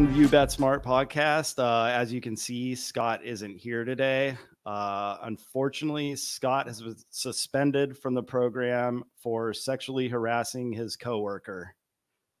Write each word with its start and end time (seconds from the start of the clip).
welcome 0.00 0.14
to 0.14 0.20
You 0.22 0.28
Bet 0.28 0.50
Smart 0.50 0.82
podcast. 0.82 1.58
Uh, 1.58 1.90
as 1.90 2.10
you 2.10 2.22
can 2.22 2.34
see, 2.34 2.74
Scott 2.74 3.22
isn't 3.22 3.58
here 3.58 3.84
today. 3.84 4.34
Uh, 4.64 5.18
unfortunately, 5.24 6.16
Scott 6.16 6.66
has 6.68 6.80
been 6.80 6.96
suspended 7.10 7.98
from 7.98 8.14
the 8.14 8.22
program 8.22 9.04
for 9.22 9.52
sexually 9.52 10.08
harassing 10.08 10.72
his 10.72 10.96
coworker. 10.96 11.74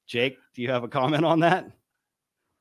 Jake, 0.06 0.38
do 0.54 0.62
you 0.62 0.70
have 0.70 0.84
a 0.84 0.88
comment 0.88 1.22
on 1.26 1.40
that? 1.40 1.70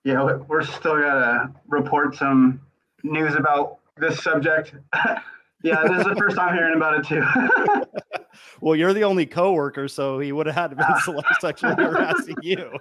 Yeah, 0.04 0.38
we're 0.50 0.66
still 0.66 1.00
gonna 1.00 1.54
report 1.70 2.18
some 2.18 2.60
news 3.04 3.36
about 3.36 3.80
this 3.96 4.22
subject. 4.22 4.74
yeah, 5.64 5.82
this 5.88 6.00
is 6.00 6.08
the 6.08 6.16
first 6.18 6.36
time 6.36 6.54
hearing 6.54 6.76
about 6.76 7.00
it 7.00 7.08
too. 7.08 7.24
well, 8.62 8.76
you're 8.76 8.94
the 8.94 9.06
only 9.06 9.26
coworker, 9.26 9.88
so 9.88 10.20
he 10.20 10.34
would 10.34 10.46
have 10.46 10.56
had 10.56 10.70
to 10.72 10.76
been 10.76 11.24
sexually 11.40 11.76
harassing 11.76 12.36
you. 12.42 12.78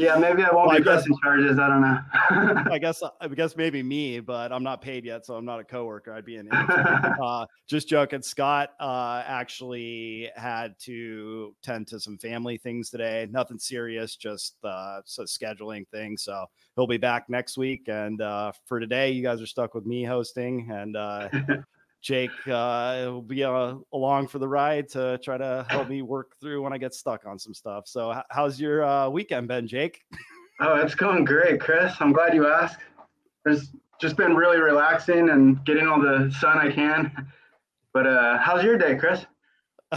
Yeah, 0.00 0.16
maybe 0.16 0.42
I 0.42 0.50
won't 0.50 0.68
well, 0.68 0.78
be 0.78 0.82
pressing 0.82 1.14
charges. 1.22 1.58
I 1.58 1.68
don't 1.68 1.82
know. 1.82 2.72
I 2.72 2.78
guess 2.78 3.02
I 3.20 3.28
guess 3.28 3.56
maybe 3.56 3.82
me, 3.82 4.20
but 4.20 4.52
I'm 4.52 4.62
not 4.62 4.80
paid 4.80 5.04
yet, 5.04 5.26
so 5.26 5.34
I'm 5.34 5.44
not 5.44 5.60
a 5.60 5.64
coworker. 5.64 6.12
I'd 6.12 6.24
be 6.24 6.36
an 6.36 6.48
uh, 6.52 7.46
just 7.66 7.88
joking. 7.88 8.22
Scott 8.22 8.70
uh, 8.80 9.22
actually 9.26 10.30
had 10.36 10.78
to 10.80 11.54
tend 11.62 11.86
to 11.88 12.00
some 12.00 12.16
family 12.16 12.56
things 12.56 12.88
today. 12.88 13.28
Nothing 13.30 13.58
serious, 13.58 14.16
just 14.16 14.56
uh, 14.64 15.00
so 15.04 15.24
scheduling 15.24 15.86
things. 15.88 16.22
So 16.22 16.46
he'll 16.76 16.86
be 16.86 16.96
back 16.96 17.28
next 17.28 17.58
week. 17.58 17.88
And 17.88 18.22
uh, 18.22 18.52
for 18.64 18.80
today, 18.80 19.10
you 19.10 19.22
guys 19.22 19.42
are 19.42 19.46
stuck 19.46 19.74
with 19.74 19.84
me 19.84 20.02
hosting, 20.02 20.70
and 20.70 20.96
uh, 20.96 21.28
Jake 22.02 22.30
uh, 22.46 23.02
will 23.06 23.22
be 23.22 23.44
uh, 23.44 23.74
along 23.92 24.28
for 24.28 24.38
the 24.38 24.48
ride 24.48 24.88
to 24.90 25.18
try 25.18 25.36
to 25.36 25.66
help 25.68 25.88
me 25.88 26.02
work 26.02 26.32
through 26.40 26.62
when 26.62 26.72
I 26.72 26.78
get 26.78 26.94
stuck 26.94 27.26
on 27.26 27.38
some 27.38 27.52
stuff. 27.52 27.86
So, 27.86 28.12
h- 28.12 28.24
how's 28.30 28.60
your 28.60 28.84
uh, 28.84 29.08
weekend 29.08 29.48
been, 29.48 29.66
Jake? 29.66 30.02
Oh, 30.60 30.76
it's 30.76 30.94
going 30.94 31.24
great, 31.24 31.60
Kris. 31.60 31.94
I'm 32.00 32.12
glad 32.12 32.34
you 32.34 32.46
asked. 32.46 32.78
It's 33.46 33.68
just 34.00 34.16
been 34.16 34.34
really 34.34 34.58
relaxing 34.58 35.30
and 35.30 35.62
getting 35.64 35.86
all 35.86 36.00
the 36.00 36.34
sun 36.40 36.58
I 36.58 36.70
can. 36.70 37.28
But 37.92 38.06
uh, 38.06 38.38
how's 38.38 38.64
your 38.64 38.78
day, 38.78 38.96
Kris? 38.96 39.26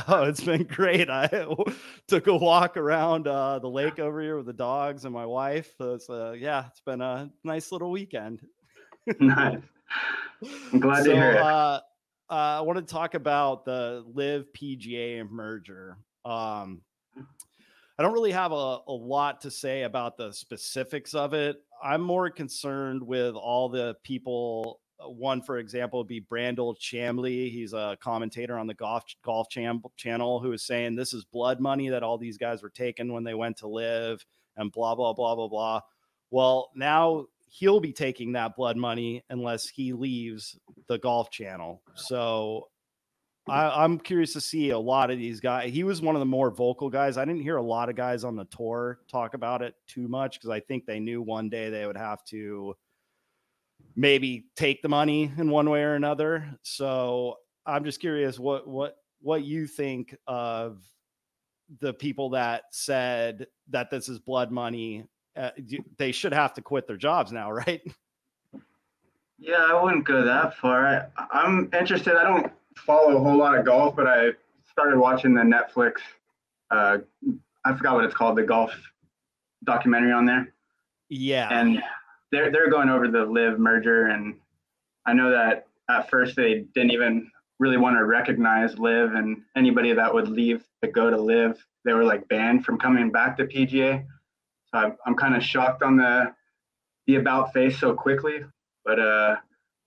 Oh, 0.07 0.23
it's 0.23 0.43
been 0.43 0.63
great. 0.63 1.09
I 1.09 1.27
took 2.07 2.27
a 2.27 2.35
walk 2.35 2.77
around 2.77 3.27
uh, 3.27 3.59
the 3.59 3.69
lake 3.69 3.99
over 3.99 4.21
here 4.21 4.37
with 4.37 4.47
the 4.47 4.53
dogs 4.53 5.05
and 5.05 5.13
my 5.13 5.25
wife. 5.25 5.71
So 5.77 5.93
it's 5.93 6.09
uh, 6.09 6.31
yeah, 6.31 6.65
it's 6.67 6.81
been 6.81 7.01
a 7.01 7.29
nice 7.43 7.71
little 7.71 7.91
weekend. 7.91 8.41
nice. 9.19 9.59
I'm 10.73 10.79
glad 10.79 11.03
so, 11.03 11.11
to 11.11 11.15
hear 11.15 11.31
it. 11.33 11.81
Uh, 12.29 12.57
I 12.57 12.61
want 12.61 12.79
to 12.79 12.93
talk 12.93 13.13
about 13.13 13.65
the 13.65 14.03
LIV 14.13 14.45
PGA 14.53 15.29
merger. 15.29 15.97
Um, 16.25 16.81
I 17.97 18.01
don't 18.01 18.13
really 18.13 18.31
have 18.31 18.51
a, 18.51 18.79
a 18.87 18.91
lot 18.91 19.41
to 19.41 19.51
say 19.51 19.83
about 19.83 20.17
the 20.17 20.31
specifics 20.31 21.13
of 21.13 21.33
it. 21.33 21.57
I'm 21.83 22.01
more 22.01 22.29
concerned 22.29 23.03
with 23.03 23.35
all 23.35 23.69
the 23.69 23.95
people. 24.03 24.79
Uh, 24.99 25.09
one, 25.09 25.41
for 25.41 25.57
example, 25.57 25.99
would 25.99 26.07
be 26.07 26.21
Brandel 26.21 26.75
Chamblee. 26.79 27.51
He's 27.51 27.73
a 27.73 27.97
commentator 28.01 28.57
on 28.57 28.67
the 28.67 28.73
golf 28.73 29.03
golf 29.23 29.49
cham- 29.49 29.83
channel 29.95 30.39
who 30.39 30.53
is 30.53 30.63
saying 30.65 30.95
this 30.95 31.13
is 31.13 31.25
blood 31.25 31.59
money 31.59 31.89
that 31.89 32.03
all 32.03 32.17
these 32.17 32.37
guys 32.37 32.63
were 32.63 32.69
taking 32.69 33.11
when 33.11 33.23
they 33.23 33.35
went 33.35 33.57
to 33.57 33.67
LIV 33.67 34.25
and 34.57 34.71
blah 34.71 34.95
blah 34.95 35.13
blah 35.13 35.35
blah 35.35 35.47
blah. 35.47 35.81
Well, 36.31 36.71
now 36.73 37.27
he'll 37.53 37.79
be 37.79 37.93
taking 37.93 38.31
that 38.31 38.55
blood 38.55 38.75
money 38.75 39.23
unless 39.29 39.69
he 39.69 39.93
leaves 39.93 40.57
the 40.87 40.97
golf 40.97 41.29
channel. 41.29 41.83
So 41.93 42.67
I, 43.47 43.83
am 43.83 43.99
curious 43.99 44.33
to 44.33 44.41
see 44.41 44.71
a 44.71 44.79
lot 44.79 45.11
of 45.11 45.19
these 45.19 45.39
guys. 45.39 45.71
He 45.71 45.83
was 45.83 46.01
one 46.01 46.15
of 46.15 46.19
the 46.19 46.25
more 46.25 46.49
vocal 46.49 46.89
guys. 46.89 47.15
I 47.15 47.25
didn't 47.25 47.43
hear 47.43 47.57
a 47.57 47.63
lot 47.63 47.89
of 47.89 47.95
guys 47.95 48.23
on 48.23 48.35
the 48.35 48.45
tour 48.45 49.01
talk 49.07 49.35
about 49.35 49.61
it 49.61 49.75
too 49.87 50.07
much 50.07 50.39
because 50.39 50.49
I 50.49 50.61
think 50.61 50.87
they 50.87 50.99
knew 50.99 51.21
one 51.21 51.47
day 51.47 51.69
they 51.69 51.85
would 51.85 51.95
have 51.95 52.23
to 52.25 52.75
maybe 53.95 54.47
take 54.55 54.81
the 54.81 54.89
money 54.89 55.31
in 55.37 55.51
one 55.51 55.69
way 55.69 55.83
or 55.83 55.93
another. 55.93 56.57
So 56.63 57.37
I'm 57.67 57.83
just 57.83 57.99
curious 57.99 58.39
what 58.39 58.67
what 58.67 58.95
what 59.21 59.43
you 59.43 59.67
think 59.67 60.15
of 60.25 60.81
the 61.81 61.93
people 61.93 62.31
that 62.31 62.63
said 62.71 63.45
that 63.69 63.91
this 63.91 64.09
is 64.09 64.17
blood 64.17 64.51
money 64.51 65.05
uh, 65.35 65.49
they 65.97 66.11
should 66.11 66.33
have 66.33 66.53
to 66.53 66.61
quit 66.61 66.87
their 66.87 66.97
jobs 66.97 67.31
now, 67.31 67.51
right? 67.51 67.81
Yeah, 69.39 69.65
I 69.69 69.81
wouldn't 69.81 70.05
go 70.05 70.23
that 70.23 70.57
far. 70.57 70.85
I, 70.85 71.05
I'm 71.31 71.69
interested. 71.73 72.15
I 72.15 72.23
don't 72.23 72.51
follow 72.75 73.17
a 73.17 73.19
whole 73.19 73.37
lot 73.37 73.57
of 73.57 73.65
golf, 73.65 73.95
but 73.95 74.07
I 74.07 74.29
started 74.71 74.97
watching 74.97 75.33
the 75.33 75.41
Netflix. 75.41 75.95
Uh, 76.71 76.99
I 77.65 77.75
forgot 77.75 77.95
what 77.95 78.05
it's 78.05 78.15
called, 78.15 78.37
the 78.37 78.43
golf 78.43 78.73
documentary 79.63 80.11
on 80.11 80.25
there. 80.25 80.53
Yeah, 81.09 81.47
and 81.51 81.81
they're 82.31 82.51
they're 82.51 82.69
going 82.69 82.89
over 82.89 83.07
the 83.07 83.25
LIV 83.25 83.59
merger, 83.59 84.07
and 84.07 84.35
I 85.05 85.13
know 85.13 85.29
that 85.31 85.67
at 85.89 86.09
first 86.09 86.35
they 86.35 86.65
didn't 86.73 86.91
even 86.91 87.29
really 87.59 87.77
want 87.77 87.97
to 87.97 88.05
recognize 88.05 88.77
LIV, 88.79 89.13
and 89.13 89.41
anybody 89.55 89.93
that 89.93 90.13
would 90.13 90.27
leave 90.27 90.63
to 90.81 90.89
go 90.89 91.09
to 91.09 91.17
LIV, 91.17 91.63
they 91.85 91.93
were 91.93 92.03
like 92.03 92.27
banned 92.29 92.65
from 92.65 92.79
coming 92.79 93.11
back 93.11 93.37
to 93.37 93.45
PGA. 93.45 94.05
I'm, 94.73 95.15
kind 95.15 95.35
of 95.35 95.43
shocked 95.43 95.83
on 95.83 95.97
the 95.97 96.33
the 97.07 97.15
about 97.15 97.53
face 97.53 97.79
so 97.79 97.93
quickly. 97.93 98.39
But 98.85 98.99
uh, 98.99 99.35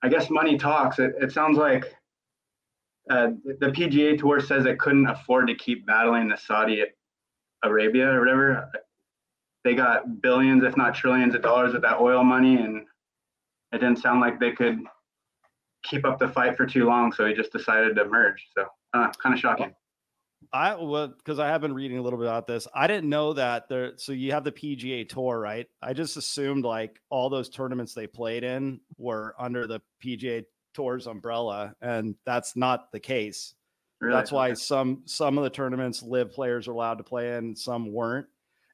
I 0.03 0.09
guess 0.09 0.31
money 0.31 0.57
talks. 0.57 0.99
It, 0.99 1.15
it 1.21 1.33
sounds 1.33 1.59
like 1.59 1.85
uh, 3.11 3.29
the 3.45 3.69
PGA 3.69 4.19
Tour 4.19 4.41
says 4.41 4.67
it 4.67 4.79
couldn't 4.79 5.07
afford 5.07 5.49
to 5.49 5.55
keep 5.55 5.87
battling 5.87 6.29
the 6.29 6.37
Saudi 6.37 6.85
Arabia 7.63 8.11
or 8.11 8.21
whatever. 8.21 8.71
They 9.65 9.75
got 9.75 10.23
billions, 10.23 10.63
if 10.63 10.77
not 10.77 10.95
trillions, 10.95 11.35
of 11.35 11.43
dollars 11.43 11.75
of 11.75 11.83
that 11.83 12.01
oil 12.01 12.23
money, 12.23 12.57
and 12.57 12.87
it 13.73 13.79
didn't 13.79 13.99
sound 13.99 14.21
like 14.21 14.39
they 14.39 14.53
could 14.53 14.79
keep 15.83 16.05
up 16.05 16.19
the 16.19 16.29
fight 16.29 16.57
for 16.57 16.67
too 16.67 16.85
long. 16.85 17.13
So 17.13 17.27
he 17.27 17.35
just 17.35 17.53
decided 17.53 17.97
to 17.97 18.05
merge. 18.05 18.45
So 18.57 18.67
uh, 18.95 19.11
kind 19.23 19.35
of 19.35 19.41
shocking. 19.41 19.75
I 20.53 20.75
well 20.77 21.09
because 21.09 21.39
I 21.39 21.49
have 21.49 21.61
been 21.61 21.75
reading 21.75 21.99
a 21.99 22.03
little 22.03 22.19
bit 22.19 22.29
about 22.29 22.47
this. 22.47 22.69
I 22.75 22.87
didn't 22.87 23.09
know 23.09 23.33
that 23.35 23.69
there. 23.69 23.93
So 23.97 24.13
you 24.13 24.33
have 24.33 24.45
the 24.45 24.53
PGA 24.53 25.09
Tour, 25.09 25.39
right? 25.39 25.67
I 25.83 25.93
just 25.93 26.17
assumed 26.17 26.65
like 26.65 27.01
all 27.11 27.31
those 27.31 27.49
tournaments 27.49 27.95
they 27.95 28.07
played 28.07 28.45
in 28.45 28.81
were 28.97 29.35
under 29.39 29.67
the 29.67 29.81
PGA 30.05 30.45
Tour's 30.75 31.07
umbrella, 31.07 31.75
and 31.81 32.15
that's 32.25 32.57
not 32.57 32.93
the 32.93 33.01
case. 33.01 33.55
Really? 34.01 34.15
That's 34.15 34.31
why 34.31 34.53
some 34.55 35.03
some 35.07 35.39
of 35.39 35.45
the 35.45 35.51
tournaments 35.51 36.03
LIV 36.03 36.33
players 36.33 36.69
are 36.69 36.73
allowed 36.73 36.99
to 36.99 37.05
play 37.05 37.37
in, 37.37 37.57
some 37.57 37.93
weren't. 37.93 38.27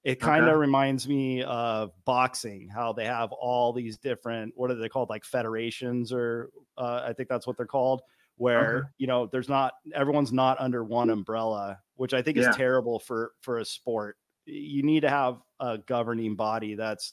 It 0.05 0.19
kind 0.19 0.43
of 0.43 0.51
okay. 0.51 0.59
reminds 0.59 1.09
me 1.09 1.45
of 1.45 1.93
boxing, 2.05 2.69
how 2.69 2.93
they 2.93 3.05
have 3.05 3.31
all 3.31 3.73
these 3.73 3.99
different 3.99 4.55
what 4.57 4.71
are 4.73 4.75
they 4.75 4.89
called, 4.89 5.11
like 5.11 5.25
federations, 5.25 6.13
or 6.13 6.51
uh, 6.77 7.03
I 7.07 7.13
think 7.13 7.29
that's 7.29 7.47
what 7.47 7.57
they're 7.57 7.67
called 7.67 8.03
where 8.43 8.77
okay. 8.79 8.89
you 8.99 9.07
know 9.07 9.27
there's 9.27 9.49
not 9.49 9.75
everyone's 9.95 10.33
not 10.33 10.61
under 10.61 10.83
one 10.83 11.11
umbrella 11.11 11.79
which 11.95 12.13
i 12.13 12.21
think 12.21 12.37
yeah. 12.37 12.51
is 12.51 12.57
terrible 12.57 12.99
for 12.99 13.31
for 13.41 13.59
a 13.59 13.65
sport 13.65 14.17
you 14.47 14.83
need 14.83 15.01
to 15.01 15.09
have 15.09 15.39
a 15.61 15.79
governing 15.79 16.35
body 16.35 16.75
that's 16.75 17.13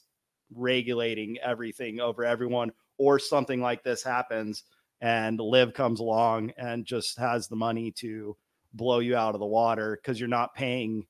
regulating 0.52 1.38
everything 1.40 2.00
over 2.00 2.24
everyone 2.24 2.72
or 2.98 3.20
something 3.20 3.60
like 3.60 3.84
this 3.84 4.02
happens 4.02 4.64
and 5.00 5.38
LIV 5.38 5.72
comes 5.72 6.00
along 6.00 6.52
and 6.58 6.84
just 6.84 7.16
has 7.16 7.46
the 7.46 7.56
money 7.56 7.92
to 7.92 8.36
blow 8.74 8.98
you 8.98 9.14
out 9.14 9.34
of 9.34 9.40
the 9.40 9.46
water 9.46 9.96
because 10.02 10.18
you're 10.18 10.28
not 10.28 10.52
paying 10.52 11.06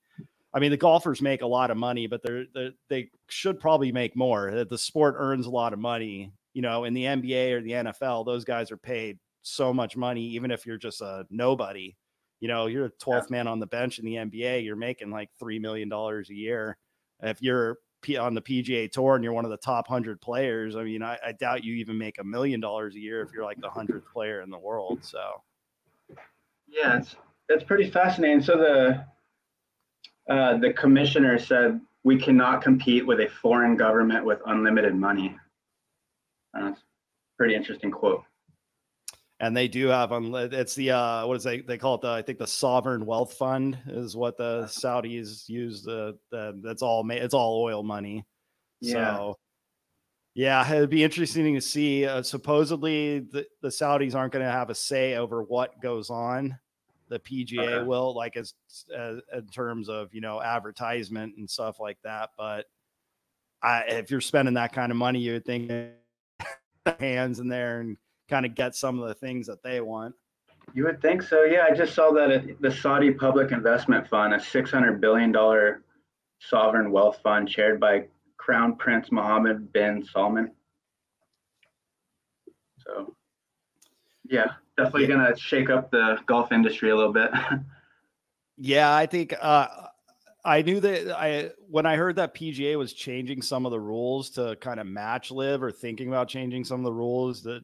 I 0.52 0.58
mean, 0.58 0.72
the 0.72 0.76
golfers 0.76 1.22
make 1.22 1.42
a 1.42 1.46
lot 1.46 1.70
of 1.70 1.76
money, 1.76 2.08
but 2.08 2.24
they're, 2.24 2.44
they're, 2.52 2.72
they 2.88 3.10
should 3.28 3.60
probably 3.60 3.92
make 3.92 4.16
more. 4.16 4.64
The 4.64 4.78
sport 4.78 5.14
earns 5.16 5.46
a 5.46 5.50
lot 5.50 5.72
of 5.72 5.78
money. 5.78 6.32
You 6.54 6.62
know, 6.62 6.82
in 6.82 6.92
the 6.92 7.04
NBA 7.04 7.52
or 7.52 7.62
the 7.62 7.70
NFL, 7.70 8.26
those 8.26 8.44
guys 8.44 8.72
are 8.72 8.76
paid 8.76 9.20
so 9.42 9.72
much 9.72 9.96
money, 9.96 10.22
even 10.22 10.50
if 10.50 10.66
you're 10.66 10.78
just 10.78 11.00
a 11.00 11.26
nobody. 11.30 11.94
You 12.40 12.48
know, 12.48 12.66
you're 12.66 12.86
a 12.86 12.90
12th 12.90 13.24
yeah. 13.24 13.36
man 13.36 13.46
on 13.46 13.60
the 13.60 13.66
bench 13.66 13.98
in 13.98 14.04
the 14.04 14.14
NBA, 14.14 14.64
you're 14.64 14.76
making 14.76 15.10
like 15.10 15.28
$3 15.42 15.60
million 15.60 15.92
a 15.92 16.22
year. 16.32 16.78
If 17.22 17.42
you're 17.42 17.76
on 18.18 18.34
the 18.34 18.40
PGA 18.40 18.90
Tour 18.90 19.14
and 19.14 19.22
you're 19.22 19.34
one 19.34 19.44
of 19.44 19.50
the 19.50 19.58
top 19.58 19.90
100 19.90 20.22
players, 20.22 20.74
I 20.74 20.84
mean, 20.84 21.02
I, 21.02 21.18
I 21.24 21.32
doubt 21.32 21.64
you 21.64 21.74
even 21.74 21.98
make 21.98 22.18
a 22.18 22.24
million 22.24 22.58
dollars 22.58 22.94
a 22.94 22.98
year 22.98 23.20
if 23.20 23.30
you're 23.32 23.44
like 23.44 23.60
the 23.60 23.68
100th 23.68 24.06
player 24.10 24.40
in 24.40 24.48
the 24.48 24.58
world. 24.58 25.04
So, 25.04 25.42
yeah, 26.66 26.96
it's, 26.96 27.14
it's 27.50 27.64
pretty 27.64 27.90
fascinating. 27.90 28.40
So, 28.40 28.56
the, 28.56 29.04
uh, 30.32 30.56
the 30.58 30.72
commissioner 30.72 31.38
said 31.38 31.78
we 32.04 32.18
cannot 32.18 32.62
compete 32.62 33.06
with 33.06 33.20
a 33.20 33.28
foreign 33.28 33.76
government 33.76 34.24
with 34.24 34.40
unlimited 34.46 34.94
money. 34.94 35.36
That's 36.54 36.80
pretty 37.36 37.54
interesting 37.54 37.90
quote 37.90 38.24
and 39.40 39.56
they 39.56 39.66
do 39.66 39.88
have 39.88 40.12
on 40.12 40.32
it's 40.52 40.74
the 40.74 40.90
uh 40.90 41.26
what 41.26 41.36
is 41.36 41.42
they 41.42 41.60
they 41.60 41.78
call 41.78 41.94
it 41.96 42.02
the 42.02 42.10
i 42.10 42.22
think 42.22 42.38
the 42.38 42.46
sovereign 42.46 43.04
wealth 43.04 43.32
fund 43.34 43.76
is 43.88 44.16
what 44.16 44.36
the 44.36 44.62
saudis 44.64 45.48
use 45.48 45.82
the, 45.82 46.16
the 46.30 46.58
that's 46.62 46.82
all 46.82 47.08
it's 47.10 47.34
all 47.34 47.62
oil 47.62 47.82
money 47.82 48.24
yeah. 48.80 49.16
so 49.16 49.38
yeah 50.34 50.70
it'd 50.72 50.90
be 50.90 51.02
interesting 51.02 51.54
to 51.54 51.60
see 51.60 52.06
uh, 52.06 52.22
supposedly 52.22 53.20
the, 53.20 53.46
the 53.62 53.68
saudis 53.68 54.14
aren't 54.14 54.32
going 54.32 54.44
to 54.44 54.50
have 54.50 54.70
a 54.70 54.74
say 54.74 55.16
over 55.16 55.42
what 55.42 55.80
goes 55.82 56.10
on 56.10 56.56
the 57.08 57.18
pga 57.18 57.58
okay. 57.58 57.86
will 57.86 58.14
like 58.14 58.36
as, 58.36 58.54
as 58.96 59.18
in 59.34 59.46
terms 59.48 59.88
of 59.88 60.14
you 60.14 60.20
know 60.20 60.40
advertisement 60.40 61.34
and 61.36 61.50
stuff 61.50 61.80
like 61.80 61.98
that 62.04 62.30
but 62.38 62.66
I, 63.62 63.82
if 63.88 64.10
you're 64.10 64.20
spending 64.20 64.54
that 64.54 64.72
kind 64.72 64.90
of 64.90 64.96
money, 64.96 65.20
you 65.20 65.32
would 65.34 65.44
think 65.44 65.70
hands 66.98 67.40
in 67.40 67.48
there 67.48 67.80
and 67.80 67.96
kind 68.30 68.46
of 68.46 68.54
get 68.54 68.74
some 68.74 68.98
of 69.00 69.08
the 69.08 69.14
things 69.14 69.46
that 69.48 69.62
they 69.62 69.80
want. 69.80 70.14
You 70.72 70.84
would 70.84 71.02
think 71.02 71.22
so. 71.22 71.42
Yeah, 71.42 71.66
I 71.68 71.74
just 71.74 71.94
saw 71.94 72.12
that 72.12 72.60
the 72.60 72.70
Saudi 72.70 73.10
Public 73.10 73.50
Investment 73.50 74.08
Fund, 74.08 74.32
a 74.32 74.38
$600 74.38 75.00
billion 75.00 75.34
sovereign 76.38 76.92
wealth 76.92 77.18
fund 77.22 77.48
chaired 77.48 77.80
by 77.80 78.06
Crown 78.36 78.76
Prince 78.76 79.10
Mohammed 79.10 79.72
bin 79.72 80.04
Salman. 80.04 80.52
So, 82.78 83.14
yeah, 84.24 84.52
definitely 84.76 85.02
yeah. 85.02 85.16
going 85.16 85.34
to 85.34 85.38
shake 85.38 85.70
up 85.70 85.90
the 85.90 86.18
golf 86.26 86.52
industry 86.52 86.90
a 86.90 86.96
little 86.96 87.12
bit. 87.12 87.30
yeah, 88.56 88.94
I 88.94 89.06
think 89.06 89.34
uh, 89.40 89.66
I 90.44 90.62
knew 90.62 90.80
that 90.80 91.16
I 91.18 91.50
when 91.68 91.84
I 91.84 91.96
heard 91.96 92.16
that 92.16 92.34
PGA 92.34 92.78
was 92.78 92.92
changing 92.92 93.42
some 93.42 93.66
of 93.66 93.72
the 93.72 93.80
rules 93.80 94.30
to 94.30 94.56
kind 94.60 94.80
of 94.80 94.86
match 94.86 95.30
LIV 95.30 95.62
or 95.62 95.72
thinking 95.72 96.08
about 96.08 96.28
changing 96.28 96.64
some 96.64 96.80
of 96.80 96.84
the 96.84 96.92
rules 96.92 97.42
that 97.42 97.62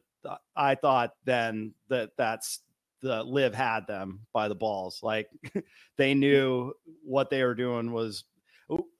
I 0.55 0.75
thought 0.75 1.13
then 1.25 1.73
that 1.89 2.11
that's 2.17 2.61
the 3.01 3.23
LIV 3.23 3.53
had 3.53 3.87
them 3.87 4.21
by 4.33 4.47
the 4.47 4.55
balls. 4.55 4.99
Like 5.03 5.29
they 5.97 6.13
knew 6.13 6.73
what 7.03 7.29
they 7.29 7.43
were 7.43 7.55
doing 7.55 7.91
was. 7.91 8.23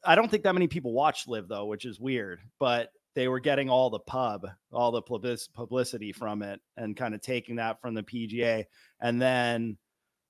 I 0.05 0.15
don't 0.15 0.31
think 0.31 0.43
that 0.43 0.53
many 0.53 0.67
people 0.67 0.93
watch 0.93 1.27
LIV 1.27 1.49
though, 1.49 1.65
which 1.65 1.85
is 1.85 1.99
weird. 1.99 2.39
But 2.57 2.91
they 3.15 3.27
were 3.27 3.39
getting 3.39 3.67
all 3.67 3.89
the 3.89 3.99
pub, 3.99 4.47
all 4.71 4.91
the 4.91 5.01
publicity 5.01 6.13
from 6.13 6.43
it, 6.43 6.61
and 6.77 6.95
kind 6.95 7.15
of 7.15 7.21
taking 7.21 7.55
that 7.55 7.81
from 7.81 7.95
the 7.95 8.03
PGA. 8.03 8.65
And 9.01 9.19
then 9.19 9.77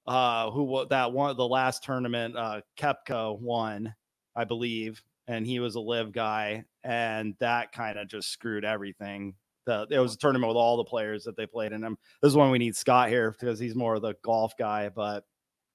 uh, 0.07 0.49
who 0.51 0.85
that 0.89 1.11
one 1.11 1.35
the 1.35 1.47
last 1.47 1.83
tournament, 1.83 2.37
uh, 2.37 2.61
Koepka 2.79 3.37
won, 3.37 3.93
I 4.35 4.45
believe, 4.45 5.03
and 5.27 5.45
he 5.45 5.59
was 5.59 5.75
a 5.75 5.81
LIV 5.81 6.13
guy, 6.13 6.63
and 6.83 7.35
that 7.39 7.73
kind 7.73 7.99
of 7.99 8.07
just 8.07 8.29
screwed 8.31 8.63
everything. 8.63 9.35
The, 9.67 9.85
it 9.91 9.99
was 9.99 10.15
a 10.15 10.17
tournament 10.17 10.47
with 10.47 10.57
all 10.57 10.77
the 10.77 10.83
players 10.83 11.23
that 11.25 11.37
they 11.37 11.45
played 11.45 11.73
in 11.73 11.81
them. 11.81 11.97
This 12.21 12.29
is 12.29 12.35
when 12.35 12.49
we 12.49 12.57
need 12.57 12.75
Scott 12.75 13.09
here 13.09 13.31
because 13.31 13.59
he's 13.59 13.75
more 13.75 13.95
of 13.95 14.01
the 14.01 14.15
golf 14.23 14.57
guy, 14.57 14.89
but 14.89 15.25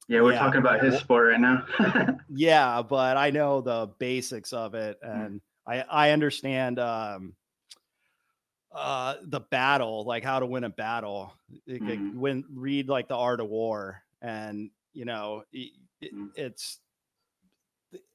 yeah, 0.08 0.20
we're 0.20 0.32
yeah. 0.32 0.40
talking 0.40 0.60
about 0.60 0.82
his 0.82 0.98
sport 0.98 1.28
right 1.28 1.40
now. 1.40 1.64
yeah, 2.28 2.82
but 2.82 3.16
I 3.16 3.30
know 3.30 3.60
the 3.60 3.90
basics 3.98 4.52
of 4.52 4.74
it, 4.74 4.98
hmm. 5.02 5.10
and 5.10 5.40
I 5.66 5.82
I 5.82 6.10
understand 6.10 6.78
um, 6.78 7.34
uh, 8.72 9.16
the 9.22 9.40
battle, 9.40 10.04
like 10.04 10.24
how 10.24 10.40
to 10.40 10.46
win 10.46 10.64
a 10.64 10.70
battle. 10.70 11.32
Mm-hmm. 11.68 12.18
Win, 12.18 12.44
read 12.52 12.88
like 12.88 13.08
the 13.08 13.16
Art 13.16 13.40
of 13.40 13.48
War, 13.48 14.02
and 14.20 14.70
you 14.92 15.04
know 15.04 15.44
it, 15.52 15.72
mm. 16.02 16.30
it's 16.34 16.80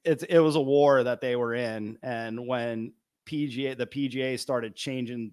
it's 0.04 0.24
it 0.24 0.40
was 0.40 0.56
a 0.56 0.62
war 0.62 1.04
that 1.04 1.22
they 1.22 1.36
were 1.36 1.54
in 1.54 1.98
and 2.02 2.48
when 2.48 2.94
PGA 3.28 3.78
the 3.78 3.86
PGA 3.86 4.40
started 4.40 4.76
changing 4.76 5.32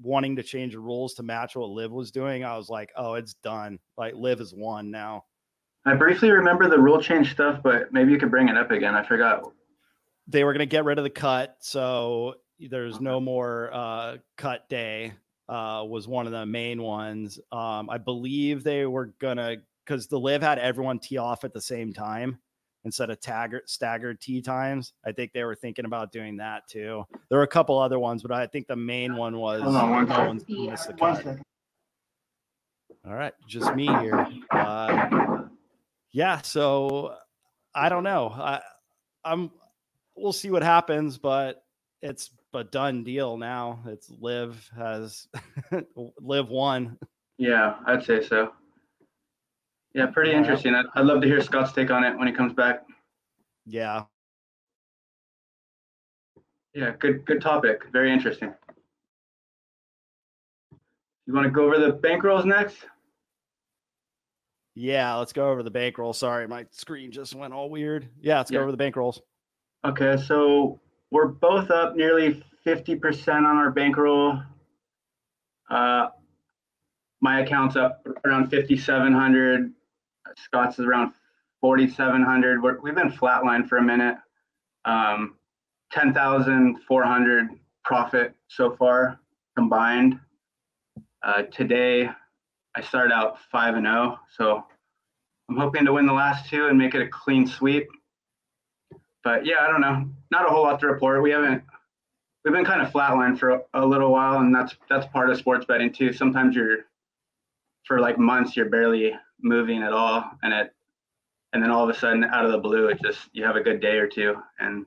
wanting 0.00 0.36
to 0.36 0.42
change 0.42 0.72
the 0.72 0.78
rules 0.78 1.14
to 1.14 1.22
match 1.22 1.56
what 1.56 1.70
LIV 1.70 1.90
was 1.90 2.10
doing 2.10 2.44
I 2.44 2.56
was 2.56 2.68
like 2.68 2.90
oh 2.96 3.14
it's 3.14 3.34
done. 3.34 3.78
Like 3.96 4.14
LIV 4.14 4.40
is 4.40 4.54
won 4.54 4.90
now. 4.90 5.24
I 5.84 5.94
briefly 5.94 6.30
remember 6.30 6.68
the 6.68 6.78
rule 6.78 7.00
change 7.00 7.32
stuff 7.32 7.60
but 7.62 7.92
maybe 7.92 8.12
you 8.12 8.18
could 8.18 8.30
bring 8.30 8.48
it 8.48 8.56
up 8.56 8.70
again. 8.70 8.94
I 8.94 9.04
forgot. 9.04 9.52
They 10.26 10.44
were 10.44 10.52
going 10.52 10.60
to 10.60 10.66
get 10.66 10.84
rid 10.84 10.98
of 10.98 11.04
the 11.04 11.10
cut 11.10 11.56
so 11.60 12.34
there's 12.58 13.00
no 13.00 13.20
more 13.20 13.70
uh, 13.72 14.16
cut 14.36 14.68
day 14.68 15.12
uh, 15.48 15.84
was 15.88 16.06
one 16.06 16.26
of 16.26 16.32
the 16.32 16.44
main 16.44 16.82
ones. 16.82 17.38
Um, 17.50 17.88
I 17.88 17.98
believe 17.98 18.62
they 18.62 18.84
were 18.86 19.14
going 19.20 19.38
to 19.38 19.56
because 19.84 20.06
the 20.06 20.20
LIV 20.20 20.42
had 20.42 20.58
everyone 20.58 20.98
tee 20.98 21.16
off 21.16 21.44
at 21.44 21.54
the 21.54 21.60
same 21.60 21.92
time 21.92 22.38
instead 22.88 23.10
of 23.10 23.20
tagger, 23.20 23.60
staggered 23.66 24.18
tee 24.18 24.40
times. 24.40 24.94
I 25.04 25.12
think 25.12 25.34
they 25.34 25.44
were 25.44 25.54
thinking 25.54 25.84
about 25.84 26.10
doing 26.10 26.38
that 26.38 26.66
too. 26.66 27.04
There 27.28 27.36
were 27.36 27.44
a 27.44 27.48
couple 27.48 27.78
other 27.78 27.98
ones, 27.98 28.22
but 28.22 28.32
I 28.32 28.46
think 28.46 28.66
the 28.66 28.76
main 28.76 29.14
one 29.14 29.36
was 29.36 29.60
Hold 29.60 29.76
on, 29.76 30.08
won 30.08 30.40
no 30.48 30.74
second. 30.74 31.42
All 33.06 33.14
right, 33.14 33.34
just 33.46 33.74
me 33.74 33.86
here. 33.86 34.26
Uh, 34.50 35.42
yeah, 36.12 36.40
so 36.40 37.14
I 37.74 37.90
don't 37.90 38.04
know. 38.04 38.30
I, 38.30 38.60
I'm. 39.22 39.50
We'll 40.16 40.32
see 40.32 40.50
what 40.50 40.62
happens, 40.62 41.18
but 41.18 41.62
it's 42.00 42.30
a 42.54 42.64
done 42.64 43.04
deal 43.04 43.36
now. 43.36 43.80
It's 43.86 44.10
LIV 44.18 44.70
has 44.74 45.28
LIV 46.20 46.48
one. 46.48 46.98
Yeah, 47.36 47.76
I'd 47.86 48.02
say 48.02 48.26
so. 48.26 48.52
Yeah, 49.98 50.06
pretty 50.06 50.32
interesting. 50.32 50.76
I'd, 50.76 50.84
I'd 50.94 51.06
love 51.06 51.20
to 51.22 51.26
hear 51.26 51.40
Scott's 51.40 51.72
take 51.72 51.90
on 51.90 52.04
it 52.04 52.16
when 52.16 52.28
he 52.28 52.32
comes 52.32 52.52
back. 52.52 52.84
Yeah. 53.66 54.04
Yeah, 56.72 56.92
good 57.00 57.24
good 57.24 57.42
topic. 57.42 57.82
Very 57.92 58.12
interesting. 58.12 58.54
You 61.26 61.34
want 61.34 61.46
to 61.46 61.50
go 61.50 61.64
over 61.64 61.80
the 61.80 61.94
bankrolls 61.94 62.44
next? 62.44 62.76
Yeah, 64.76 65.16
let's 65.16 65.32
go 65.32 65.50
over 65.50 65.64
the 65.64 65.70
bankroll. 65.72 66.12
Sorry, 66.12 66.46
my 66.46 66.66
screen 66.70 67.10
just 67.10 67.34
went 67.34 67.52
all 67.52 67.68
weird. 67.68 68.08
Yeah, 68.20 68.38
let's 68.38 68.52
yeah. 68.52 68.58
go 68.58 68.62
over 68.62 68.70
the 68.70 68.78
bankrolls. 68.78 69.18
Okay, 69.84 70.16
so 70.16 70.78
we're 71.10 71.26
both 71.26 71.72
up 71.72 71.96
nearly 71.96 72.44
50% 72.64 73.28
on 73.38 73.44
our 73.44 73.72
bankroll. 73.72 74.40
Uh, 75.68 76.10
my 77.20 77.40
account's 77.40 77.74
up 77.74 78.06
around 78.24 78.48
5,700. 78.48 79.72
Scott's 80.36 80.78
is 80.78 80.86
around 80.86 81.12
4,700. 81.60 82.62
we 82.82 82.90
have 82.90 82.96
been 82.96 83.10
flatlined 83.10 83.68
for 83.68 83.78
a 83.78 83.82
minute. 83.82 84.16
Um, 84.84 85.36
10,400 85.92 87.48
profit 87.84 88.34
so 88.48 88.76
far 88.76 89.18
combined. 89.56 90.20
Uh, 91.22 91.42
today, 91.52 92.08
I 92.76 92.80
started 92.80 93.12
out 93.12 93.38
5 93.50 93.74
and 93.74 93.86
0. 93.86 94.18
So 94.36 94.64
I'm 95.48 95.56
hoping 95.56 95.84
to 95.86 95.92
win 95.92 96.06
the 96.06 96.12
last 96.12 96.48
two 96.48 96.66
and 96.66 96.78
make 96.78 96.94
it 96.94 97.02
a 97.02 97.08
clean 97.08 97.46
sweep. 97.46 97.88
But 99.24 99.44
yeah, 99.44 99.56
I 99.60 99.66
don't 99.66 99.80
know. 99.80 100.08
Not 100.30 100.46
a 100.46 100.50
whole 100.50 100.62
lot 100.62 100.78
to 100.80 100.86
report. 100.86 101.22
We 101.22 101.30
haven't. 101.30 101.62
We've 102.44 102.54
been 102.54 102.64
kind 102.64 102.80
of 102.80 102.92
flatlined 102.92 103.38
for 103.38 103.50
a, 103.50 103.60
a 103.74 103.84
little 103.84 104.12
while, 104.12 104.38
and 104.38 104.54
that's 104.54 104.76
that's 104.88 105.06
part 105.06 105.28
of 105.28 105.38
sports 105.38 105.66
betting 105.66 105.92
too. 105.92 106.12
Sometimes 106.12 106.54
you're 106.54 106.86
for 107.84 108.00
like 108.00 108.18
months 108.18 108.56
you're 108.56 108.68
barely 108.68 109.12
moving 109.42 109.82
at 109.82 109.92
all 109.92 110.24
and 110.42 110.52
it 110.52 110.72
and 111.52 111.62
then 111.62 111.70
all 111.70 111.88
of 111.88 111.94
a 111.94 111.98
sudden 111.98 112.24
out 112.24 112.44
of 112.44 112.52
the 112.52 112.58
blue 112.58 112.88
it 112.88 113.00
just 113.02 113.20
you 113.32 113.44
have 113.44 113.56
a 113.56 113.60
good 113.60 113.80
day 113.80 113.96
or 113.96 114.06
two 114.06 114.34
and 114.58 114.84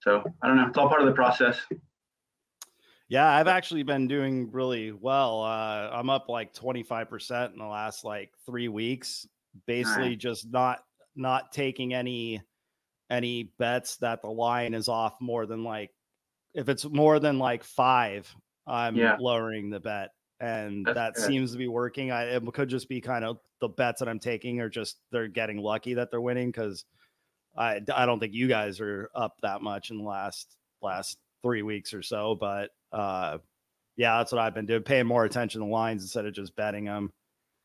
so 0.00 0.22
i 0.42 0.46
don't 0.46 0.56
know 0.56 0.66
it's 0.66 0.76
all 0.76 0.88
part 0.88 1.00
of 1.00 1.06
the 1.06 1.12
process 1.12 1.60
yeah 3.08 3.28
i've 3.28 3.48
actually 3.48 3.82
been 3.82 4.06
doing 4.08 4.50
really 4.50 4.92
well 4.92 5.42
uh, 5.42 5.90
i'm 5.92 6.10
up 6.10 6.28
like 6.28 6.52
25% 6.54 7.52
in 7.52 7.58
the 7.58 7.64
last 7.64 8.04
like 8.04 8.30
three 8.44 8.68
weeks 8.68 9.26
basically 9.66 10.10
right. 10.10 10.18
just 10.18 10.50
not 10.50 10.80
not 11.16 11.52
taking 11.52 11.94
any 11.94 12.42
any 13.10 13.44
bets 13.58 13.96
that 13.98 14.22
the 14.22 14.30
line 14.30 14.74
is 14.74 14.88
off 14.88 15.14
more 15.20 15.46
than 15.46 15.62
like 15.62 15.90
if 16.54 16.68
it's 16.68 16.84
more 16.84 17.20
than 17.20 17.38
like 17.38 17.62
five 17.62 18.32
i'm 18.66 18.96
yeah. 18.96 19.16
lowering 19.20 19.70
the 19.70 19.80
bet 19.80 20.10
and 20.40 20.84
That's 20.84 20.94
that 20.94 21.14
good. 21.14 21.26
seems 21.26 21.52
to 21.52 21.58
be 21.58 21.68
working. 21.68 22.10
I 22.10 22.24
it 22.24 22.42
could 22.52 22.68
just 22.68 22.88
be 22.88 23.00
kind 23.00 23.24
of 23.24 23.38
the 23.60 23.68
bets 23.68 24.00
that 24.00 24.08
I'm 24.08 24.18
taking 24.18 24.60
are 24.60 24.68
just 24.68 24.98
they're 25.10 25.28
getting 25.28 25.58
lucky 25.58 25.94
that 25.94 26.10
they're 26.10 26.20
winning 26.20 26.48
because 26.48 26.84
I 27.56 27.80
I 27.94 28.06
don't 28.06 28.20
think 28.20 28.34
you 28.34 28.48
guys 28.48 28.80
are 28.80 29.10
up 29.14 29.36
that 29.42 29.62
much 29.62 29.90
in 29.90 29.98
the 29.98 30.04
last 30.04 30.56
last 30.82 31.18
three 31.42 31.62
weeks 31.62 31.94
or 31.94 32.02
so, 32.02 32.34
but 32.34 32.70
uh, 32.92 33.38
yeah, 33.96 34.18
that's 34.18 34.32
what 34.32 34.40
I've 34.40 34.54
been 34.54 34.66
doing, 34.66 34.82
paying 34.82 35.06
more 35.06 35.24
attention 35.24 35.60
to 35.60 35.66
lines 35.66 36.02
instead 36.02 36.26
of 36.26 36.34
just 36.34 36.56
betting 36.56 36.86
them. 36.86 37.12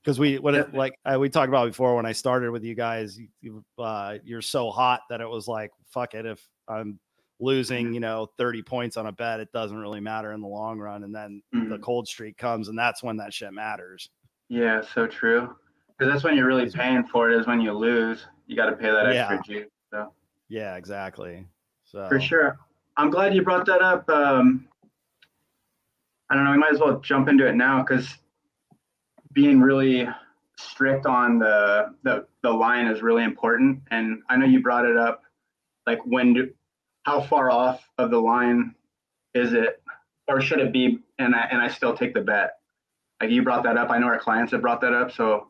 Because 0.03 0.19
we, 0.19 0.39
what 0.39 0.55
it, 0.55 0.73
like 0.73 0.93
I, 1.05 1.17
we 1.17 1.29
talked 1.29 1.49
about 1.49 1.67
before 1.67 1.95
when 1.95 2.05
I 2.05 2.13
started 2.13 2.51
with 2.51 2.63
you 2.63 2.73
guys, 2.75 3.19
you, 3.41 3.63
uh, 3.77 4.17
you're 4.23 4.41
so 4.41 4.69
hot 4.69 5.01
that 5.09 5.19
it 5.21 5.27
was 5.27 5.47
like, 5.47 5.71
fuck 5.93 6.13
it. 6.13 6.25
If 6.25 6.41
I'm 6.67 6.99
losing, 7.39 7.93
you 7.93 8.00
know, 8.00 8.29
30 8.38 8.62
points 8.63 8.98
on 8.98 9.08
a 9.08 9.12
bet, 9.12 9.39
it 9.39 9.51
doesn't 9.51 9.77
really 9.77 10.00
matter 10.00 10.34
in 10.34 10.41
the 10.41 10.48
long 10.48 10.79
run. 10.79 11.03
And 11.03 11.15
then 11.15 11.41
mm-hmm. 11.53 11.69
the 11.69 11.79
cold 11.79 12.08
streak 12.08 12.38
comes, 12.38 12.67
and 12.67 12.77
that's 12.77 13.01
when 13.01 13.17
that 13.17 13.34
shit 13.34 13.53
matters. 13.53 14.10
Yeah, 14.50 14.81
so 14.81 15.08
true. 15.08 15.55
Because 15.98 16.13
that's 16.13 16.24
when 16.24 16.36
you're 16.36 16.48
really 16.48 16.69
paying 16.69 17.03
for 17.03 17.29
it. 17.29 17.39
Is 17.39 17.48
when 17.48 17.62
you 17.62 17.74
lose, 17.74 18.25
you 18.48 18.55
got 18.55 18.69
to 18.69 18.75
pay 18.75 18.89
that 18.89 19.08
extra 19.08 19.36
yeah. 19.36 19.41
juice. 19.41 19.72
So. 19.91 20.13
Yeah, 20.48 20.75
exactly. 20.75 21.46
So 21.86 22.08
for 22.08 22.19
sure, 22.19 22.58
I'm 22.98 23.10
glad 23.10 23.34
you 23.34 23.41
brought 23.41 23.65
that 23.65 23.81
up. 23.81 24.10
Um, 24.10 24.67
I 26.29 26.36
don't 26.36 26.46
know. 26.46 26.51
We 26.51 26.58
might 26.58 26.74
as 26.74 26.79
well 26.79 27.00
jump 27.00 27.27
into 27.27 27.48
it 27.48 27.55
now 27.55 27.84
because 27.84 28.17
being 29.34 29.60
really 29.60 30.08
strict 30.58 31.05
on 31.05 31.39
the, 31.39 31.93
the 32.03 32.25
the 32.43 32.50
line 32.50 32.88
is 32.88 33.01
really 33.01 33.24
important. 33.24 33.81
And 33.91 34.22
I 34.29 34.38
know 34.38 34.46
you 34.46 34.62
brought 34.62 34.86
it 34.86 34.98
up. 34.98 35.24
Like 35.86 36.00
when 36.05 36.34
do 36.34 36.50
how 37.03 37.22
far 37.22 37.51
off 37.51 37.84
of 37.98 38.12
the 38.12 38.20
line 38.20 38.75
is 39.34 39.53
it, 39.53 39.82
or 40.27 40.41
should 40.41 40.60
it 40.60 40.72
be? 40.72 41.00
And 41.18 41.36
I, 41.36 41.48
and 41.51 41.62
I 41.62 41.68
still 41.68 41.96
take 41.96 42.13
the 42.13 42.22
bet. 42.22 42.51
Like 43.22 43.32
you 43.32 43.44
brought 43.44 43.63
that 43.63 43.77
up. 43.77 43.89
I 43.89 43.98
know 43.98 44.08
our 44.08 44.20
clients 44.20 44.51
have 44.51 44.62
brought 44.62 44.82
that 44.82 44.94
up. 44.94 45.12
So 45.12 45.48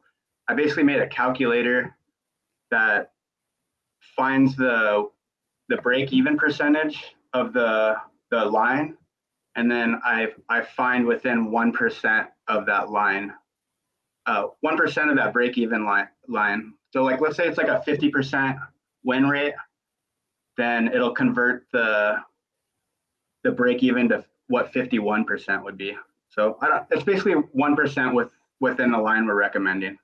I 0.48 0.56
basically 0.56 0.84
made 0.84 1.00
a 1.00 1.08
calculator 1.08 1.96
that 2.72 3.12
finds 4.15 4.56
the 4.56 5.10
the 5.68 5.77
break 5.77 6.12
even 6.12 6.38
percentage 6.38 7.15
of 7.34 7.53
the 7.53 7.96
the 8.32 8.46
line, 8.46 8.98
and 9.56 9.70
then 9.70 10.00
I 10.03 10.29
I 10.50 10.62
find 10.62 11.06
within 11.06 11.51
one 11.51 11.72
percent 11.72 12.27
of 12.48 12.65
that 12.65 12.89
line, 12.89 13.34
uh, 14.25 14.48
one 14.62 14.77
percent 14.77 15.12
of 15.12 15.18
that 15.18 15.34
break 15.34 15.58
even 15.58 15.86
line 15.86 16.08
line. 16.27 16.74
So 16.91 17.03
like 17.03 17.22
let's 17.22 17.38
say 17.38 17.48
it's 17.48 17.58
like 17.58 17.68
a 17.68 17.84
fifty 17.84 18.10
percent 18.10 18.58
win 19.03 19.27
rate, 19.27 19.53
then 20.59 20.87
it'll 20.87 21.13
convert 21.13 21.65
the 21.71 22.17
the 23.43 23.51
break 23.51 23.83
even 23.83 24.09
to 24.09 24.25
what 24.47 24.71
fifty 24.73 24.99
one 24.99 25.25
percent 25.25 25.63
would 25.63 25.77
be. 25.77 25.95
So 26.29 26.57
I 26.61 26.67
don't. 26.67 26.85
It's 26.91 27.03
basically 27.03 27.33
one 27.33 27.75
percent 27.75 28.13
with 28.13 28.31
within 28.59 28.91
the 28.91 28.97
line 28.97 29.25
we're 29.25 29.35
recommending. 29.35 29.97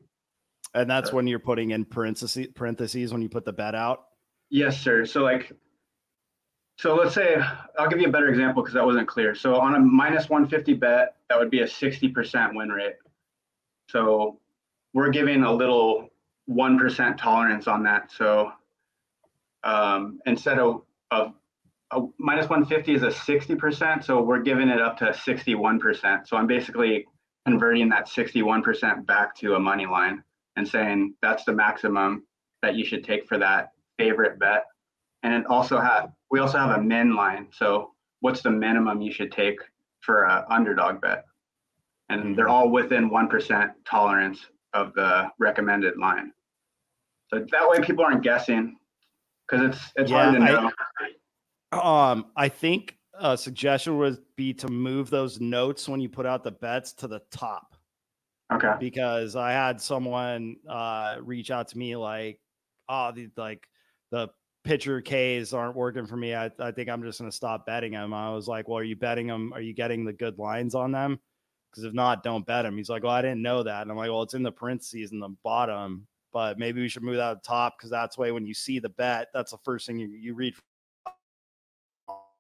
And 0.74 0.90
that's 0.90 1.14
when 1.14 1.26
you're 1.26 1.40
putting 1.40 1.72
in 1.72 1.86
parentheses 1.86 2.48
parentheses 2.54 3.12
when 3.12 3.22
you 3.22 3.30
put 3.30 3.46
the 3.46 3.54
bet 3.54 3.76
out. 3.76 4.06
Yes, 4.50 4.80
sir. 4.80 5.06
So 5.06 5.24
like, 5.24 5.52
so 6.78 6.96
let's 6.96 7.16
say 7.16 7.38
I'll 7.78 7.90
give 7.90 8.00
you 8.00 8.08
a 8.08 8.12
better 8.12 8.28
example 8.28 8.62
because 8.62 8.74
that 8.74 8.86
wasn't 8.86 9.08
clear. 9.08 9.36
So 9.36 9.56
on 9.56 9.76
a 9.76 9.80
minus 9.80 10.30
150 10.30 10.74
bet, 10.74 11.16
that 11.30 11.40
would 11.40 11.50
be 11.50 11.62
a 11.62 11.66
60% 11.66 12.56
win 12.56 12.70
rate. 12.70 12.96
So 13.90 14.40
we're 14.94 15.10
giving 15.10 15.44
a 15.44 15.52
little 15.52 16.10
1% 16.50 17.18
tolerance 17.18 17.68
on 17.68 17.84
that. 17.84 18.12
So 18.12 18.52
um, 19.66 20.20
instead 20.26 20.60
of, 20.60 20.84
of 21.12 21.34
a 21.92 22.02
minus 22.18 22.50
150 22.50 22.94
is 22.94 23.04
a 23.04 23.08
60%. 23.08 24.04
So 24.04 24.22
we're 24.22 24.42
giving 24.42 24.70
it 24.70 24.82
up 24.82 24.98
to 24.98 25.06
61%. 25.06 26.28
So 26.28 26.38
I'm 26.38 26.48
basically 26.48 27.06
converting 27.46 27.90
that 27.90 28.08
61% 28.08 29.06
back 29.06 29.36
to 29.38 29.56
a 29.56 29.60
money 29.60 29.86
line 29.86 30.24
and 30.56 30.68
saying 30.68 31.16
that's 31.22 31.44
the 31.44 31.54
maximum 31.54 32.26
that 32.62 32.76
you 32.76 32.86
should 32.86 33.04
take 33.04 33.28
for 33.28 33.38
that 33.38 33.70
favorite 33.98 34.40
bet. 34.40 34.66
And 35.24 35.34
it 35.34 35.46
also 35.48 35.80
have 35.80 36.12
we 36.32 36.40
also 36.40 36.58
have 36.58 36.78
a 36.78 36.82
min 36.82 37.16
line. 37.16 37.48
So 37.52 37.92
what's 38.20 38.42
the 38.42 38.52
minimum 38.52 39.02
you 39.02 39.12
should 39.12 39.32
take 39.32 39.60
for 40.02 40.24
a 40.24 40.46
underdog 40.50 41.02
bet? 41.02 41.26
And 42.10 42.24
hmm. 42.24 42.34
they're 42.34 42.50
all 42.50 42.70
within 42.70 43.10
one 43.10 43.28
percent 43.28 43.72
tolerance 43.90 44.46
of 44.74 44.94
the 44.94 45.30
recommended 45.40 45.98
line. 45.98 46.32
So 47.30 47.46
that 47.52 47.70
way 47.70 47.80
people 47.80 48.06
aren't 48.06 48.24
guessing 48.24 48.78
because 49.50 49.70
it's 49.70 49.92
it's 49.96 50.12
Yeah, 50.12 50.24
hard 50.32 50.36
to 50.36 50.42
I- 50.42 50.72
know. 51.72 51.80
Um, 51.82 52.28
I 52.36 52.48
think 52.50 52.98
a 53.20 53.38
suggestion 53.38 53.98
would 53.98 54.18
be 54.36 54.54
to 54.54 54.68
move 54.68 55.10
those 55.10 55.40
notes 55.42 55.88
when 55.90 56.00
you 56.00 56.10
put 56.10 56.26
out 56.26 56.44
the 56.44 56.52
bets 56.52 56.94
to 56.94 57.08
the 57.08 57.22
top 57.32 57.76
okay. 58.54 58.74
because 58.80 59.36
I 59.36 59.52
had 59.52 59.80
someone 59.82 60.58
uh 60.70 61.18
reach 61.22 61.52
out 61.52 61.68
to 61.70 61.78
me 61.78 61.96
like, 61.96 62.40
oh, 62.90 63.12
the 63.12 63.30
like 63.38 63.68
the 64.12 64.30
pitcher 64.64 65.02
K's 65.02 65.54
aren't 65.54 65.76
working 65.76 66.06
for 66.08 66.18
me. 66.18 66.34
I, 66.34 66.50
I 66.60 66.72
think 66.72 66.90
I'm 66.90 67.04
just 67.04 67.20
gonna 67.20 67.32
stop 67.32 67.66
betting 67.66 67.92
them. 67.94 68.14
I 68.14 68.32
was 68.34 68.48
like, 68.48 68.68
well, 68.68 68.80
are 68.80 68.84
you 68.84 68.96
betting 68.96 69.28
them? 69.28 69.52
Are 69.54 69.62
you 69.62 69.74
getting 69.74 70.06
the 70.06 70.14
good 70.14 70.38
lines 70.40 70.76
on 70.76 70.92
them? 70.92 71.20
Because 71.72 71.84
if 71.84 71.94
not, 71.94 72.24
don't 72.24 72.46
bet 72.46 72.64
them. 72.64 72.78
He's 72.78 72.90
like, 72.90 73.04
well, 73.04 73.12
I 73.12 73.22
didn't 73.22 73.42
know 73.42 73.62
that. 73.64 73.82
And 73.82 73.92
I'm 73.92 73.98
like, 73.98 74.10
well, 74.10 74.22
it's 74.24 74.34
in 74.34 74.44
the 74.44 74.52
parentheses 74.52 75.12
in 75.12 75.20
the 75.20 75.36
bottom, 75.44 76.08
but 76.36 76.60
maybe 76.60 76.82
we 76.82 76.90
should 76.90 77.02
move 77.02 77.16
that 77.16 77.30
to 77.30 77.36
the 77.36 77.48
top 77.48 77.78
because 77.78 77.90
that's 77.90 78.18
way 78.18 78.34
when 78.34 78.46
you 78.46 78.54
see 78.54 78.78
the 78.78 78.90
bet, 78.90 79.30
that's 79.34 79.52
the 79.52 79.58
first 79.64 79.88
thing 79.88 79.98
you, 79.98 80.10
you 80.10 80.34
read. 80.34 80.54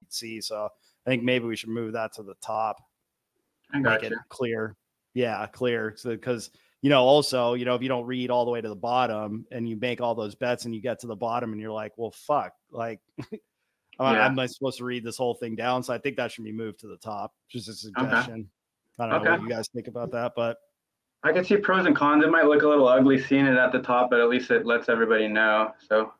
See, 0.09 0.41
so 0.41 0.67
I 1.07 1.09
think 1.09 1.23
maybe 1.23 1.45
we 1.45 1.55
should 1.55 1.69
move 1.69 1.93
that 1.93 2.11
to 2.15 2.23
the 2.23 2.35
top 2.45 2.75
I 3.73 3.79
make 3.79 4.01
got 4.01 4.11
it 4.11 4.13
clear. 4.27 4.75
Yeah, 5.13 5.47
clear. 5.47 5.93
So 5.95 6.09
because 6.09 6.49
you 6.81 6.89
know, 6.89 7.03
also, 7.03 7.53
you 7.53 7.63
know, 7.63 7.73
if 7.73 7.81
you 7.81 7.87
don't 7.87 8.05
read 8.05 8.29
all 8.29 8.43
the 8.43 8.51
way 8.51 8.59
to 8.59 8.67
the 8.67 8.75
bottom 8.75 9.45
and 9.49 9.67
you 9.67 9.77
make 9.77 10.01
all 10.01 10.13
those 10.13 10.35
bets 10.35 10.65
and 10.65 10.75
you 10.75 10.81
get 10.81 10.99
to 10.99 11.07
the 11.07 11.15
bottom 11.15 11.53
and 11.53 11.61
you're 11.61 11.71
like, 11.71 11.93
well, 11.95 12.11
fuck, 12.11 12.51
like, 12.71 12.99
Yeah. 13.97 14.25
am 14.25 14.37
I 14.37 14.45
supposed 14.45 14.77
to 14.79 14.83
read 14.83 15.05
this 15.05 15.15
whole 15.15 15.35
thing 15.35 15.55
down? 15.55 15.81
So 15.81 15.93
I 15.93 15.97
think 15.99 16.17
that 16.17 16.33
should 16.33 16.43
be 16.43 16.51
moved 16.51 16.81
to 16.81 16.87
the 16.87 16.97
top. 16.97 17.31
Just 17.47 17.69
a 17.69 17.73
suggestion. 17.73 18.49
I 18.99 19.07
don't 19.07 19.23
know 19.23 19.31
what 19.31 19.41
you 19.41 19.47
guys 19.47 19.69
think 19.69 19.87
about 19.87 20.11
that, 20.11 20.33
but 20.35 20.57
I 21.25 21.33
can 21.33 21.43
see 21.43 21.57
pros 21.57 21.87
and 21.87 21.95
cons. 21.95 22.23
It 22.23 22.29
might 22.29 22.45
look 22.45 22.61
a 22.61 22.67
little 22.67 22.87
ugly 22.87 23.19
seeing 23.19 23.47
it 23.47 23.57
at 23.57 23.71
the 23.71 23.79
top, 23.79 24.11
but 24.11 24.19
at 24.19 24.29
least 24.29 24.51
it 24.51 24.63
lets 24.63 24.89
everybody 24.89 25.27
know. 25.27 25.73
So 25.89 26.13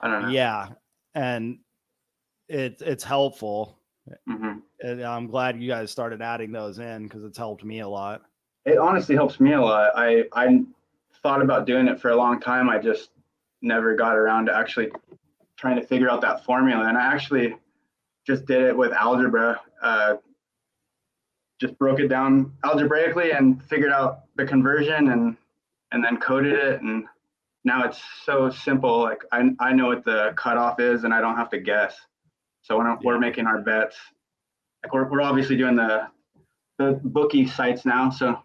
I 0.00 0.08
don't 0.08 0.22
know. 0.22 0.28
yeah, 0.28 0.68
and 1.16 1.58
it 2.48 2.80
it's 2.80 3.02
helpful. 3.02 3.76
hmm 4.28 4.58
And 4.80 5.02
I'm 5.02 5.26
glad 5.26 5.60
you 5.60 5.68
guys 5.68 5.90
started 5.90 6.22
adding 6.22 6.52
those 6.52 6.78
in 6.78 7.04
because 7.04 7.24
it's 7.24 7.36
helped 7.36 7.64
me 7.64 7.80
a 7.80 7.88
lot. 7.88 8.22
It 8.64 8.78
honestly 8.78 9.16
helps 9.16 9.40
me 9.40 9.54
a 9.54 9.60
lot. 9.60 9.90
I 9.96 10.26
I 10.32 10.62
thought 11.20 11.42
about 11.42 11.66
doing 11.66 11.88
it 11.88 12.00
for 12.00 12.10
a 12.10 12.16
long 12.16 12.38
time. 12.38 12.70
I 12.70 12.78
just 12.78 13.10
never 13.62 13.96
got 13.96 14.14
around 14.14 14.46
to 14.46 14.56
actually 14.56 14.92
trying 15.56 15.74
to 15.76 15.84
figure 15.84 16.08
out 16.08 16.20
that 16.20 16.44
formula. 16.44 16.86
And 16.86 16.96
I 16.96 17.12
actually 17.12 17.56
just 18.24 18.46
did 18.46 18.62
it 18.62 18.76
with 18.76 18.92
algebra. 18.92 19.60
Uh, 19.82 20.14
just 21.60 21.78
broke 21.78 22.00
it 22.00 22.08
down 22.08 22.52
algebraically 22.64 23.32
and 23.32 23.62
figured 23.64 23.92
out 23.92 24.22
the 24.36 24.44
conversion 24.44 25.10
and 25.10 25.36
and 25.92 26.04
then 26.04 26.16
coded 26.16 26.54
it 26.54 26.80
and 26.82 27.04
now 27.64 27.84
it's 27.84 28.00
so 28.24 28.50
simple. 28.50 29.00
Like 29.00 29.22
I 29.32 29.50
I 29.60 29.72
know 29.72 29.86
what 29.86 30.04
the 30.04 30.34
cutoff 30.36 30.80
is 30.80 31.04
and 31.04 31.14
I 31.14 31.20
don't 31.20 31.36
have 31.36 31.50
to 31.50 31.58
guess. 31.58 31.96
So 32.62 32.78
when 32.78 32.98
we're 33.02 33.18
making 33.18 33.46
our 33.46 33.60
bets, 33.60 33.96
like 34.82 34.92
we're 34.92 35.08
we're 35.08 35.22
obviously 35.22 35.56
doing 35.56 35.76
the 35.76 36.08
the 36.78 37.00
bookie 37.04 37.46
sites 37.46 37.84
now, 37.84 38.10
so 38.10 38.38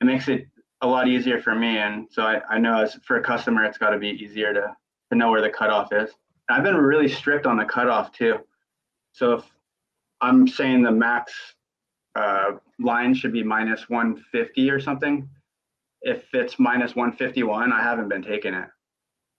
it 0.00 0.04
makes 0.04 0.28
it 0.28 0.46
a 0.82 0.86
lot 0.86 1.08
easier 1.08 1.40
for 1.40 1.54
me. 1.54 1.78
And 1.78 2.06
so 2.10 2.22
I, 2.22 2.42
I 2.50 2.58
know 2.58 2.82
as 2.82 2.94
for 3.06 3.16
a 3.16 3.22
customer, 3.22 3.64
it's 3.64 3.78
got 3.78 3.90
to 3.90 3.98
be 3.98 4.08
easier 4.08 4.52
to, 4.52 4.76
to 5.10 5.18
know 5.18 5.30
where 5.30 5.40
the 5.40 5.50
cutoff 5.50 5.92
is. 5.92 6.10
And 6.48 6.58
I've 6.58 6.64
been 6.64 6.76
really 6.76 7.08
strict 7.08 7.46
on 7.46 7.56
the 7.56 7.64
cutoff 7.64 8.12
too. 8.12 8.38
So 9.12 9.32
if 9.34 9.44
I'm 10.20 10.46
saying 10.46 10.82
the 10.82 10.92
max 10.92 11.32
uh, 12.16 12.52
line 12.78 13.14
should 13.14 13.32
be 13.32 13.42
minus 13.42 13.88
150 13.88 14.70
or 14.70 14.80
something, 14.80 15.28
if 16.02 16.24
it's 16.32 16.58
minus 16.58 16.94
151, 16.96 17.72
I 17.72 17.82
haven't 17.82 18.08
been 18.08 18.22
taking 18.22 18.54
it. 18.54 18.68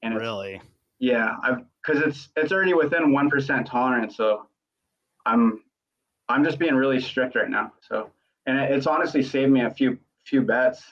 And 0.03 0.15
Really? 0.15 0.61
yeah, 0.99 1.35
I've 1.43 1.63
because 1.85 2.01
it's 2.03 2.29
it's 2.35 2.51
already 2.51 2.73
within 2.73 3.11
one 3.13 3.29
percent 3.29 3.65
tolerance, 3.65 4.15
so 4.17 4.47
I'm 5.25 5.63
I'm 6.29 6.43
just 6.43 6.59
being 6.59 6.75
really 6.75 6.99
strict 7.01 7.35
right 7.35 7.49
now. 7.49 7.73
So 7.87 8.11
and 8.45 8.59
it- 8.59 8.71
it's 8.71 8.85
honestly 8.87 9.23
saved 9.23 9.51
me 9.51 9.61
a 9.61 9.71
few 9.71 9.97
few 10.25 10.41
bets. 10.41 10.83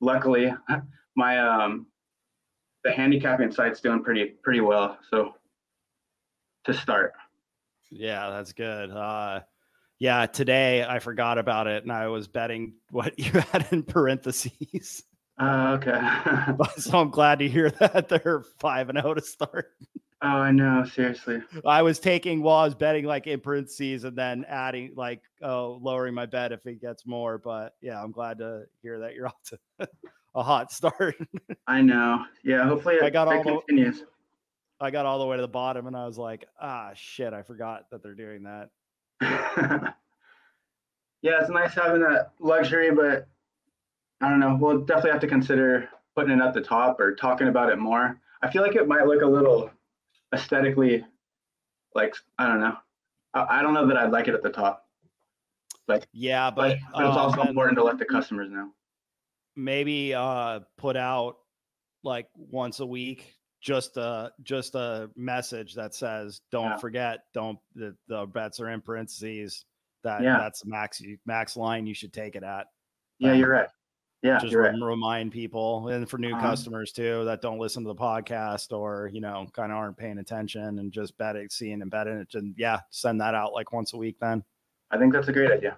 Luckily, 0.00 0.52
my 1.16 1.38
um 1.38 1.86
the 2.84 2.92
handicapping 2.92 3.50
site's 3.52 3.80
doing 3.80 4.02
pretty 4.02 4.26
pretty 4.42 4.60
well. 4.60 4.98
So 5.10 5.34
to 6.64 6.74
start, 6.74 7.12
Yeah, 7.90 8.28
that's 8.30 8.52
good. 8.52 8.90
Uh, 8.90 9.40
yeah, 10.00 10.26
today 10.26 10.82
I 10.84 10.98
forgot 10.98 11.38
about 11.38 11.68
it 11.68 11.84
and 11.84 11.92
I 11.92 12.08
was 12.08 12.26
betting 12.26 12.74
what 12.90 13.16
you 13.18 13.30
had 13.52 13.68
in 13.70 13.84
parentheses. 13.84 15.04
uh, 15.38 15.78
okay. 15.78 16.00
so 16.80 16.98
I'm 16.98 17.10
glad 17.10 17.38
to 17.38 17.48
hear 17.48 17.70
that 17.70 18.08
they're 18.08 18.42
five 18.58 18.88
and 18.88 18.98
zero 19.00 19.14
to 19.14 19.20
start. 19.22 19.68
oh, 20.22 20.26
I 20.28 20.50
know. 20.50 20.84
Seriously. 20.84 21.42
I 21.64 21.82
was 21.82 21.98
taking 21.98 22.42
while 22.42 22.56
I 22.58 22.64
was 22.64 22.74
betting 22.74 23.04
like 23.04 23.26
in 23.26 23.40
parentheses 23.40 24.04
and 24.04 24.16
then 24.16 24.44
adding 24.48 24.92
like 24.96 25.22
oh 25.42 25.78
lowering 25.80 26.14
my 26.14 26.26
bet 26.26 26.52
if 26.52 26.66
it 26.66 26.80
gets 26.80 27.06
more. 27.06 27.38
But 27.38 27.74
yeah, 27.80 28.02
I'm 28.02 28.10
glad 28.12 28.38
to 28.38 28.64
hear 28.82 29.00
that 29.00 29.14
you're 29.14 29.28
off 29.28 29.42
to 29.46 29.88
a 30.34 30.42
hot 30.42 30.72
start. 30.72 31.16
I 31.66 31.82
know. 31.82 32.24
Yeah. 32.42 32.64
Hopefully 32.64 32.96
it, 32.96 33.02
I 33.02 33.10
got 33.10 33.28
all 33.28 33.42
the- 33.42 34.04
I 34.82 34.90
got 34.90 35.04
all 35.04 35.18
the 35.18 35.26
way 35.26 35.36
to 35.36 35.42
the 35.42 35.48
bottom 35.48 35.86
and 35.86 35.94
I 35.94 36.06
was 36.06 36.16
like, 36.16 36.46
ah 36.58 36.92
shit, 36.94 37.34
I 37.34 37.42
forgot 37.42 37.84
that 37.90 38.02
they're 38.02 38.14
doing 38.14 38.44
that. 38.44 38.70
yeah, 39.22 39.92
it's 41.22 41.50
nice 41.50 41.74
having 41.74 42.00
that 42.02 42.32
luxury, 42.38 42.90
but 42.90 43.28
I 44.20 44.28
don't 44.28 44.40
know. 44.40 44.56
We'll 44.60 44.80
definitely 44.80 45.12
have 45.12 45.20
to 45.20 45.26
consider 45.26 45.88
putting 46.14 46.38
it 46.38 46.42
at 46.42 46.54
the 46.54 46.60
top 46.60 47.00
or 47.00 47.14
talking 47.14 47.48
about 47.48 47.70
it 47.70 47.78
more. 47.78 48.18
I 48.42 48.50
feel 48.50 48.62
like 48.62 48.74
it 48.74 48.88
might 48.88 49.06
look 49.06 49.22
a 49.22 49.26
little 49.26 49.70
aesthetically 50.34 51.04
like 51.94 52.14
I 52.38 52.46
don't 52.46 52.60
know. 52.60 52.76
I, 53.34 53.58
I 53.58 53.62
don't 53.62 53.74
know 53.74 53.86
that 53.86 53.96
I'd 53.96 54.10
like 54.10 54.28
it 54.28 54.34
at 54.34 54.42
the 54.42 54.50
top, 54.50 54.86
Yeah, 56.12 56.50
but, 56.50 56.78
but, 56.92 56.92
but 56.94 57.06
it's 57.08 57.16
um, 57.16 57.18
also 57.18 57.36
then 57.38 57.48
important 57.48 57.78
to 57.78 57.84
let 57.84 57.98
the 57.98 58.04
customers 58.04 58.50
know. 58.50 58.70
maybe 59.56 60.14
uh 60.14 60.60
put 60.78 60.96
out 60.96 61.36
like 62.02 62.28
once 62.36 62.80
a 62.80 62.86
week 62.86 63.34
just 63.60 63.96
a 63.96 64.32
just 64.42 64.74
a 64.74 65.10
message 65.16 65.74
that 65.74 65.94
says 65.94 66.40
don't 66.50 66.70
Yeah. 66.70 66.76
forget 66.78 67.20
don't 67.34 67.58
the, 67.74 67.94
the 68.08 68.26
bets 68.26 68.58
are 68.60 68.70
in 68.70 68.80
parentheses 68.80 69.64
that 70.02 70.22
Yeah. 70.22 70.38
that's 70.38 70.62
the 70.62 70.70
max 70.70 71.00
you- 71.00 71.18
max 71.26 71.56
line 71.56 71.86
you 71.86 71.94
should 71.94 72.12
take 72.12 72.36
it 72.36 72.42
at 72.42 72.66
Yeah, 73.18 73.34
you're 73.34 73.50
right. 73.50 73.68
Yeah, 74.22 74.38
just 74.38 74.52
you're 74.52 74.62
right. 74.62 74.74
remind 74.80 75.32
people 75.32 75.88
and 75.88 76.08
for 76.08 76.18
new 76.18 76.34
Uh-huh. 76.34 76.40
customers 76.50 76.92
too 76.92 77.24
that 77.26 77.40
don't 77.42 77.58
listen 77.58 77.82
to 77.84 77.88
the 77.88 77.94
podcast 77.94 78.72
or 78.76 79.08
you 79.12 79.20
know 79.20 79.46
kind 79.52 79.72
of 79.72 79.78
aren't 79.78 79.96
paying 79.96 80.18
attention 80.18 80.78
and 80.78 80.90
just 80.92 81.16
betting 81.18 81.48
seeing 81.50 81.82
and 81.82 81.90
betting 81.90 82.18
it 82.18 82.34
and 82.34 82.54
yeah 82.58 82.80
send 82.90 83.20
that 83.20 83.34
out 83.34 83.52
like 83.52 83.72
once 83.72 83.92
a 83.92 83.96
week 83.96 84.18
then 84.20 84.42
I 84.90 84.98
think 84.98 85.12
that's 85.12 85.28
a 85.28 85.32
great 85.32 85.50
idea. 85.50 85.76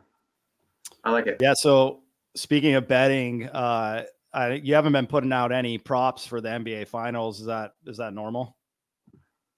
I 1.05 1.11
like 1.11 1.27
it. 1.27 1.37
yeah 1.41 1.55
so 1.55 2.03
speaking 2.37 2.75
of 2.75 2.87
betting 2.89 3.49
uh 3.49 4.05
I, 4.35 4.53
you 4.55 4.75
haven't 4.75 4.93
been 4.93 5.07
putting 5.07 5.33
out 5.33 5.53
any 5.53 5.79
props 5.79 6.27
for 6.27 6.41
the 6.41 6.49
nba 6.49 6.89
finals 6.89 7.41
is 7.41 7.47
that 7.47 7.75
is 7.87 7.99
that 7.99 8.15
normal 8.15 8.57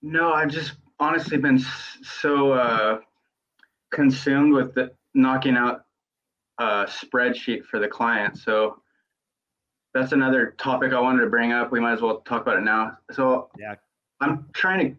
No, 0.03 0.33
I've 0.33 0.51
just 0.51 0.75
honestly 1.01 1.39
been 1.39 1.59
so 2.03 2.53
uh, 2.53 2.99
consumed 3.91 4.53
with 4.53 4.75
the, 4.75 4.93
knocking 5.15 5.57
out 5.57 5.85
a 6.59 6.87
spreadsheet 6.87 7.65
for 7.65 7.79
the 7.79 7.89
client. 7.89 8.37
So 8.39 8.81
that's 9.93 10.13
another 10.13 10.55
topic 10.59 10.93
I 10.93 11.01
wanted 11.01 11.23
to 11.23 11.31
bring 11.31 11.53
up. 11.53 11.73
We 11.73 11.81
might 11.81 11.93
as 11.93 12.03
well 12.03 12.19
talk 12.21 12.43
about 12.43 12.59
it 12.59 12.65
now. 12.65 12.99
So 13.13 13.49
yeah, 13.59 13.77
I'm 14.21 14.47
trying 14.53 14.91
to 14.91 14.97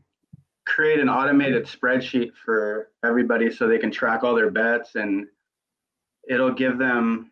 create 0.66 1.00
an 1.00 1.10
automated 1.10 1.66
spreadsheet 1.66 2.32
for 2.44 2.90
everybody 3.04 3.52
so 3.52 3.68
they 3.68 3.78
can 3.78 3.92
track 3.92 4.24
all 4.24 4.34
their 4.36 4.50
bets 4.50 4.96
and 4.96 5.28
it'll 6.28 6.54
give 6.54 6.78
them 6.78 7.32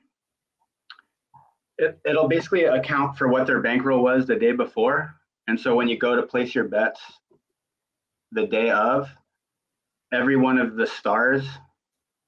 it, 1.78 2.00
it'll 2.06 2.28
basically 2.28 2.66
account 2.66 3.18
for 3.18 3.28
what 3.28 3.48
their 3.48 3.62
bankroll 3.62 4.04
was 4.04 4.26
the 4.26 4.36
day 4.36 4.52
before 4.52 5.14
and 5.48 5.60
so 5.60 5.76
when 5.76 5.88
you 5.88 5.98
go 5.98 6.16
to 6.16 6.24
place 6.24 6.54
your 6.54 6.66
bets 6.66 7.02
the 8.32 8.48
day 8.48 8.70
of 8.70 9.10
every 10.12 10.36
one 10.36 10.58
of 10.58 10.76
the 10.76 10.88
stars 10.88 11.46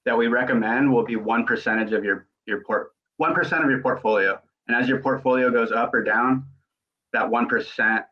that 0.05 0.17
we 0.17 0.27
recommend 0.27 0.91
will 0.91 1.05
be 1.05 1.15
one 1.15 1.45
percentage 1.45 1.93
of 1.93 2.03
your 2.03 2.27
your 2.45 2.61
port 2.63 2.91
one 3.17 3.33
percent 3.33 3.63
of 3.63 3.69
your 3.69 3.81
portfolio 3.81 4.39
and 4.67 4.75
as 4.75 4.87
your 4.87 4.99
portfolio 4.99 5.51
goes 5.51 5.71
up 5.71 5.93
or 5.93 6.03
down 6.03 6.45
that 7.13 7.29
one 7.29 7.47
percent 7.47 8.05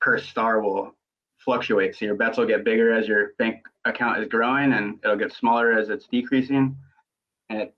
per 0.00 0.18
star 0.18 0.60
will 0.60 0.94
fluctuate. 1.44 1.96
So 1.96 2.04
your 2.06 2.14
bets 2.14 2.38
will 2.38 2.46
get 2.46 2.64
bigger 2.64 2.92
as 2.92 3.06
your 3.06 3.32
bank 3.38 3.66
account 3.84 4.18
is 4.18 4.28
growing 4.28 4.72
and 4.72 4.98
it'll 5.04 5.16
get 5.16 5.32
smaller 5.32 5.72
as 5.72 5.88
it's 5.88 6.06
decreasing. 6.06 6.76
And 7.48 7.62
it, 7.62 7.74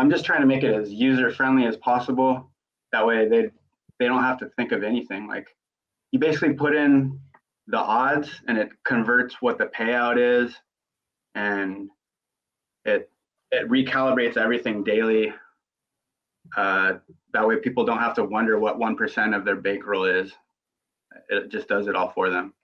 I'm 0.00 0.10
just 0.10 0.24
trying 0.24 0.40
to 0.40 0.46
make 0.46 0.62
it 0.62 0.74
as 0.74 0.90
user 0.90 1.30
friendly 1.30 1.66
as 1.66 1.76
possible. 1.76 2.50
That 2.90 3.06
way 3.06 3.28
they 3.28 3.50
they 3.98 4.06
don't 4.06 4.22
have 4.22 4.38
to 4.38 4.48
think 4.56 4.72
of 4.72 4.82
anything. 4.82 5.28
Like 5.28 5.54
you 6.10 6.18
basically 6.18 6.54
put 6.54 6.74
in 6.74 7.20
the 7.66 7.76
odds 7.76 8.30
and 8.48 8.56
it 8.56 8.70
converts 8.82 9.36
what 9.40 9.58
the 9.58 9.66
payout 9.66 10.16
is 10.16 10.54
and 11.34 11.90
it 12.86 13.10
it 13.50 13.68
recalibrates 13.68 14.38
everything 14.38 14.84
daily. 14.84 15.34
Uh, 16.56 16.94
that 17.34 17.46
way 17.46 17.56
people 17.56 17.84
don't 17.84 17.98
have 17.98 18.14
to 18.14 18.24
wonder 18.24 18.58
what 18.58 18.78
1% 18.78 19.36
of 19.36 19.44
their 19.44 19.56
bankroll 19.56 20.06
is. 20.06 20.32
It 21.28 21.50
just 21.50 21.68
does 21.68 21.88
it 21.88 21.94
all 21.94 22.10
for 22.10 22.30
them. 22.30 22.54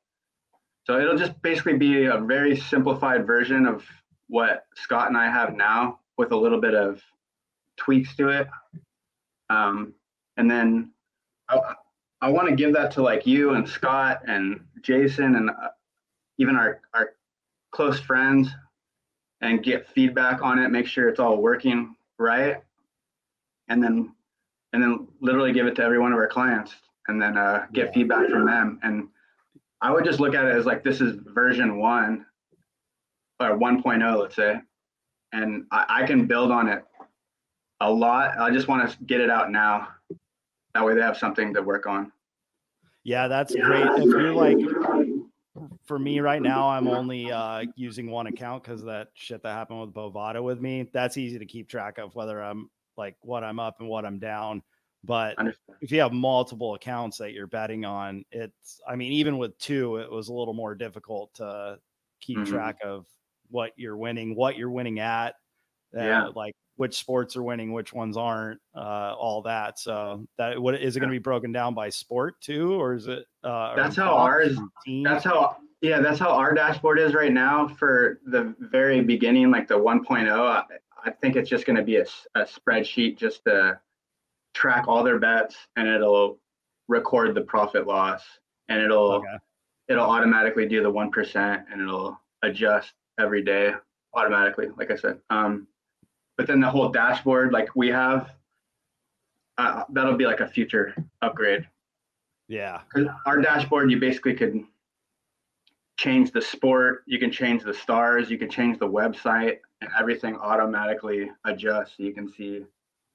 So 0.84 0.98
it'll 0.98 1.18
just 1.18 1.40
basically 1.42 1.76
be 1.76 2.06
a 2.06 2.18
very 2.18 2.56
simplified 2.56 3.26
version 3.26 3.66
of 3.66 3.84
what 4.28 4.64
Scott 4.76 5.08
and 5.08 5.18
I 5.18 5.30
have 5.30 5.54
now 5.54 5.98
with 6.16 6.32
a 6.32 6.36
little 6.36 6.60
bit 6.60 6.74
of 6.74 7.02
tweaks 7.76 8.14
to 8.16 8.28
it. 8.28 8.48
Um, 9.50 9.94
and 10.36 10.50
then 10.50 10.90
I, 11.48 11.74
I 12.20 12.30
want 12.30 12.48
to 12.48 12.54
give 12.54 12.72
that 12.74 12.92
to 12.92 13.02
like 13.02 13.26
you 13.26 13.54
and 13.54 13.68
Scott 13.68 14.22
and 14.26 14.60
Jason 14.82 15.36
and 15.36 15.50
uh, 15.50 15.68
even 16.38 16.56
our, 16.56 16.80
our 16.94 17.10
close 17.72 18.00
friends 18.00 18.48
and 19.40 19.62
get 19.62 19.88
feedback 19.88 20.42
on 20.42 20.58
it, 20.58 20.70
make 20.70 20.86
sure 20.86 21.08
it's 21.08 21.20
all 21.20 21.36
working 21.36 21.94
right. 22.18 22.62
And 23.68 23.82
then, 23.82 24.14
and 24.72 24.82
then 24.82 25.08
literally 25.20 25.52
give 25.52 25.66
it 25.66 25.74
to 25.76 25.82
every 25.82 25.98
one 25.98 26.12
of 26.12 26.18
our 26.18 26.28
clients 26.28 26.74
and 27.08 27.20
then 27.20 27.36
uh, 27.36 27.66
get 27.72 27.92
feedback 27.92 28.28
from 28.28 28.46
them. 28.46 28.80
And 28.82 29.08
I 29.80 29.92
would 29.92 30.04
just 30.04 30.20
look 30.20 30.34
at 30.34 30.46
it 30.46 30.54
as 30.54 30.66
like 30.66 30.82
this 30.82 31.00
is 31.00 31.16
version 31.26 31.78
one 31.78 32.26
or 33.38 33.58
1.0, 33.58 34.20
let's 34.20 34.34
say, 34.34 34.60
and 35.32 35.66
I, 35.70 35.84
I 36.02 36.06
can 36.06 36.26
build 36.26 36.50
on 36.50 36.68
it 36.68 36.84
a 37.80 37.90
lot. 37.90 38.38
I 38.38 38.50
just 38.50 38.68
want 38.68 38.90
to 38.90 39.04
get 39.04 39.20
it 39.20 39.30
out 39.30 39.50
now. 39.50 39.88
That 40.74 40.84
way 40.84 40.94
they 40.94 41.00
have 41.00 41.16
something 41.16 41.54
to 41.54 41.62
work 41.62 41.86
on. 41.86 42.12
Yeah, 43.04 43.28
that's 43.28 43.54
great. 43.54 43.86
If 43.86 44.04
you're 44.04 44.34
like, 44.34 44.58
for 45.86 45.98
me 45.98 46.20
right 46.20 46.42
now, 46.42 46.68
I'm 46.68 46.88
only 46.88 47.30
uh, 47.30 47.64
using 47.76 48.10
one 48.10 48.26
account 48.26 48.64
because 48.64 48.82
that 48.84 49.08
shit 49.14 49.42
that 49.42 49.52
happened 49.52 49.80
with 49.80 49.94
Bovada 49.94 50.42
with 50.42 50.60
me. 50.60 50.88
That's 50.92 51.16
easy 51.16 51.38
to 51.38 51.46
keep 51.46 51.68
track 51.68 51.98
of 51.98 52.14
whether 52.14 52.42
I'm 52.42 52.68
like 52.96 53.16
what 53.22 53.44
I'm 53.44 53.60
up 53.60 53.76
and 53.80 53.88
what 53.88 54.04
I'm 54.04 54.18
down. 54.18 54.62
But 55.04 55.36
if 55.80 55.92
you 55.92 56.00
have 56.00 56.12
multiple 56.12 56.74
accounts 56.74 57.18
that 57.18 57.32
you're 57.32 57.46
betting 57.46 57.84
on, 57.84 58.24
it's, 58.32 58.80
I 58.88 58.96
mean, 58.96 59.12
even 59.12 59.38
with 59.38 59.56
two, 59.58 59.98
it 59.98 60.10
was 60.10 60.28
a 60.28 60.34
little 60.34 60.54
more 60.54 60.74
difficult 60.74 61.32
to 61.34 61.78
keep 62.20 62.38
mm-hmm. 62.38 62.52
track 62.52 62.78
of 62.84 63.06
what 63.48 63.70
you're 63.76 63.96
winning, 63.96 64.34
what 64.34 64.56
you're 64.56 64.70
winning 64.70 64.98
at, 64.98 65.36
uh, 65.96 66.02
yeah. 66.02 66.28
like 66.34 66.56
which 66.76 66.96
sports 66.96 67.36
are 67.36 67.42
winning, 67.42 67.72
which 67.72 67.92
ones 67.92 68.16
aren't, 68.16 68.60
uh, 68.74 69.14
all 69.18 69.42
that. 69.42 69.78
So 69.78 70.26
that 70.38 70.60
what 70.60 70.74
is 70.74 70.96
it 70.96 71.00
going 71.00 71.10
to 71.10 71.14
be 71.14 71.18
broken 71.18 71.52
down 71.52 71.74
by 71.74 71.88
sport 71.88 72.40
too, 72.40 72.74
or 72.74 72.94
is 72.94 73.08
it? 73.08 73.26
Uh, 73.42 73.74
that's 73.74 73.96
how 73.96 74.14
ours. 74.14 74.58
That's 75.04 75.24
how. 75.24 75.56
Yeah, 75.82 76.00
that's 76.00 76.18
how 76.18 76.30
our 76.30 76.54
dashboard 76.54 76.98
is 76.98 77.12
right 77.12 77.32
now. 77.32 77.68
For 77.68 78.20
the 78.24 78.54
very 78.58 79.02
beginning, 79.02 79.50
like 79.50 79.68
the 79.68 79.78
1.0, 79.78 80.26
I, 80.30 80.62
I 81.04 81.10
think 81.10 81.36
it's 81.36 81.50
just 81.50 81.66
going 81.66 81.76
to 81.76 81.82
be 81.82 81.96
a, 81.96 82.06
a 82.34 82.46
spreadsheet 82.46 83.18
just 83.18 83.44
to 83.44 83.78
track 84.56 84.88
all 84.88 85.04
their 85.04 85.18
bets 85.18 85.54
and 85.76 85.86
it'll 85.86 86.38
record 86.88 87.34
the 87.34 87.42
profit 87.42 87.86
loss 87.86 88.22
and 88.68 88.80
it'll 88.80 89.12
okay. 89.12 89.36
it'll 89.88 90.08
automatically 90.08 90.66
do 90.66 90.82
the 90.82 90.90
one 90.90 91.10
percent 91.10 91.62
and 91.70 91.82
it'll 91.82 92.18
adjust 92.42 92.94
every 93.20 93.42
day 93.42 93.72
automatically 94.14 94.68
like 94.78 94.90
i 94.90 94.96
said 94.96 95.18
um 95.28 95.66
but 96.36 96.46
then 96.46 96.60
the 96.60 96.70
whole 96.70 96.88
dashboard 96.88 97.52
like 97.52 97.74
we 97.74 97.88
have 97.88 98.30
uh, 99.58 99.84
that'll 99.90 100.16
be 100.16 100.26
like 100.26 100.40
a 100.40 100.48
future 100.48 100.94
upgrade 101.22 101.66
yeah 102.48 102.80
our 103.26 103.40
dashboard 103.40 103.90
you 103.90 103.98
basically 103.98 104.34
could 104.34 104.62
change 105.96 106.30
the 106.30 106.42
sport 106.42 107.02
you 107.06 107.18
can 107.18 107.30
change 107.30 107.62
the 107.62 107.72
stars 107.72 108.30
you 108.30 108.38
can 108.38 108.50
change 108.50 108.78
the 108.78 108.88
website 108.88 109.58
and 109.80 109.90
everything 109.98 110.36
automatically 110.36 111.30
adjusts 111.44 111.96
so 111.96 112.02
you 112.02 112.12
can 112.12 112.30
see 112.32 112.64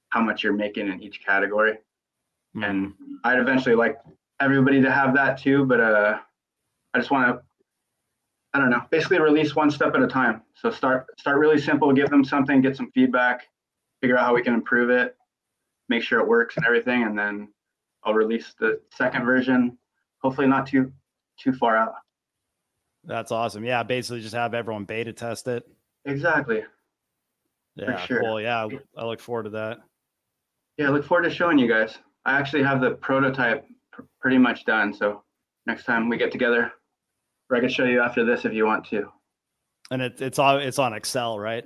how 0.10 0.21
much 0.21 0.43
you're 0.43 0.53
making 0.53 0.88
in 0.88 1.01
each 1.01 1.25
category. 1.25 1.73
Mm-hmm. 2.55 2.63
And 2.63 2.93
I'd 3.23 3.39
eventually 3.39 3.75
like 3.75 3.97
everybody 4.39 4.81
to 4.81 4.91
have 4.91 5.13
that 5.15 5.38
too, 5.38 5.65
but 5.65 5.79
uh, 5.79 6.19
I 6.93 6.97
just 6.97 7.12
want 7.12 7.27
to, 7.27 7.41
I 8.54 8.60
don't 8.60 8.70
know, 8.70 8.82
basically 8.90 9.20
release 9.20 9.56
one 9.56 9.72
step 9.72 9.96
at 9.96 10.02
a 10.02 10.08
time. 10.08 10.42
So 10.56 10.70
start 10.72 11.08
start 11.18 11.38
really 11.38 11.60
simple, 11.60 11.92
give 11.94 12.10
them 12.10 12.24
something, 12.24 12.62
get 12.62 12.76
some 12.76 12.92
feedback, 12.92 13.48
figure 14.02 14.18
out 14.18 14.26
how 14.26 14.36
we 14.36 14.44
can 14.44 14.54
improve 14.54 14.90
it, 14.90 15.16
make 15.88 16.04
sure 16.04 16.20
it 16.20 16.28
works 16.28 16.58
and 16.58 16.66
everything, 16.66 17.04
and 17.04 17.18
then 17.18 17.48
I'll 18.04 18.14
release 18.14 18.54
the 18.60 18.82
second 18.94 19.26
version. 19.26 19.78
Hopefully, 20.22 20.48
not 20.48 20.68
too 20.68 20.92
too 21.40 21.54
far 21.54 21.78
out. 21.78 21.94
That's 23.06 23.32
awesome. 23.32 23.64
Yeah, 23.64 23.84
basically 23.84 24.22
just 24.22 24.36
have 24.36 24.54
everyone 24.54 24.84
beta 24.84 25.14
test 25.14 25.48
it. 25.48 25.68
Exactly. 26.06 26.64
Yeah, 27.76 27.98
sure. 28.06 28.22
cool. 28.22 28.42
Yeah, 28.42 28.68
I 28.98 29.06
look 29.06 29.20
forward 29.22 29.44
to 29.44 29.50
that. 29.52 29.80
Yeah, 30.78 30.88
I 30.88 30.90
look 30.90 31.06
forward 31.06 31.24
to 31.24 31.30
showing 31.30 31.58
you 31.58 31.68
guys. 31.68 31.98
I 32.26 32.38
actually 32.38 32.64
have 32.64 32.82
the 32.82 32.92
prototype 32.92 33.66
pr- 33.92 34.02
pretty 34.20 34.38
much 34.38 34.66
done. 34.66 34.94
So 34.94 35.24
next 35.66 35.86
time 35.86 36.10
we 36.10 36.18
get 36.18 36.32
together, 36.32 36.74
or 37.52 37.58
I 37.58 37.60
can 37.60 37.70
show 37.70 37.84
you 37.84 38.02
after 38.02 38.24
this 38.24 38.46
if 38.46 38.54
you 38.54 38.66
want 38.66 38.86
to. 38.86 39.12
And 39.92 40.02
it, 40.02 40.22
it's 40.22 40.40
on 40.40 40.62
it's 40.62 40.80
on 40.80 40.94
Excel, 40.94 41.38
right? 41.38 41.66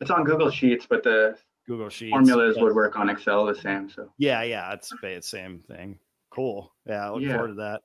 It's 0.00 0.10
on 0.10 0.24
Google 0.24 0.50
Sheets, 0.50 0.86
but 0.88 1.04
the 1.04 1.36
Google 1.66 1.88
Sheets 1.88 2.10
formulas 2.10 2.56
would 2.58 2.74
work 2.74 2.98
on 2.98 3.08
Excel 3.08 3.46
the 3.46 3.54
same. 3.54 3.88
So 3.88 4.10
yeah, 4.18 4.42
yeah, 4.42 4.72
it's 4.72 4.92
the 5.00 5.20
same 5.22 5.60
thing. 5.60 5.98
Cool. 6.30 6.72
Yeah, 6.86 7.06
I 7.06 7.10
look 7.10 7.22
yeah. 7.22 7.34
forward 7.34 7.48
to 7.48 7.54
that. 7.54 7.82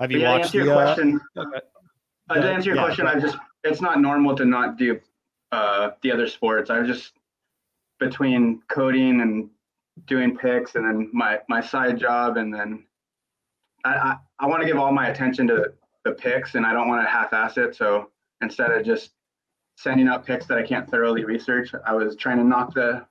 Have 0.00 0.10
you 0.10 0.18
yeah, 0.18 0.32
watched 0.32 0.46
answer 0.46 0.58
the, 0.58 0.64
your 0.64 0.74
uh, 0.74 0.94
question? 0.94 1.20
Okay. 1.36 1.60
Uh, 2.28 2.34
to 2.34 2.52
answer 2.52 2.70
your 2.70 2.76
yeah, 2.76 2.84
question, 2.84 3.06
I 3.06 3.20
just 3.20 3.38
it's 3.62 3.80
not 3.80 4.00
normal 4.00 4.34
to 4.36 4.44
not 4.44 4.76
do 4.76 4.98
uh, 5.52 5.90
the 6.02 6.10
other 6.10 6.26
sports. 6.26 6.70
I 6.70 6.80
was 6.80 6.88
just 6.88 7.12
between 8.00 8.60
coding 8.68 9.20
and 9.20 9.48
doing 10.06 10.36
picks 10.36 10.74
and 10.74 10.84
then 10.84 11.08
my 11.12 11.38
my 11.48 11.60
side 11.60 11.98
job 11.98 12.36
and 12.36 12.52
then 12.52 12.84
I, 13.84 13.94
I, 13.94 14.16
I 14.40 14.46
want 14.46 14.60
to 14.60 14.66
give 14.66 14.76
all 14.76 14.92
my 14.92 15.08
attention 15.08 15.46
to 15.46 15.72
the 16.06 16.12
picks 16.12 16.54
and 16.54 16.64
I 16.64 16.72
don't 16.72 16.88
want 16.88 17.04
to 17.04 17.10
half-ass 17.10 17.58
it. 17.58 17.74
So 17.74 18.10
instead 18.40 18.70
of 18.70 18.84
just 18.84 19.12
sending 19.76 20.08
out 20.08 20.24
picks 20.24 20.46
that 20.46 20.58
I 20.58 20.62
can't 20.62 20.88
thoroughly 20.88 21.24
research, 21.24 21.70
I 21.86 21.94
was 21.94 22.16
trying 22.16 22.38
to 22.38 22.44
knock 22.44 22.74
the 22.74 23.06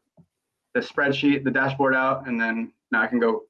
the 0.73 0.81
spreadsheet, 0.81 1.45
the 1.45 1.51
dashboard 1.51 1.95
out, 1.95 2.27
and 2.27 2.39
then 2.39 2.71
now 2.91 3.01
I 3.01 3.07
can 3.07 3.19
go 3.19 3.43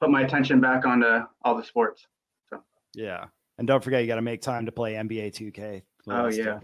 put 0.00 0.10
my 0.10 0.22
attention 0.22 0.60
back 0.60 0.86
onto 0.86 1.24
all 1.42 1.56
the 1.56 1.64
sports. 1.64 2.06
So 2.50 2.62
yeah, 2.94 3.24
and 3.58 3.66
don't 3.66 3.82
forget 3.82 4.02
you 4.02 4.06
got 4.06 4.16
to 4.16 4.22
make 4.22 4.42
time 4.42 4.64
to 4.66 4.72
play 4.72 4.94
NBA 4.94 5.32
2K. 5.32 5.82
Oh 6.08 6.28
yeah, 6.28 6.60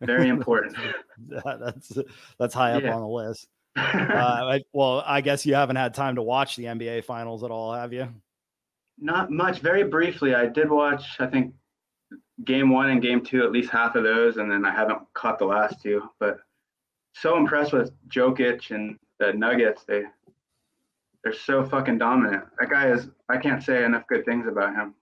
very 0.00 0.28
important. 0.36 0.76
that's 1.28 1.96
that's 2.38 2.52
high 2.52 2.72
up 2.72 2.82
yeah. 2.82 2.94
on 2.94 3.00
the 3.00 3.08
list 3.08 3.48
uh, 3.76 3.80
I, 3.82 4.62
well, 4.72 5.02
I 5.04 5.20
guess 5.20 5.44
you 5.44 5.54
haven't 5.54 5.76
had 5.76 5.94
time 5.94 6.14
to 6.14 6.22
watch 6.22 6.54
the 6.54 6.64
NBA 6.64 7.04
finals 7.04 7.42
at 7.42 7.50
all, 7.50 7.72
have 7.72 7.92
you? 7.92 8.08
Not 8.98 9.32
much. 9.32 9.58
Very 9.58 9.82
briefly, 9.82 10.32
I 10.32 10.46
did 10.46 10.70
watch. 10.70 11.04
I 11.18 11.26
think 11.26 11.52
game 12.42 12.70
one 12.70 12.90
and 12.90 13.02
game 13.02 13.24
two, 13.24 13.44
at 13.44 13.52
least 13.52 13.70
half 13.70 13.94
of 13.94 14.02
those, 14.02 14.36
and 14.38 14.50
then 14.50 14.64
I 14.64 14.72
haven't 14.72 15.02
caught 15.14 15.38
the 15.38 15.44
last 15.44 15.80
two. 15.82 16.02
But 16.18 16.38
so 17.12 17.36
impressed 17.36 17.72
with 17.72 17.92
Jokic 18.08 18.70
and 18.70 18.98
the 19.20 19.32
Nuggets. 19.32 19.84
They 19.84 20.02
they're 21.22 21.32
so 21.32 21.64
fucking 21.64 21.98
dominant. 21.98 22.44
That 22.58 22.70
guy 22.70 22.88
is. 22.88 23.08
I 23.28 23.38
can't 23.38 23.62
say 23.62 23.84
enough 23.84 24.06
good 24.08 24.24
things 24.24 24.46
about 24.46 24.74
him. 24.74 24.94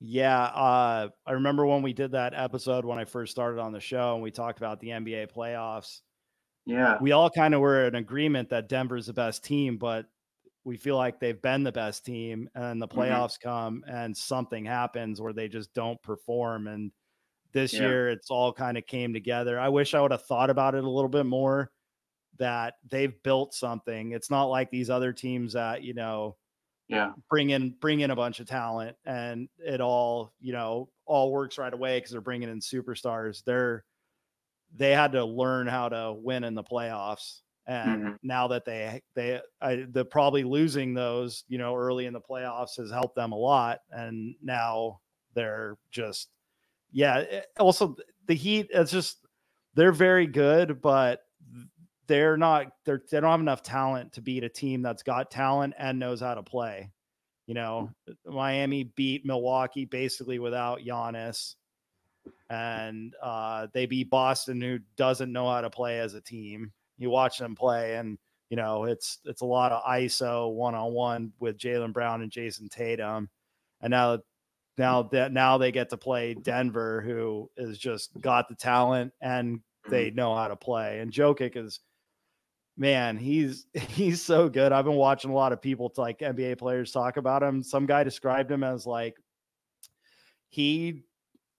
Yeah, 0.00 0.44
uh, 0.44 1.08
I 1.26 1.32
remember 1.32 1.66
when 1.66 1.82
we 1.82 1.92
did 1.92 2.12
that 2.12 2.32
episode 2.34 2.84
when 2.84 2.98
I 2.98 3.04
first 3.04 3.32
started 3.32 3.60
on 3.60 3.72
the 3.72 3.80
show 3.80 4.14
and 4.14 4.22
we 4.22 4.30
talked 4.30 4.58
about 4.58 4.78
the 4.78 4.88
NBA 4.88 5.32
playoffs. 5.32 6.02
Yeah. 6.66 6.98
We 7.00 7.12
all 7.12 7.30
kind 7.30 7.54
of 7.54 7.60
were 7.60 7.86
in 7.86 7.94
agreement 7.94 8.50
that 8.50 8.68
Denver's 8.68 9.06
the 9.06 9.12
best 9.12 9.42
team, 9.42 9.76
but 9.76 10.06
we 10.68 10.76
feel 10.76 10.96
like 10.96 11.20
they've 11.20 11.42
been 11.42 11.64
the 11.64 11.72
best 11.72 12.06
team 12.06 12.50
and 12.54 12.82
the 12.82 12.88
Mm-hmm. 12.94 13.20
playoffs 13.20 13.40
come 13.40 13.84
and 13.88 14.16
something 14.16 14.64
happens 14.66 15.20
where 15.20 15.32
they 15.34 15.48
just 15.48 15.74
don't 15.74 16.02
perform 16.02 16.68
and 16.68 16.92
this 17.52 17.78
Yeah. 17.78 17.80
year 17.80 18.10
it's 18.10 18.30
all 18.30 18.52
kind 18.52 18.78
of 18.78 18.86
came 18.86 19.12
together. 19.14 19.60
I 19.60 19.70
wish 19.70 19.94
I 19.94 20.02
would 20.02 20.12
have 20.12 20.24
thought 20.26 20.50
about 20.50 20.74
it 20.76 20.84
a 20.84 20.90
little 20.90 21.10
bit 21.10 21.26
more 21.26 21.72
that 22.38 22.74
they've 22.88 23.22
built 23.22 23.54
something. 23.54 24.12
It's 24.12 24.30
not 24.30 24.46
like 24.46 24.70
these 24.70 24.90
other 24.90 25.12
teams 25.12 25.54
that, 25.54 25.82
you 25.84 25.94
know, 25.94 26.36
Yeah. 26.88 27.14
bring 27.30 27.50
in 27.50 27.70
bring 27.80 28.00
in 28.00 28.10
a 28.10 28.16
bunch 28.16 28.40
of 28.40 28.46
talent 28.46 28.96
and 29.04 29.48
it 29.58 29.80
all 29.80 30.32
you 30.40 30.52
know 30.52 30.90
all 31.04 31.32
works 31.32 31.58
right 31.58 31.72
away 31.72 31.98
because 31.98 32.10
they're 32.12 32.20
bringing 32.20 32.48
in 32.48 32.60
superstars 32.60 33.42
they're 33.44 33.84
they 34.72 34.92
had 34.92 35.12
to 35.12 35.24
learn 35.24 35.66
how 35.66 35.88
to 35.88 36.12
win 36.12 36.44
in 36.44 36.54
the 36.54 36.64
playoffs 36.64 37.42
and 37.68 38.02
Mhm. 38.02 38.18
now 38.22 38.48
that 38.48 38.64
they 38.64 39.02
they 39.14 39.40
I, 39.60 39.86
the 39.90 40.04
probably 40.04 40.42
losing 40.42 40.94
those 40.94 41.44
you 41.48 41.58
know 41.58 41.76
early 41.76 42.06
in 42.06 42.12
the 42.14 42.20
playoffs 42.20 42.76
has 42.78 42.90
helped 42.90 43.14
them 43.14 43.32
a 43.32 43.36
lot 43.36 43.80
and 43.92 44.34
now 44.42 45.00
they're 45.34 45.78
just 45.92 46.30
yeah 46.92 47.18
it- 47.18 47.46
also 47.60 47.94
the 48.26 48.34
heat 48.34 48.68
it's 48.72 48.90
just 48.90 49.26
they're 49.74 49.92
very 49.92 50.26
good 50.26 50.80
but 50.80 51.22
they're 52.06 52.38
not 52.38 52.72
they're 52.84 53.02
they 53.10 53.20
don't 53.20 53.30
have 53.30 53.40
enough 53.40 53.62
talent 53.62 54.14
to 54.14 54.22
beat 54.22 54.42
a 54.44 54.48
team 54.48 54.82
that's 54.82 55.02
got 55.02 55.30
talent 55.30 55.74
and 55.78 55.98
knows 55.98 56.20
how 56.20 56.34
to 56.34 56.42
play. 56.42 56.90
You 57.46 57.54
know, 57.54 57.90
Miami 58.26 58.84
beat 58.84 59.26
Milwaukee 59.26 59.84
basically 59.86 60.38
without 60.38 60.80
Giannis, 60.80 61.56
and 62.50 63.14
uh, 63.22 63.68
they 63.72 63.86
beat 63.86 64.10
Boston, 64.10 64.60
who 64.60 64.78
doesn't 64.96 65.32
know 65.32 65.48
how 65.50 65.60
to 65.62 65.70
play 65.70 66.00
as 66.00 66.14
a 66.14 66.20
team. 66.20 66.72
You 66.98 67.10
watch 67.10 67.38
them 67.38 67.54
play, 67.54 67.96
and 67.96 68.18
you 68.50 68.56
know 68.56 68.84
it's 68.84 69.18
it's 69.24 69.42
a 69.42 69.46
lot 69.46 69.72
of 69.72 69.84
ISO 69.84 70.52
one 70.52 70.74
on 70.74 70.92
one 70.92 71.32
with 71.38 71.58
Jaylen 71.58 71.92
Brown 71.92 72.22
and 72.22 72.30
Jayson 72.30 72.68
Tatum, 72.68 73.28
and 73.80 73.90
now 73.90 74.18
now 74.76 75.02
that 75.02 75.32
now 75.32 75.58
they 75.58 75.72
get 75.72 75.90
to 75.90 75.96
play 75.96 76.34
Denver, 76.34 77.00
who 77.02 77.50
is 77.56 77.78
just 77.78 78.10
got 78.20 78.48
the 78.48 78.54
talent 78.54 79.12
and 79.20 79.58
mm-hmm. 79.58 79.90
they 79.90 80.10
know 80.10 80.34
how 80.34 80.48
to 80.48 80.56
play. 80.56 81.00
And 81.00 81.12
Jokic 81.12 81.56
is 81.56 81.80
man, 82.78 83.16
he's 83.16 83.66
he's 83.74 84.22
so 84.22 84.48
good. 84.48 84.72
I've 84.72 84.84
been 84.84 84.94
watching 84.94 85.30
a 85.30 85.34
lot 85.34 85.52
of 85.52 85.60
people 85.60 85.92
like 85.96 86.20
NBA 86.20 86.58
players 86.58 86.92
talk 86.92 87.16
about 87.16 87.42
him. 87.42 87.62
Some 87.62 87.84
guy 87.84 88.04
described 88.04 88.50
him 88.50 88.64
as 88.64 88.86
like 88.86 89.16
he 90.48 91.02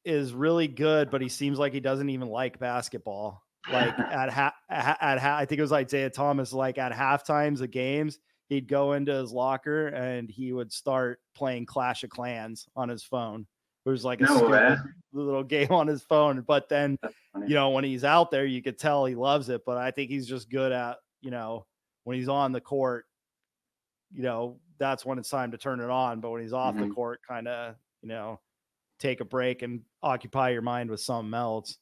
is 0.05 0.33
really 0.33 0.67
good, 0.67 1.11
but 1.11 1.21
he 1.21 1.29
seems 1.29 1.59
like 1.59 1.73
he 1.73 1.81
doesn't 1.81 2.09
even 2.09 2.29
like 2.29 2.57
basketball. 2.57 3.43
Like 3.71 3.97
at 3.99 4.29
ha- 4.29 4.55
at, 4.69 5.19
ha- 5.19 5.37
I 5.37 5.45
think 5.45 5.59
it 5.59 5.63
was 5.63 5.71
Isaiah 5.73 6.09
Thomas. 6.09 6.53
Like 6.53 6.77
at 6.77 6.91
half 6.93 7.25
times 7.25 7.61
of 7.61 7.71
games, 7.71 8.19
he'd 8.49 8.67
go 8.67 8.93
into 8.93 9.13
his 9.13 9.31
locker 9.31 9.87
and 9.87 10.29
he 10.29 10.53
would 10.53 10.71
start 10.71 11.19
playing 11.35 11.65
Clash 11.65 12.03
of 12.03 12.09
Clans 12.09 12.67
on 12.75 12.89
his 12.89 13.03
phone. 13.03 13.45
It 13.85 13.89
was 13.89 14.03
like 14.05 14.21
a 14.21 14.25
No 14.25 14.77
little 15.13 15.43
game 15.55 15.71
on 15.71 15.87
his 15.87 16.03
phone. 16.03 16.41
But 16.41 16.69
then 16.69 16.97
you 17.47 17.53
know, 17.55 17.69
when 17.69 17.83
he's 17.83 18.03
out 18.03 18.31
there, 18.31 18.45
you 18.45 18.61
could 18.61 18.77
tell 18.77 19.05
he 19.05 19.15
loves 19.15 19.49
it. 19.49 19.61
But 19.65 19.77
I 19.77 19.91
think 19.91 20.09
he's 20.09 20.27
just 20.27 20.49
good 20.49 20.71
at, 20.71 20.97
you 21.21 21.31
know, 21.31 21.65
when 22.03 22.17
he's 22.17 22.27
on 22.29 22.51
the 22.51 22.61
court, 22.61 23.05
you 24.11 24.23
know, 24.23 24.59
that's 24.79 25.05
when 25.05 25.17
it's 25.19 25.29
time 25.29 25.51
to 25.51 25.57
turn 25.57 25.79
it 25.79 25.89
on. 25.89 26.19
But 26.21 26.31
when 26.31 26.41
he's 26.41 26.53
off 26.53 26.75
the 26.75 26.81
Mhm. 26.85 26.95
court, 26.95 27.19
kind 27.27 27.47
of, 27.47 27.75
you 28.01 28.09
know, 28.09 28.39
take 28.99 29.21
a 29.21 29.25
break 29.25 29.61
and 29.61 29.81
occupy 30.01 30.49
your 30.49 30.61
mind 30.61 30.89
with 30.89 30.99
something 31.01 31.33
else. 31.33 31.77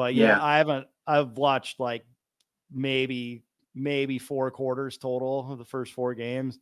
But 0.00 0.14
yeah, 0.14 0.38
Yeah. 0.38 0.42
I 0.42 0.56
haven't, 0.56 0.86
I've 1.06 1.32
watched 1.32 1.78
like 1.78 2.06
maybe, 2.72 3.44
maybe 3.74 4.18
four 4.18 4.50
quarters 4.50 4.96
total 4.96 5.52
of 5.52 5.58
the 5.58 5.64
first 5.66 5.92
four 5.92 6.14
games. 6.14 6.58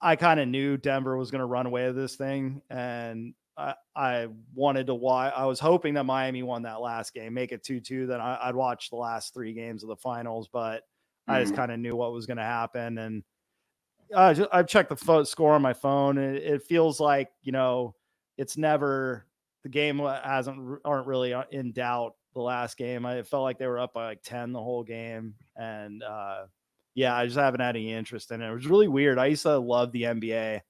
I 0.00 0.16
kind 0.16 0.40
of 0.40 0.48
knew 0.48 0.78
Denver 0.78 1.16
was 1.18 1.30
going 1.30 1.40
to 1.40 1.46
run 1.46 1.66
away 1.66 1.86
with 1.88 1.96
this 1.96 2.16
thing. 2.16 2.62
And 2.70 3.34
I, 3.58 3.74
I 3.94 4.28
wanted 4.54 4.86
to 4.86 4.94
watch. 4.94 5.34
I 5.36 5.44
was 5.44 5.60
hoping 5.60 5.94
that 5.94 6.04
Miami 6.04 6.42
won 6.42 6.62
that 6.62 6.80
last 6.80 7.12
game, 7.12 7.34
make 7.34 7.52
it 7.52 7.62
2 7.64 7.80
2. 7.80 8.06
Then 8.06 8.20
I, 8.20 8.48
I'd 8.48 8.54
watch 8.54 8.88
the 8.88 8.96
last 8.96 9.34
three 9.34 9.52
games 9.52 9.82
of 9.82 9.90
the 9.90 9.96
finals, 9.96 10.48
but 10.50 10.84
I 11.28 11.40
just 11.42 11.52
Mhm. 11.52 11.56
kind 11.56 11.72
of 11.72 11.80
knew 11.80 11.96
what 11.96 12.12
was 12.12 12.24
going 12.26 12.38
to 12.38 12.44
happen. 12.44 12.96
And 12.96 13.24
I've 14.16 14.66
checked 14.66 14.88
the 14.88 14.96
pho- 14.96 15.24
score 15.24 15.52
on 15.52 15.60
my 15.62 15.74
phone, 15.74 16.16
and 16.16 16.36
it, 16.36 16.42
it 16.44 16.62
feels 16.62 16.98
like, 16.98 17.30
you 17.42 17.52
know, 17.52 17.94
it's 18.38 18.56
never 18.56 19.26
the 19.64 19.68
game 19.68 19.98
hasn't 19.98 20.80
aren't 20.84 21.06
really 21.08 21.34
uh, 21.34 21.44
in 21.50 21.72
doubt. 21.72 22.14
The 22.34 22.40
last 22.40 22.76
game, 22.76 23.04
I 23.06 23.22
felt 23.22 23.42
like 23.42 23.58
they 23.58 23.66
were 23.66 23.78
up 23.78 23.94
by 23.94 24.06
like 24.06 24.22
10 24.22 24.52
the 24.52 24.62
whole 24.62 24.84
game. 24.84 25.34
And 25.56 26.02
uh, 26.02 26.44
yeah, 26.94 27.16
I 27.16 27.24
just 27.26 27.38
haven't 27.38 27.60
had 27.60 27.74
any 27.76 27.92
interest 27.92 28.30
in 28.30 28.42
it. 28.42 28.48
It 28.48 28.54
was 28.54 28.66
really 28.66 28.88
weird. 28.88 29.18
I 29.18 29.26
used 29.26 29.42
to 29.42 29.58
love 29.58 29.92
the 29.92 30.02
NBA 30.02 30.60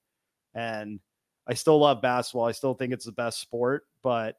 and 0.55 0.99
I 1.47 1.53
still 1.53 1.79
love 1.79 2.01
basketball. 2.01 2.45
I 2.45 2.53
still 2.53 2.73
think 2.73 2.93
it's 2.93 3.05
the 3.05 3.11
best 3.11 3.39
sport, 3.41 3.85
but 4.03 4.35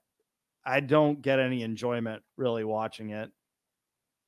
I 0.64 0.80
don't 0.80 1.20
get 1.22 1.38
any 1.40 1.62
enjoyment 1.62 2.22
really 2.36 2.64
watching 2.64 3.10
it. 3.10 3.30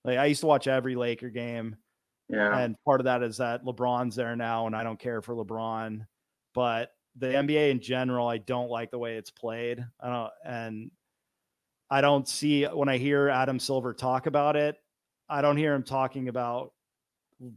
Like 0.04 0.18
I 0.18 0.26
used 0.26 0.40
to 0.40 0.46
watch 0.46 0.66
every 0.66 0.96
Laker 0.96 1.30
game, 1.30 1.76
Yeah. 2.28 2.58
and 2.58 2.74
part 2.84 3.00
of 3.00 3.04
that 3.04 3.22
is 3.22 3.36
that 3.36 3.64
LeBron's 3.64 4.16
there 4.16 4.34
now, 4.34 4.66
and 4.66 4.74
I 4.74 4.82
don't 4.82 4.98
care 4.98 5.22
for 5.22 5.34
LeBron. 5.34 6.04
But 6.54 6.90
the 7.16 7.28
NBA 7.28 7.70
in 7.70 7.80
general, 7.80 8.26
I 8.26 8.38
don't 8.38 8.70
like 8.70 8.90
the 8.90 8.98
way 8.98 9.16
it's 9.16 9.30
played. 9.30 9.84
I 10.00 10.08
don't, 10.10 10.30
and 10.44 10.90
I 11.92 12.00
don't 12.00 12.26
see 12.26 12.64
when 12.64 12.88
I 12.88 12.96
hear 12.96 13.28
Adam 13.28 13.58
Silver 13.58 13.92
talk 13.92 14.24
about 14.26 14.56
it, 14.56 14.76
I 15.28 15.42
don't 15.42 15.58
hear 15.58 15.74
him 15.74 15.82
talking 15.82 16.28
about 16.28 16.72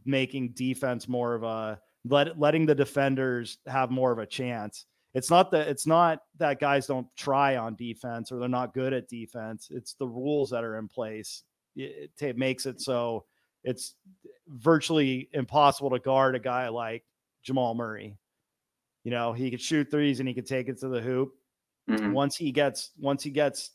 making 0.04 0.50
defense 0.50 1.08
more 1.08 1.34
of 1.34 1.42
a 1.42 1.80
let 2.04 2.38
letting 2.38 2.66
the 2.66 2.74
defenders 2.74 3.56
have 3.66 3.90
more 3.90 4.12
of 4.12 4.18
a 4.18 4.26
chance. 4.26 4.84
It's 5.14 5.30
not 5.30 5.50
that 5.52 5.68
it's 5.68 5.86
not 5.86 6.20
that 6.36 6.60
guys 6.60 6.86
don't 6.86 7.06
try 7.16 7.56
on 7.56 7.76
defense 7.76 8.30
or 8.30 8.38
they're 8.38 8.46
not 8.46 8.74
good 8.74 8.92
at 8.92 9.08
defense. 9.08 9.68
It's 9.70 9.94
the 9.94 10.06
rules 10.06 10.50
that 10.50 10.64
are 10.64 10.76
in 10.76 10.86
place. 10.86 11.42
It, 11.74 12.10
it 12.20 12.36
makes 12.36 12.66
it 12.66 12.82
so 12.82 13.24
it's 13.64 13.94
virtually 14.48 15.30
impossible 15.32 15.88
to 15.88 15.98
guard 15.98 16.36
a 16.36 16.40
guy 16.40 16.68
like 16.68 17.04
Jamal 17.42 17.74
Murray. 17.74 18.18
You 19.02 19.12
know, 19.12 19.32
he 19.32 19.50
could 19.50 19.62
shoot 19.62 19.90
threes 19.90 20.20
and 20.20 20.28
he 20.28 20.34
could 20.34 20.46
take 20.46 20.68
it 20.68 20.78
to 20.80 20.88
the 20.88 21.00
hoop. 21.00 21.32
Mhm. 21.88 22.12
Once 22.12 22.36
he 22.36 22.52
gets 22.52 22.90
once 22.98 23.22
he 23.22 23.30
gets 23.30 23.70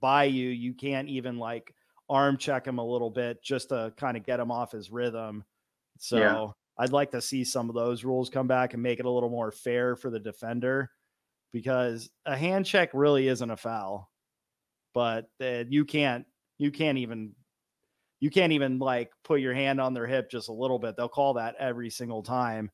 by 0.00 0.24
you, 0.24 0.48
you 0.48 0.74
can't 0.74 1.08
even 1.08 1.38
like 1.38 1.74
arm 2.08 2.36
check 2.36 2.66
him 2.66 2.78
a 2.78 2.84
little 2.84 3.10
bit 3.10 3.42
just 3.42 3.70
to 3.70 3.92
kind 3.96 4.16
of 4.16 4.24
get 4.24 4.40
him 4.40 4.50
off 4.50 4.72
his 4.72 4.90
rhythm. 4.90 5.44
So 5.98 6.18
Yeah. 6.18 6.46
I'd 6.78 6.92
like 6.92 7.10
to 7.10 7.20
see 7.20 7.44
some 7.44 7.68
of 7.68 7.74
those 7.74 8.04
rules 8.04 8.30
come 8.30 8.46
back 8.46 8.72
and 8.74 8.82
make 8.82 9.00
it 9.00 9.06
a 9.06 9.10
little 9.10 9.28
more 9.28 9.50
fair 9.52 9.96
for 9.96 10.10
the 10.10 10.18
defender 10.18 10.90
because 11.52 12.08
a 12.24 12.36
hand 12.36 12.64
check 12.64 12.90
really 12.94 13.28
isn't 13.28 13.50
a 13.50 13.56
foul. 13.56 14.10
But 14.94 15.26
uh, 15.42 15.64
you 15.68 15.84
can't 15.84 16.26
you 16.58 16.70
can't 16.70 16.98
even 16.98 17.34
you 18.18 18.30
can't 18.30 18.52
even 18.52 18.78
like 18.78 19.10
put 19.24 19.40
your 19.40 19.54
hand 19.54 19.80
on 19.80 19.94
their 19.94 20.06
hip 20.06 20.30
just 20.30 20.48
a 20.48 20.52
little 20.52 20.78
bit. 20.78 20.96
They'll 20.96 21.08
call 21.08 21.34
that 21.34 21.54
every 21.58 21.90
single 21.90 22.22
time. 22.22 22.70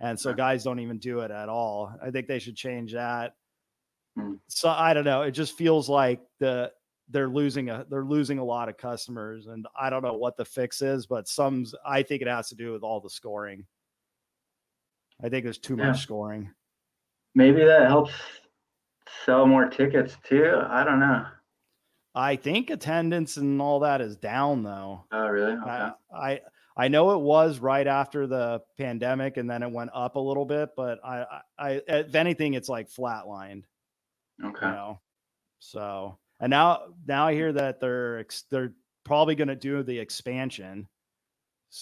And 0.00 0.18
so 0.18 0.32
guys 0.32 0.64
don't 0.64 0.80
even 0.80 0.98
do 0.98 1.20
it 1.20 1.30
at 1.30 1.48
all. 1.50 1.94
I 2.02 2.10
think 2.10 2.26
they 2.26 2.38
should 2.38 2.56
change 2.56 2.94
that. 2.94 3.34
Hmm. 4.18 4.34
So 4.48 4.68
I 4.68 4.92
don't 4.94 5.04
know. 5.04 5.22
It 5.22 5.32
just 5.32 5.56
feels 5.56 5.88
like 5.88 6.20
the 6.38 6.72
they're 7.10 7.28
losing 7.28 7.70
a 7.70 7.84
they're 7.90 8.04
losing 8.04 8.38
a 8.38 8.44
lot 8.44 8.68
of 8.68 8.76
customers 8.76 9.46
and 9.48 9.66
I 9.78 9.90
don't 9.90 10.02
know 10.04 10.14
what 10.14 10.36
the 10.36 10.44
fix 10.44 10.80
is, 10.82 11.06
but 11.06 11.28
some 11.28 11.64
I 11.84 12.02
think 12.02 12.22
it 12.22 12.28
has 12.28 12.48
to 12.50 12.54
do 12.54 12.72
with 12.72 12.82
all 12.82 13.00
the 13.00 13.10
scoring. 13.10 13.66
I 15.22 15.28
think 15.28 15.44
there's 15.44 15.58
too 15.58 15.76
Yeah. 15.76 15.88
much 15.88 16.00
scoring. 16.02 16.52
Maybe 17.34 17.64
that 17.64 17.86
helps 17.86 18.12
sell 19.24 19.46
more 19.46 19.66
tickets 19.68 20.16
too. 20.24 20.60
I 20.68 20.84
don't 20.84 21.00
know. 21.00 21.26
I 22.14 22.34
think 22.36 22.70
attendance 22.70 23.36
and 23.36 23.60
all 23.62 23.80
that 23.80 24.00
is 24.00 24.16
down 24.16 24.62
though. 24.64 25.04
Oh, 25.12 25.28
really? 25.28 25.52
Okay. 25.52 25.68
I, 25.70 25.92
I 26.12 26.40
I 26.76 26.88
know 26.88 27.10
it 27.12 27.20
was 27.20 27.58
right 27.58 27.86
after 27.86 28.26
the 28.26 28.62
pandemic, 28.78 29.36
and 29.36 29.50
then 29.50 29.62
it 29.62 29.70
went 29.70 29.90
up 29.92 30.16
a 30.16 30.20
little 30.20 30.46
bit. 30.46 30.70
But 30.76 30.98
I, 31.04 31.18
I, 31.18 31.40
I 31.58 31.70
if 31.86 32.14
anything, 32.14 32.54
it's 32.54 32.68
like 32.68 32.88
flatlined. 32.88 33.64
Okay. 34.44 34.66
You 34.66 34.72
know, 34.72 35.00
so 35.58 36.18
and 36.40 36.50
now 36.50 36.82
now 37.06 37.26
I 37.26 37.34
hear 37.34 37.52
that 37.52 37.80
they're 37.80 38.18
ex- 38.20 38.44
they're 38.50 38.72
probably 39.04 39.34
going 39.34 39.48
to 39.48 39.56
do 39.56 39.82
the 39.82 39.98
expansion, 39.98 40.88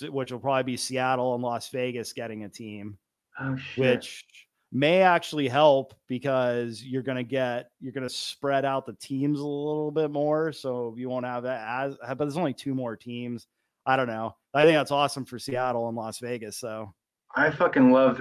which 0.09 0.33
will 0.33 0.39
probably 0.39 0.63
be 0.65 0.77
Seattle 0.77 1.35
and 1.35 1.43
Las 1.43 1.69
Vegas 1.71 2.13
getting 2.13 2.45
a 2.45 2.49
team, 2.49 2.99
Oh 3.41 3.57
shit. 3.57 3.79
which 3.97 4.25
may 4.71 5.01
actually 5.01 5.49
help 5.49 5.95
because 6.09 6.83
you're 6.83 7.03
going 7.03 7.17
to 7.17 7.25
get 7.25 7.71
you're 7.81 7.93
going 7.93 8.07
to 8.07 8.15
spread 8.15 8.65
out 8.67 8.85
the 8.85 8.93
teams 8.95 9.41
a 9.41 9.47
little 9.47 9.91
bit 9.91 10.11
more 10.11 10.53
so 10.53 10.95
you 10.99 11.09
won't 11.09 11.25
have 11.25 11.43
that 11.45 11.67
as 11.67 11.97
but 12.07 12.19
there's 12.19 12.37
only 12.37 12.53
two 12.53 12.75
more 12.75 12.95
teams 12.95 13.47
i 13.87 13.97
don't 13.97 14.09
know 14.09 14.37
i 14.53 14.65
think 14.65 14.77
that's 14.77 14.91
awesome 14.91 15.25
for 15.25 15.39
seattle 15.39 15.89
and 15.89 15.97
las 15.97 16.19
vegas 16.19 16.59
so 16.59 16.93
I 17.35 17.51
fucking 17.51 17.93
love 17.93 18.21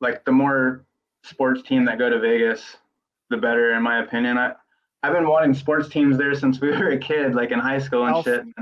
like 0.00 0.24
the 0.24 0.32
more 0.32 0.86
sports 1.22 1.62
team 1.62 1.84
that 1.84 1.98
go 1.98 2.10
to 2.10 2.18
Vegas, 2.18 2.76
the 3.30 3.36
better, 3.36 3.74
in 3.74 3.82
my 3.82 4.02
opinion. 4.02 4.36
I 4.36 4.52
I've 5.02 5.14
been 5.14 5.26
wanting 5.28 5.54
sports 5.54 5.88
teams 5.88 6.18
there 6.18 6.34
since 6.34 6.60
we 6.60 6.68
were 6.76 6.90
a 6.90 6.98
kid, 6.98 7.34
like 7.34 7.50
in 7.52 7.58
high 7.58 7.78
school 7.78 8.04
and 8.04 8.14
How- 8.14 8.22
shit. 8.22 8.40
And 8.40 8.54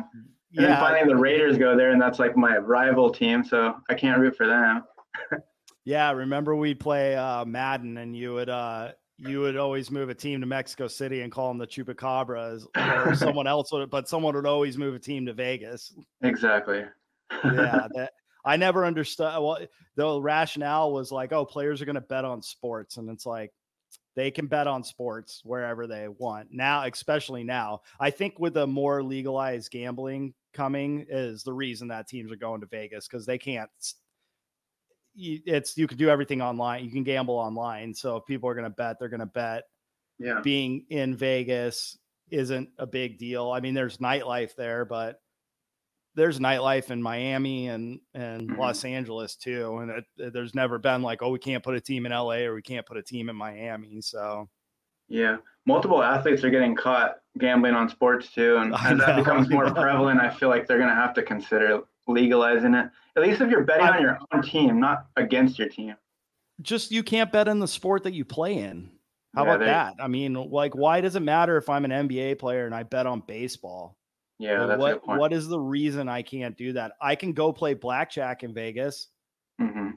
yeah, 0.65 0.69
then 0.69 0.81
finally 0.81 1.13
the 1.13 1.17
Raiders 1.17 1.59
go 1.59 1.77
there, 1.77 1.91
and 1.91 2.01
that's 2.01 2.19
like 2.19 2.37
my 2.37 2.57
rival 2.57 3.11
team, 3.11 3.45
so 3.45 3.77
I 3.91 3.95
can't 3.95 4.19
root 4.19 4.35
for 4.37 4.47
them. 4.47 4.83
yeah. 5.85 6.11
Remember 6.13 6.57
we 6.57 6.75
play 6.75 7.17
uh, 7.17 7.45
Madden, 7.45 7.99
and 7.99 8.17
you 8.17 8.33
would 8.33 8.49
uh, 8.49 8.93
you 9.19 9.41
would 9.41 9.59
always 9.59 9.91
move 9.91 10.09
a 10.09 10.15
team 10.15 10.41
to 10.41 10.47
Mexico 10.47 10.89
City 10.89 11.21
and 11.21 11.31
call 11.31 11.49
them 11.49 11.59
the 11.59 11.67
Chupacabras, 11.67 12.67
or 12.77 13.15
someone 13.17 13.47
else 13.47 13.71
would, 13.73 13.91
but 13.91 14.09
someone 14.09 14.35
would 14.37 14.47
always 14.47 14.79
move 14.79 14.95
a 14.95 14.99
team 14.99 15.27
to 15.27 15.35
Vegas. 15.35 15.93
Exactly. 16.23 16.85
yeah 17.45 17.87
that 17.95 18.13
i 18.47 18.57
never 18.57 18.87
understood 18.87 19.31
well 19.43 19.59
the 19.97 20.19
rationale 20.19 20.93
was 20.93 21.13
like 21.13 21.31
oh 21.31 21.45
players 21.45 21.83
are 21.83 21.85
going 21.85 21.95
to 21.95 22.01
bet 22.01 22.25
on 22.25 22.41
sports 22.41 22.97
and 22.97 23.11
it's 23.11 23.27
like 23.27 23.53
they 24.19 24.31
can 24.31 24.47
bet 24.47 24.67
on 24.67 24.83
sports 24.83 25.43
wherever 25.45 25.87
they 25.87 26.09
want 26.09 26.49
now 26.51 26.85
especially 26.85 27.45
now 27.45 27.81
i 28.01 28.11
think 28.11 28.39
with 28.39 28.55
the 28.55 28.67
more 28.67 29.03
legalized 29.03 29.71
gambling 29.71 30.35
coming 30.53 31.07
is 31.09 31.43
the 31.43 31.53
reason 31.53 31.89
that 31.89 32.09
teams 32.09 32.33
are 32.33 32.37
going 32.37 32.61
to 32.61 32.67
vegas 32.67 33.07
because 33.07 33.25
they 33.25 33.39
can't 33.39 33.71
it's 35.15 35.77
you 35.77 35.87
can 35.89 35.99
do 35.99 36.09
everything 36.09 36.41
online 36.41 36.85
you 36.85 36.91
can 36.91 37.03
gamble 37.03 37.35
online 37.35 37.95
so 37.95 38.17
if 38.17 38.27
people 38.27 38.49
are 38.49 38.55
going 38.55 38.65
to 38.65 38.71
bet 38.71 38.99
they're 38.99 39.09
going 39.09 39.21
to 39.21 39.27
bet 39.27 39.65
yeah. 40.19 40.41
being 40.43 40.85
in 40.91 41.17
Vegas 41.17 41.99
isn't 42.31 42.69
a 42.79 42.87
big 42.87 43.19
deal. 43.19 43.51
I 43.51 43.61
mean, 43.61 43.75
there's 43.75 43.99
nightlife 43.99 44.55
there, 44.57 44.85
but 44.85 45.21
there's 46.19 46.39
nightlife 46.41 46.91
in 46.91 47.01
Miami 47.03 47.69
and 47.69 48.01
and 48.13 48.51
Mhm. 48.51 48.59
Los 48.59 48.85
Angeles 48.85 49.37
too. 49.37 49.79
And 49.79 49.91
it, 49.91 50.05
it- 50.19 50.33
there's 50.35 50.55
never 50.55 50.77
been 50.79 51.01
like, 51.03 51.23
oh, 51.23 51.31
we 51.31 51.39
can't 51.39 51.63
put 51.65 51.75
a 51.77 51.81
team 51.81 52.05
in 52.07 52.13
LA 52.13 52.45
or 52.45 52.55
we 52.55 52.63
can't 52.63 52.85
put 52.85 52.97
a 52.99 53.03
team 53.03 53.29
in 53.31 53.37
Miami. 53.37 54.01
So 54.03 54.49
Yeah, 55.09 55.39
multiple 55.65 56.03
athletes 56.03 56.45
are 56.45 56.51
getting 56.51 56.75
caught 56.75 57.17
gambling 57.39 57.75
on 57.75 57.89
sports 57.89 58.31
too, 58.33 58.57
and 58.59 58.75
as 58.85 58.99
that 58.99 59.17
becomes 59.17 59.49
more 59.49 59.71
prevalent, 59.75 60.21
I 60.21 60.29
feel 60.29 60.49
like 60.51 60.67
they're 60.67 60.79
gonna 60.81 60.95
have 60.95 61.15
to 61.15 61.23
consider 61.23 61.81
legalizing 62.07 62.75
it. 62.75 62.91
At 63.17 63.23
least 63.23 63.41
if 63.41 63.49
you're 63.51 63.65
betting 63.65 63.87
I- 63.87 63.97
on 63.97 64.03
your 64.03 64.19
own 64.33 64.43
team, 64.43 64.81
not 64.81 65.07
against 65.17 65.59
your 65.59 65.69
team. 65.69 65.95
just 66.61 66.91
you 66.91 67.03
can't 67.05 67.31
bet 67.33 67.47
in 67.49 67.61
the 67.61 67.69
sport 67.69 68.03
that 68.03 68.13
you 68.15 68.25
play 68.25 68.59
in. 68.59 68.91
How 69.35 69.45
Yeah, 69.45 69.51
about 69.51 69.59
they- 69.61 69.67
that? 69.67 69.95
I 70.01 70.09
mean, 70.09 70.35
like, 70.35 70.75
why 70.75 71.01
does 71.01 71.15
it 71.15 71.21
matter 71.21 71.57
if 71.57 71.69
I'm 71.69 71.85
an 71.85 71.93
NBA 71.93 72.35
player 72.39 72.67
and 72.67 72.75
I 72.75 72.83
bet 72.83 73.07
on 73.07 73.21
baseball? 73.21 73.97
Yeah, 74.39 74.65
Like, 74.65 74.69
that's 74.69 74.79
a 74.81 75.07
what 75.07 75.19
what 75.19 75.33
is 75.33 75.49
the 75.49 75.59
reason 75.61 76.09
I 76.09 76.23
can't 76.23 76.57
do 76.57 76.73
that? 76.75 76.93
I 77.01 77.15
can 77.17 77.33
go 77.33 77.53
play 77.53 77.75
blackjack 77.75 78.43
in 78.43 78.55
Vegas. 78.55 79.09
hmm 79.61 79.91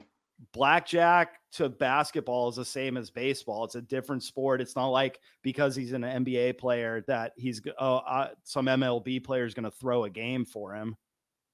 blackjack 0.52 1.38
to 1.52 1.68
basketball 1.68 2.48
is 2.48 2.56
the 2.56 2.64
same 2.64 2.96
as 2.96 3.10
baseball. 3.10 3.64
It's 3.64 3.76
a 3.76 3.80
different 3.82 4.24
sport. 4.24 4.60
It's 4.60 4.74
not 4.74 4.88
like 4.88 5.20
because 5.42 5.76
he's 5.76 5.92
an 5.92 6.02
NBA 6.02 6.58
player 6.58 7.04
that 7.06 7.32
he's 7.36 7.60
oh 7.78 7.96
uh, 7.98 8.30
some 8.42 8.66
MLB 8.66 9.22
player 9.22 9.44
is 9.44 9.54
going 9.54 9.64
to 9.64 9.70
throw 9.70 10.02
a 10.02 10.10
game 10.10 10.44
for 10.44 10.74
him. 10.74 10.96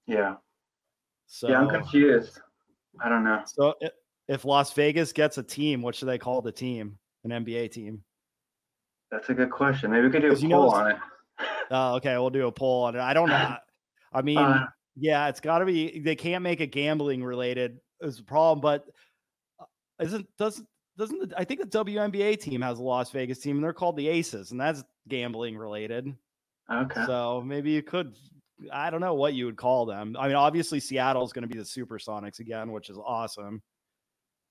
Yeah, 0.06 0.36
So 1.26 1.48
yeah, 1.50 1.60
I'm 1.60 1.68
confused. 1.68 2.40
I 3.02 3.10
don't 3.10 3.24
know. 3.24 3.42
so 3.44 3.74
if 4.26 4.46
Las 4.46 4.72
Vegas 4.72 5.12
gets 5.12 5.36
a 5.36 5.42
team, 5.42 5.82
what 5.82 5.94
should 5.94 6.08
they 6.08 6.18
call 6.18 6.40
the 6.40 6.52
team? 6.52 6.98
An 7.24 7.44
NBA 7.44 7.70
team. 7.70 8.02
That's 9.10 9.28
a 9.28 9.34
good 9.34 9.50
question. 9.50 9.90
Maybe 9.90 10.06
we 10.06 10.10
could 10.12 10.22
do 10.22 10.28
a 10.28 10.30
'Cause 10.30 10.42
you 10.42 10.48
know 10.48 10.62
poll 10.62 10.70
on 10.74 10.90
it. 10.92 10.96
Oh, 11.70 11.96
okay, 11.96 12.16
we'll 12.16 12.30
do 12.30 12.46
a 12.46 12.52
poll 12.52 12.84
on 12.84 12.96
it. 12.96 13.00
I 13.00 13.12
don't 13.14 13.28
know. 13.28 13.56
I 14.12 14.22
mean, 14.22 14.38
Uh, 14.38 14.66
yeah, 14.96 15.28
it's 15.28 15.40
got 15.40 15.58
to 15.58 15.64
be. 15.66 16.00
They 16.00 16.16
can't 16.16 16.42
make 16.42 16.60
it 16.60 16.68
gambling 16.68 17.22
related 17.22 17.78
is 18.00 18.18
a 18.18 18.24
problem, 18.24 18.60
but 18.60 18.86
uh, 19.60 19.64
isn't 20.00 20.26
doesn't 20.38 20.66
doesn't 20.96 21.28
the, 21.30 21.38
I 21.38 21.44
think 21.44 21.60
the 21.60 21.84
WNBA 21.84 22.40
team 22.40 22.60
has 22.62 22.78
a 22.78 22.82
Las 22.82 23.10
Vegas 23.10 23.38
team 23.38 23.56
and 23.56 23.64
they're 23.64 23.72
called 23.72 23.96
the 23.96 24.08
Aces 24.08 24.50
and 24.50 24.60
that's 24.60 24.82
gambling 25.08 25.56
related. 25.56 26.12
okay. 26.72 27.04
So 27.06 27.42
maybe 27.44 27.70
you 27.70 27.82
could. 27.82 28.16
I 28.72 28.90
don't 28.90 29.00
know 29.00 29.14
what 29.14 29.34
you 29.34 29.44
would 29.46 29.56
call 29.56 29.86
them. 29.86 30.16
I 30.18 30.26
mean, 30.26 30.36
obviously 30.36 30.80
Seattle's 30.80 31.32
going 31.32 31.42
to 31.42 31.48
be 31.48 31.58
the 31.58 31.64
Supersonics 31.64 32.40
again, 32.40 32.72
which 32.72 32.90
is 32.90 32.98
awesome. 32.98 33.62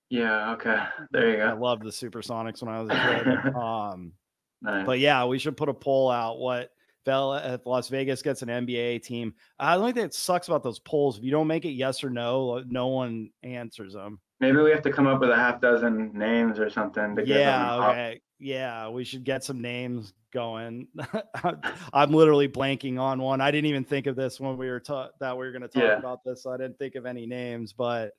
yeah. 0.10 0.54
Okay. 0.54 0.82
There 1.12 1.32
you 1.32 1.38
go. 1.38 1.48
I 1.48 1.52
loved 1.54 1.84
the 1.84 1.90
Supersonics 1.90 2.64
when 2.64 2.74
I 2.74 2.82
was 2.82 2.90
a 2.90 3.44
kid. 3.44 3.56
um, 3.62 4.14
Nice. 4.62 4.86
But 4.86 5.00
yeah, 5.00 5.26
we 5.26 5.38
should 5.40 5.56
put 5.58 5.70
a 5.70 5.74
poll 5.74 6.10
out. 6.10 6.40
What 6.40 6.72
Uh, 7.08 7.58
Las 7.66 7.90
Vegas 7.90 8.22
gets 8.22 8.42
an 8.42 8.50
NBA 8.50 9.02
team? 9.04 9.34
I 9.60 9.76
don't 9.76 9.84
think 9.86 9.96
that 9.96 10.14
sucks 10.14 10.48
about 10.48 10.64
those 10.64 10.80
polls. 10.80 11.18
If 11.18 11.24
you 11.24 11.32
don't 11.32 11.48
make 11.48 11.66
it 11.66 11.72
yes 11.72 12.04
or 12.04 12.10
no, 12.10 12.58
uh, 12.58 12.64
no 12.68 12.88
one 12.88 13.30
answers 13.44 13.94
them. 13.94 14.20
Maybe 14.40 14.58
we 14.58 14.70
have 14.72 14.84
to 14.84 14.92
come 14.92 15.08
up 15.08 15.20
with 15.20 15.30
a 15.32 15.36
half 15.36 15.60
dozen 15.62 16.12
names 16.14 16.60
or 16.60 16.70
something 16.70 17.16
to 17.16 17.26
Yeah, 17.26 17.72
up. 17.74 17.90
okay. 17.92 18.22
Yeah, 18.40 18.90
we 18.90 19.04
should 19.04 19.24
get 19.24 19.44
some 19.44 19.62
names 19.62 20.14
going. 20.32 20.88
I'm 21.94 22.12
literally 22.12 22.48
blanking 22.48 23.00
on 23.00 23.20
one. 23.20 23.42
I 23.42 23.50
didn't 23.50 23.66
even 23.68 23.84
think 23.84 24.06
of 24.06 24.16
this 24.16 24.40
when 24.40 24.56
we 24.58 24.70
were 24.70 24.80
ta- 24.80 25.10
that 25.20 25.36
we 25.36 25.46
were 25.46 25.52
going 25.52 25.64
to 25.64 25.68
talk 25.68 25.82
Yeah. 25.84 25.98
about 25.98 26.20
this. 26.24 26.44
So 26.44 26.52
I 26.52 26.58
didn't 26.58 26.78
think 26.78 26.94
of 26.96 27.08
any 27.08 27.26
names, 27.26 27.74
but 27.74 28.12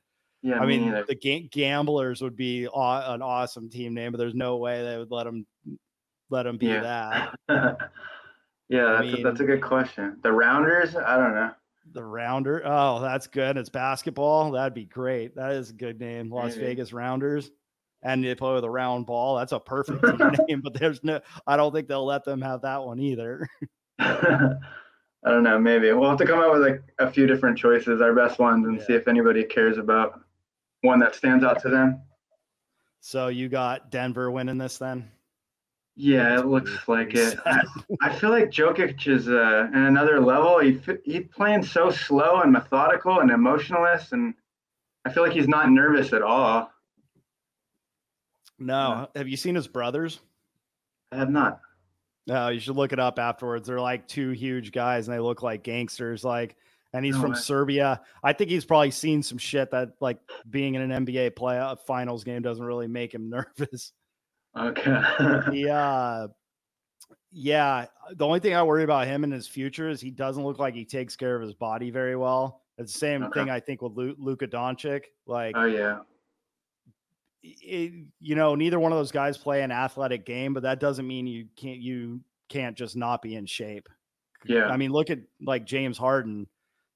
Yeah, 0.43 0.59
I 0.59 0.67
me 0.67 0.79
mean, 0.79 1.05
the 1.07 1.15
ga- 1.15 1.49
gamblers 1.53 2.21
would 2.21 2.35
be 2.35 2.67
aw- 2.67 3.15
an 3.15 3.23
awesome 3.23 3.71
team 3.71 3.95
name, 3.95 4.11
but 4.11 4.19
there's 4.19 4.35
no 4.35 4.57
way 4.57 4.83
they 4.83 4.99
would 4.99 5.13
let 5.13 5.25
them 5.25 5.47
let 6.31 6.43
them 6.43 6.59
be 6.59 6.67
Yeah. 6.67 7.31
that. 7.49 7.91
yeah, 8.69 9.01
that's, 9.01 9.19
a, 9.19 9.23
that's 9.23 9.41
a 9.41 9.45
good 9.45 9.63
question. 9.63 10.19
The 10.23 10.33
Rounders? 10.33 10.97
I 10.97 11.17
don't 11.17 11.35
know. 11.35 11.51
The 11.93 12.05
rounder. 12.05 12.63
Oh, 12.65 13.01
that's 13.01 13.27
good. 13.27 13.57
It's 13.57 13.71
basketball. 13.71 14.53
That'd 14.53 14.75
be 14.75 14.85
great. 14.85 15.35
That 15.37 15.53
is 15.53 15.71
a 15.71 15.75
good 15.75 15.99
name. 15.99 16.31
Las 16.31 16.55
Maybe. 16.55 16.67
Vegas 16.67 16.93
Rounders. 16.93 17.51
And 18.03 18.23
they 18.23 18.35
play 18.35 18.55
with 18.55 18.65
a 18.65 18.71
round 18.71 19.07
ball. 19.07 19.37
That's 19.37 19.53
a 19.53 19.59
perfect 19.59 20.03
name, 20.49 20.61
but 20.61 20.75
there's 20.75 21.03
no 21.03 21.21
I 21.47 21.57
don't 21.57 21.73
think 21.73 21.89
they'll 21.89 22.05
let 22.05 22.25
them 22.25 22.41
have 22.43 22.63
that 22.63 22.85
one 22.85 23.01
either. 23.01 23.49
I 23.99 24.59
don't 25.25 25.43
know. 25.43 25.59
Maybe 25.59 25.91
we'll 25.93 26.09
have 26.09 26.19
to 26.19 26.27
come 26.27 26.39
up 26.39 26.53
with 26.53 26.63
like 26.63 26.83
a 26.99 27.11
few 27.11 27.27
different 27.27 27.59
choices, 27.59 28.01
our 28.01 28.15
best 28.15 28.39
ones, 28.39 28.67
and 28.67 28.81
see 28.81 28.93
if 28.93 29.09
anybody 29.09 29.43
cares 29.43 29.79
about 29.79 30.21
one 30.83 31.01
that 31.01 31.17
stands 31.17 31.43
out 31.43 31.61
to 31.63 31.69
them. 31.69 32.01
So 33.01 33.29
you 33.29 33.49
got 33.49 33.91
Denver 33.91 34.31
winning 34.31 34.59
this 34.59 34.79
then? 34.79 35.11
Yeah, 36.01 36.39
it 36.39 36.47
looks 36.47 36.87
like 36.87 37.15
it. 37.15 37.37
I, 37.45 37.61
I 38.01 38.15
feel 38.15 38.31
like 38.31 38.53
Jokic 38.53 39.09
is 39.09 39.29
uh, 39.29 39.67
in 39.73 39.83
another 39.83 40.21
level. 40.21 40.61
He 40.61 40.81
he's 41.05 41.27
playing 41.35 41.65
so 41.65 41.91
slow 41.91 42.41
and 42.41 42.53
methodical 42.53 43.19
and 43.19 43.33
emotionless, 43.33 44.13
and 44.13 44.33
I 45.05 45.11
feel 45.11 45.25
like 45.25 45.33
he's 45.33 45.49
not 45.49 45.71
nervous 45.71 46.13
at 46.13 46.23
all. 46.23 46.71
No. 48.61 49.09
Have 49.17 49.27
you 49.27 49.37
seen 49.37 49.57
his 49.57 49.67
brothers? 49.67 50.21
I 51.11 51.17
have 51.17 51.31
not. 51.31 51.61
No, 52.29 52.49
you 52.49 52.61
should 52.61 52.77
look 52.77 52.93
it 52.93 53.01
up 53.01 53.19
afterwards. 53.19 53.67
They're 53.67 53.81
like 53.81 54.07
two 54.07 54.31
huge 54.31 54.71
guys 54.71 55.09
and 55.09 55.17
they 55.17 55.21
look 55.21 55.43
like 55.43 55.63
gangsters. 55.63 56.25
Like, 56.25 56.57
and 56.93 57.05
he's 57.05 57.15
No 57.15 57.23
from 57.23 57.31
way. 57.33 57.39
Serbia. 57.39 58.03
I 58.23 58.33
think 58.35 58.51
he's 58.51 58.65
probably 58.65 58.91
seen 58.91 59.23
some 59.23 59.39
shit 59.39 59.71
that 59.71 59.93
like 60.01 60.19
being 60.49 60.75
in 60.75 60.91
an 60.91 61.07
NBA 61.07 61.31
playoff 61.31 61.81
finals 61.87 62.25
game 62.25 62.43
doesn't 62.43 62.65
really 62.65 62.87
make 62.87 63.15
him 63.15 63.31
nervous. 63.59 63.93
Okay. 64.59 65.01
yeah. 65.53 65.89
uh 65.91 66.29
yeah 67.31 67.85
the 68.17 68.25
only 68.27 68.41
thing 68.41 68.55
i 68.55 68.63
worry 68.63 68.85
about 68.85 69.07
him 69.07 69.23
in 69.23 69.31
his 69.31 69.47
future 69.47 69.89
is 69.91 70.01
he 70.01 70.11
doesn't 70.11 70.45
look 70.45 70.59
like 70.59 70.75
he 70.75 70.85
takes 70.85 71.15
care 71.15 71.37
of 71.37 71.43
his 71.43 71.53
body 71.53 71.91
very 71.91 72.17
well 72.17 72.63
it's 72.79 72.93
the 72.93 72.99
same 72.99 73.23
Okay. 73.25 73.41
thing 73.41 73.51
i 73.51 73.61
think 73.61 73.83
with 73.83 73.93
Lu- 73.93 74.17
Luka 74.19 74.47
Doncic 74.47 75.03
like 75.27 75.55
oh 75.55 75.67
yeah. 75.67 75.99
it, 77.43 77.93
you 78.21 78.35
know 78.35 78.55
neither 78.55 78.79
one 78.81 78.93
of 78.93 78.99
those 78.99 79.13
guys 79.13 79.37
play 79.37 79.63
an 79.63 79.71
athletic 79.71 80.25
game 80.25 80.55
but 80.55 80.63
that 80.63 80.81
doesn't 80.81 81.07
mean 81.07 81.27
you 81.27 81.47
can't 81.57 81.79
you 81.81 82.21
can't 82.49 82.77
just 82.77 82.97
not 82.97 83.21
be 83.23 83.35
in 83.37 83.45
shape 83.47 83.89
Yeah. 84.47 84.67
i 84.69 84.77
mean 84.79 84.91
look 84.91 85.11
at 85.11 85.19
like 85.43 85.67
james 85.67 85.99
harden 85.99 86.47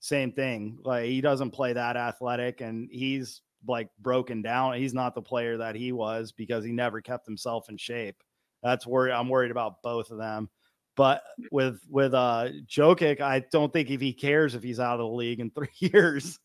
same 0.01 0.33
thing 0.33 0.79
like 0.83 1.05
he 1.05 1.21
doesn't 1.21 1.51
play 1.51 1.75
that 1.75 1.97
athletic 1.97 2.61
and 2.63 2.89
he's 2.91 3.43
like 3.67 3.89
broken 4.01 4.43
down 4.43 4.75
he's 4.75 4.95
not 4.95 5.15
the 5.15 5.23
player 5.23 5.57
that 5.59 5.75
he 5.75 5.93
was 5.93 6.33
because 6.33 6.65
he 6.65 6.73
never 6.73 7.01
kept 7.01 7.27
himself 7.27 7.69
in 7.69 7.77
shape 7.77 8.17
that's 8.63 8.87
where 8.87 9.09
i'm 9.09 9.29
worried 9.29 9.51
about 9.51 9.83
both 9.83 10.11
of 10.11 10.19
them 10.19 10.49
but 10.97 11.23
with 11.51 11.81
with 11.89 12.13
uh 12.13 12.49
Jokic, 12.69 13.23
I 13.23 13.45
don't 13.51 13.73
think 13.73 13.89
if 13.91 13.99
he 14.01 14.13
cares 14.13 14.55
if 14.55 14.63
he's 14.63 14.79
out 14.79 15.01
of 15.01 15.07
the 15.07 15.17
league 15.17 15.41
in 15.41 15.51
three 15.55 15.69
years. 15.79 16.39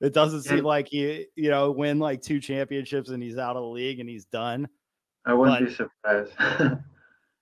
It 0.00 0.14
doesn't 0.14 0.44
Yeah. 0.46 0.56
seem 0.58 0.64
like 0.64 0.86
he, 0.88 1.26
you 1.34 1.50
know, 1.50 1.72
win 1.72 1.98
like 1.98 2.22
two 2.22 2.38
championships 2.38 3.10
and 3.10 3.20
he's 3.20 3.36
out 3.36 3.56
of 3.56 3.62
the 3.62 3.68
league 3.68 3.98
and 3.98 4.08
he's 4.08 4.26
done. 4.26 4.68
I 5.26 5.34
wouldn't 5.34 5.58
but- 5.58 5.68
be 5.68 5.74
surprised. 5.74 6.78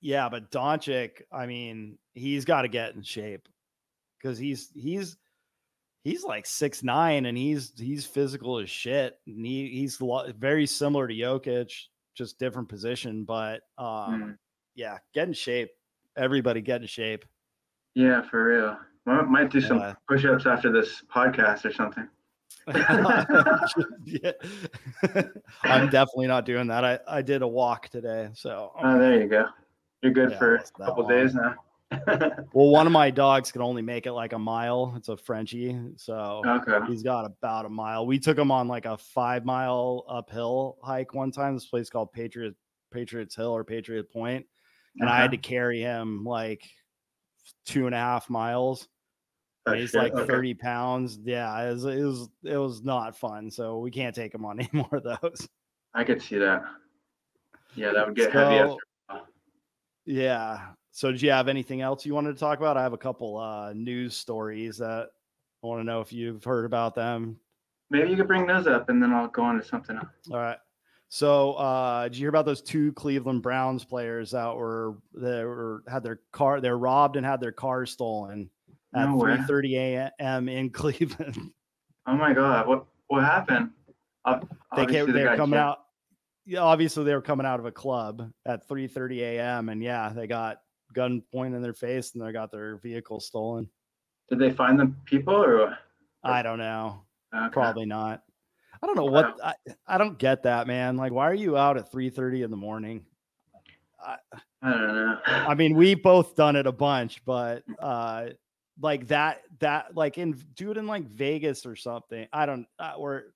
Yeah, 0.01 0.29
but 0.31 0.51
Doncic, 0.51 1.21
I 1.31 1.45
mean, 1.47 1.99
he's 2.15 2.45
got 2.47 2.63
to 2.63 2.69
get 2.69 2.95
in 2.95 3.03
shape 3.03 3.47
because 4.21 4.39
he's 4.39 4.71
he's 4.75 5.19
he's 6.09 6.25
like 6.25 6.47
six 6.47 6.83
nine 6.83 7.27
and 7.27 7.37
he's 7.37 7.73
he's 7.79 8.07
physical 8.07 8.59
as 8.59 8.71
shit. 8.71 9.19
And 9.27 9.45
he 9.45 9.69
he's 9.69 10.01
lo- 10.01 10.31
very 10.39 10.67
similar 10.67 11.07
to 11.09 11.15
Jokic, 11.15 11.71
just 12.15 12.39
different 12.39 12.69
position. 12.69 13.25
But 13.25 13.61
um, 13.77 13.87
Mm. 13.87 14.37
yeah, 14.75 14.99
get 15.15 15.29
in 15.29 15.35
shape. 15.35 15.71
Everybody 16.17 16.61
get 16.63 16.81
in 16.81 16.87
shape. 16.87 17.25
yeah, 17.95 18.23
for 18.23 18.45
real. 18.45 18.77
Might, 19.07 19.27
might 19.29 19.51
do 19.51 19.61
some 19.61 19.79
Yeah. 19.79 19.95
push-ups 20.07 20.47
after 20.47 20.71
this 20.73 21.03
podcast 21.13 21.65
or 21.65 21.73
something. 21.73 22.09
I'm 25.63 25.89
definitely 25.89 26.27
not 26.27 26.45
doing 26.45 26.67
that. 26.69 26.85
I, 26.85 26.99
I 27.09 27.23
did 27.23 27.43
a 27.43 27.49
walk 27.49 27.89
today. 27.89 28.29
So 28.35 28.73
Oh, 28.83 28.99
there 28.99 29.21
you 29.21 29.29
go. 29.29 29.47
You're 30.03 30.13
good 30.13 30.31
Yeah, 30.33 30.39
for 30.39 30.55
a 30.57 30.63
couple 30.85 31.05
long. 31.05 31.13
days 31.13 31.35
now. 31.35 31.55
well, 32.53 32.69
one 32.69 32.87
of 32.87 32.93
my 32.93 33.11
dogs 33.11 33.51
can 33.51 33.63
only 33.63 33.81
make 33.81 34.07
it 34.07 34.13
like 34.13 34.35
a 34.35 34.39
mile. 34.39 34.93
It's 34.97 35.09
a 35.09 35.17
Frenchie. 35.17 35.79
So 35.97 36.43
okay. 36.47 36.87
he's 36.87 37.03
got 37.03 37.25
about 37.25 37.65
a 37.65 37.71
mile. 37.71 38.07
We 38.07 38.19
took 38.19 38.37
him 38.37 38.51
on 38.51 38.69
like 38.69 38.85
a 38.85 38.99
five 38.99 39.45
mile 39.45 40.05
uphill 40.09 40.79
hike 40.83 41.15
one 41.15 41.31
time. 41.31 41.55
This 41.55 41.67
place 41.67 41.89
called 41.89 42.13
Patriot 42.13 42.55
Patriots 42.93 43.35
Hill 43.35 43.51
or 43.51 43.65
Patriot 43.65 44.13
Point, 44.13 44.47
and 44.99 45.09
I 45.09 45.17
had 45.17 45.31
to 45.31 45.39
carry 45.39 45.81
him 45.81 46.25
like 46.25 46.63
two 47.65 47.87
and 47.87 47.95
a 47.95 47.99
half 47.99 48.29
miles. 48.29 48.87
Oh, 49.67 49.73
he's 49.73 49.91
shit, 49.91 50.03
like 50.03 50.15
okay. 50.15 50.27
30 50.27 50.55
pounds. 50.55 51.19
Yeah, 51.23 51.59
it 51.63 51.73
was, 51.73 51.85
it 51.85 52.03
was 52.03 52.29
it 52.45 52.57
was 52.57 52.83
not 52.83 53.17
fun. 53.17 53.51
So 53.51 53.79
we 53.79 53.91
can't 53.91 54.15
take 54.15 54.35
him 54.35 54.45
on 54.45 54.61
any 54.61 54.71
more 54.73 54.89
of 54.93 55.05
those. 55.05 55.49
I 55.95 56.05
could 56.05 56.21
see 56.21 56.37
that. 56.39 56.63
Yeah, 57.75 57.93
that 57.93 58.07
would 58.07 58.17
get 58.17 58.33
heavy. 58.33 58.57
After. 58.57 58.77
Yeah. 60.05 60.61
So 60.99 61.13
did 61.13 61.23
you 61.23 61.31
have 61.31 61.47
anything 61.47 61.81
else 61.81 62.05
you 62.05 62.13
wanted 62.13 62.33
to 62.33 62.41
talk 62.41 62.59
about? 62.59 62.77
I 62.77 62.83
have 62.83 62.93
a 62.93 62.99
couple 62.99 63.37
uh 63.37 63.73
news 63.73 64.17
stories 64.17 64.79
that 64.79 65.11
I 65.63 65.67
want 65.69 65.79
to 65.79 65.85
know 65.85 66.01
if 66.01 66.13
you've 66.13 66.43
heard 66.43 66.65
about 66.65 66.97
them. 66.97 67.39
Maybe 67.89 68.11
you 68.11 68.17
could 68.17 68.27
bring 68.27 68.49
those 68.49 68.67
up, 68.67 68.89
and 68.89 69.01
then 69.01 69.13
I'll 69.13 69.29
go 69.29 69.43
on 69.45 69.61
to 69.61 69.65
something 69.65 69.95
else. 69.97 70.09
All 70.29 70.39
right. 70.39 70.57
So 71.09 71.53
uh 71.53 72.03
did 72.09 72.17
you 72.17 72.23
hear 72.23 72.31
about 72.31 72.47
those 72.47 72.61
two 72.61 72.93
Cleveland 72.95 73.43
Browns 73.43 73.85
players 73.85 74.33
that 74.33 74.53
were 74.57 74.97
that 75.15 75.45
were 75.45 75.85
had 75.87 76.03
their 76.03 76.19
car 76.33 76.61
they're 76.61 76.77
robbed 76.77 77.15
and 77.15 77.25
had 77.25 77.41
their 77.41 77.53
car 77.53 77.87
stolen 77.87 78.51
at 78.93 79.09
No 79.09 79.19
way. 79.19 79.37
3:30 79.37 79.75
a.m. 80.19 80.49
in 80.49 80.69
Cleveland. 80.81 81.53
Oh 82.09 82.17
my 82.17 82.35
god, 82.35 82.67
what 82.67 82.87
what 83.07 83.23
happened? 83.23 83.71
Ob- 84.27 84.49
they 84.75 84.87
came, 84.87 85.07
the 85.07 85.13
they 85.13 85.25
were 85.27 85.37
coming 85.37 85.59
can't- 85.59 85.69
out 85.69 85.79
yeah 86.45 86.59
obviously 86.59 87.05
they 87.05 87.15
were 87.15 87.23
coming 87.23 87.47
out 87.47 87.61
of 87.61 87.67
a 87.67 87.71
club 87.73 88.33
at 88.45 88.69
3:30 88.69 89.21
a.m. 89.21 89.69
and 89.69 89.81
yeah 89.81 90.09
they 90.09 90.27
got 90.27 90.61
gun 90.93 91.23
pointed 91.33 91.57
in 91.57 91.63
their 91.63 91.75
face 91.75 92.15
and 92.15 92.23
they 92.23 92.33
got 92.33 92.51
their 92.51 92.77
vehicle 92.79 93.21
stolen. 93.21 93.69
Did 94.29 94.39
they 94.39 94.51
find 94.51 94.79
the 94.79 94.93
people 95.05 95.35
or? 95.35 95.77
i 96.25 96.43
don't 96.43 96.59
know. 96.59 97.03
Okay. 97.35 97.53
probably 97.53 97.87
not. 97.87 98.23
I 98.83 98.87
don't 98.87 98.97
know 98.97 99.05
what 99.05 99.37
I, 99.43 99.55
I 99.87 99.99
don't 99.99 100.19
get 100.19 100.43
that 100.45 100.67
man. 100.67 100.97
Like 100.97 101.13
why 101.13 101.29
are 101.29 101.35
you 101.35 101.57
out 101.57 101.77
at 101.77 101.93
3:30 101.93 102.45
in 102.45 102.51
the 102.51 102.57
morning? 102.57 103.05
I 104.01 104.17
don't 104.63 104.95
know. 104.95 105.19
i 105.27 105.55
mean 105.55 105.75
we 105.75 105.95
both 105.95 106.37
done 106.37 106.55
it 106.55 106.69
a 106.69 106.73
bunch 106.73 107.25
but 107.25 107.65
uh 107.81 108.29
like 108.81 109.09
that 109.09 109.43
that 109.59 109.97
like 109.97 110.19
in 110.19 110.41
do 110.55 110.71
it 110.71 110.77
in 110.77 110.87
like 110.87 111.05
vegas 111.09 111.67
or 111.67 111.77
something. 111.77 112.27
I 112.33 112.47
don't 112.47 112.67
uh, 112.79 112.93
or 112.97 113.35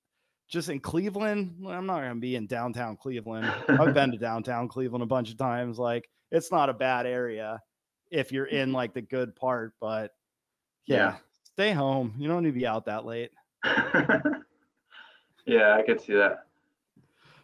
just 0.48 0.68
in 0.68 0.80
cleveland. 0.80 1.64
I'm 1.66 1.86
not 1.86 2.00
gonna 2.00 2.14
be 2.16 2.36
in 2.36 2.46
downtown 2.46 2.96
cleveland. 2.96 3.52
I've 3.68 3.94
been 3.94 4.12
to 4.12 4.18
downtown 4.18 4.68
cleveland 4.68 5.02
a 5.02 5.06
bunch 5.06 5.30
of 5.30 5.38
times. 5.38 5.78
Like 5.78 6.08
it's 6.32 6.50
not 6.50 6.68
a 6.68 6.74
bad 6.74 7.06
area 7.06 7.62
if 8.10 8.32
you're 8.32 8.46
mm. 8.46 8.52
in 8.52 8.72
like 8.72 8.92
the 8.94 9.02
good 9.02 9.36
part 9.36 9.74
but 9.80 10.12
yeah, 10.86 10.96
Yeah. 10.96 11.16
stay 11.44 11.72
home 11.72 12.14
you 12.18 12.26
don't 12.28 12.42
need 12.42 12.50
to 12.50 12.58
be 12.58 12.66
out 12.66 12.86
that 12.86 13.04
late 13.04 13.30
yeah, 15.46 15.76
I 15.76 15.82
could 15.86 16.00
see 16.00 16.14
that. 16.14 16.46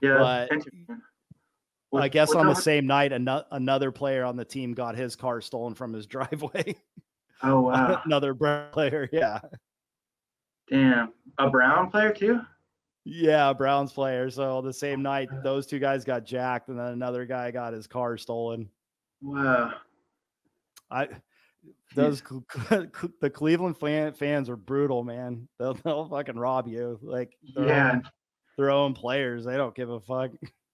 Yeah, 0.01 0.19
But- 0.19 2.03
i 2.03 2.09
guess 2.09 2.33
on 2.33 2.47
the 2.47 2.55
same 2.55 2.87
night 2.87 3.13
ano- 3.13 3.45
another 3.53 3.91
player 3.91 4.23
on 4.25 4.37
the 4.37 4.45
team 4.45 4.75
got 4.75 4.95
his 4.95 5.17
car 5.17 5.41
stolen 5.41 5.75
from 5.75 5.93
his 5.93 6.07
driveway 6.15 6.75
Oh 7.43 7.61
wow, 7.63 8.03
another 8.05 8.35
Brown 8.35 8.71
player 8.73 9.09
yeah 9.13 9.39
damn! 10.69 11.13
A 11.39 11.49
Brown 11.49 11.91
player 11.91 12.13
too? 12.13 12.41
Yeah, 13.05 13.53
Browns 13.55 13.93
player. 13.93 14.31
So 14.31 14.61
the 14.61 14.73
same 14.73 15.01
oh, 15.01 15.03
night, 15.03 15.29
those 15.43 15.67
two 15.67 15.79
guys 15.79 16.05
got 16.05 16.25
jacked, 16.25 16.69
and 16.69 16.79
then 16.79 16.89
another 16.89 17.25
guy 17.25 17.51
got 17.51 17.73
his 17.73 17.87
car 17.87 18.19
stolen. 18.19 18.69
Wow. 19.23 19.73
I 20.91 21.09
those 21.95 22.21
the 22.23 23.31
Cleveland 23.35 23.79
fan, 23.79 24.13
fans 24.13 24.49
are 24.49 24.57
brutal, 24.57 25.03
man. 25.05 25.49
They'll 25.59 25.75
they'll 25.75 26.09
fucking 26.09 26.37
rob 26.39 26.69
you 26.69 26.99
like 27.03 27.37
Yeah, 27.43 27.93
own, 27.93 28.03
their 28.57 28.71
own 28.71 28.95
players. 28.95 29.45
They 29.45 29.57
don't 29.57 29.75
give 29.75 29.91
a 29.91 30.01
fuck. 30.01 30.31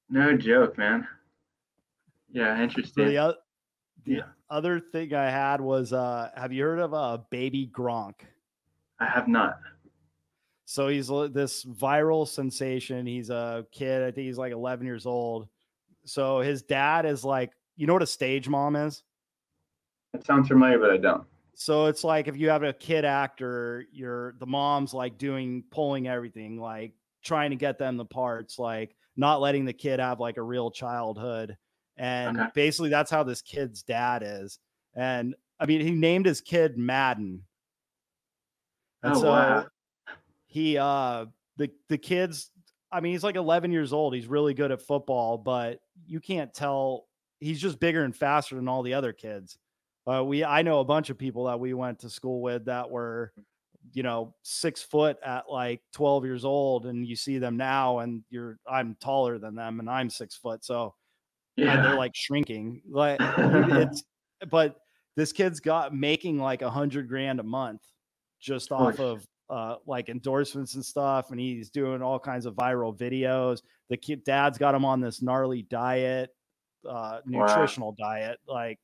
no 0.09 0.37
joke, 0.37 0.77
man. 0.79 1.07
Yeah, 2.31 2.61
interesting. 2.63 3.07
the 3.07 3.19
other 3.19 3.37
the 4.05 4.13
Yeah. 4.17 4.23
other 4.51 4.79
thing 4.81 5.15
I 5.15 5.31
had 5.31 5.61
was 5.61 5.93
uh 5.93 6.31
have 6.37 6.53
you 6.53 6.63
heard 6.65 6.81
of 6.81 6.93
uh 6.95 7.19
baby 7.31 7.71
Gronk? 7.73 8.15
I 9.01 9.07
have 9.07 9.27
not. 9.29 9.59
So 10.67 10.89
he's 10.89 11.09
this 11.09 11.65
viral 11.65 12.27
sensation. 12.27 13.07
He's 13.07 13.29
a 13.31 13.67
kid. 13.73 14.03
I 14.03 14.11
think 14.11 14.27
he's 14.27 14.39
like 14.39 14.53
11 14.53 14.87
years 14.87 15.05
old. 15.05 15.49
So 16.07 16.41
his 16.41 16.63
dad 16.63 17.05
is 17.05 17.23
like, 17.25 17.53
you 17.77 17.87
know 17.87 17.93
what 17.93 18.03
a 18.03 18.07
stage 18.07 18.49
mom 18.49 18.77
is? 18.77 19.03
It 20.13 20.25
sounds 20.25 20.49
familiar, 20.49 20.79
but 20.79 20.91
I 20.91 20.97
don't. 20.97 21.27
So 21.55 21.87
it's 21.87 22.05
like 22.05 22.29
if 22.29 22.37
you 22.37 22.49
have 22.49 22.63
a 22.63 22.73
kid 22.73 23.05
actor, 23.05 23.85
you're 23.93 24.35
the 24.39 24.47
mom's 24.47 24.93
like 24.93 25.19
doing 25.19 25.65
pulling 25.71 26.09
everything, 26.09 26.59
like 26.59 26.95
trying 27.23 27.51
to 27.51 27.57
get 27.57 27.79
them 27.79 27.97
the 27.97 28.05
parts, 28.05 28.59
like 28.59 28.97
not 29.17 29.41
letting 29.41 29.65
the 29.65 29.73
kid 29.73 30.01
have 30.01 30.21
like 30.21 30.37
a 30.37 30.43
real 30.43 30.71
childhood. 30.71 31.57
And 31.97 32.39
Okay. 32.39 32.49
basically 32.55 32.89
that's 32.89 33.11
how 33.11 33.23
this 33.23 33.41
kid's 33.41 33.83
dad 33.85 34.23
is. 34.25 34.59
And 34.95 35.37
I 35.61 35.67
mean, 35.67 35.81
he 35.81 35.93
named 35.93 36.27
his 36.27 36.41
kid 36.41 36.77
Madden. 36.77 37.45
And 39.03 39.15
Oh, 39.17 39.21
so 39.21 39.29
wow. 39.29 39.67
he 40.47 40.77
uh 40.79 41.27
the 41.57 41.71
the 41.89 41.99
kids 41.99 42.51
I 42.91 43.01
mean, 43.01 43.13
he's 43.13 43.25
like 43.25 43.37
11 43.37 43.73
years 43.73 43.93
old. 43.93 44.15
He's 44.15 44.27
really 44.29 44.55
good 44.55 44.71
at 44.71 44.81
football, 44.83 45.37
but 45.39 45.81
you 46.07 46.21
can't 46.21 46.55
tell 46.55 47.07
he's 47.41 47.61
just 47.61 47.81
bigger 47.81 48.05
and 48.05 48.17
faster 48.17 48.57
than 48.57 48.69
all 48.69 48.83
the 48.83 48.95
other 48.95 49.13
kids. 49.13 49.59
Uh, 50.11 50.23
we 50.25 50.45
I 50.45 50.63
know 50.63 50.81
a 50.81 50.85
bunch 50.85 51.11
of 51.11 51.19
people 51.19 51.45
that 51.45 51.59
we 51.61 51.75
went 51.75 51.99
to 52.01 52.11
school 52.11 52.43
with 52.43 52.67
that 52.67 52.91
were, 52.91 53.33
you 53.93 54.03
know, 54.03 54.35
six 54.43 54.83
foot 54.83 55.17
at 55.25 55.49
like 55.51 55.81
12 55.93 56.25
years 56.25 56.45
old, 56.45 56.87
and 56.87 57.07
you 57.07 57.17
see 57.17 57.39
them 57.39 57.57
now, 57.57 58.01
and 58.01 58.23
you're 58.31 58.59
I'm 58.71 58.97
taller 59.01 59.39
than 59.39 59.55
them, 59.55 59.81
and 59.81 59.89
I'm 59.89 60.11
six 60.11 60.37
foot, 60.37 60.65
so 60.65 60.95
Yeah. 61.57 61.83
they're 61.83 61.97
like 61.97 62.15
shrinking. 62.15 62.83
Like 62.89 63.21
it's 63.41 64.05
but 64.51 64.77
this 65.17 65.33
kid's 65.33 65.61
got 65.61 65.95
making 65.95 66.39
like 66.39 66.63
a 66.63 66.71
hundred 66.71 67.09
grand 67.09 67.41
a 67.41 67.45
month 67.45 67.83
just 68.41 68.73
off 68.73 68.99
of 69.01 69.27
uh 69.49 69.77
like 69.87 70.09
endorsements 70.09 70.75
and 70.75 70.85
stuff 70.85 71.31
and 71.31 71.39
he's 71.41 71.71
doing 71.71 72.03
all 72.03 72.19
kinds 72.19 72.47
of 72.47 72.55
viral 72.55 72.97
videos 72.97 73.63
the 73.89 73.97
kid 73.97 74.25
dad's 74.25 74.59
got 74.59 74.75
him 74.75 74.85
on 74.85 75.01
this 75.01 75.23
gnarly 75.23 75.63
diet 75.63 76.31
uh 76.87 76.91
Wow. 76.93 77.21
nutritional 77.27 77.93
diet 77.99 78.39
like 78.47 78.79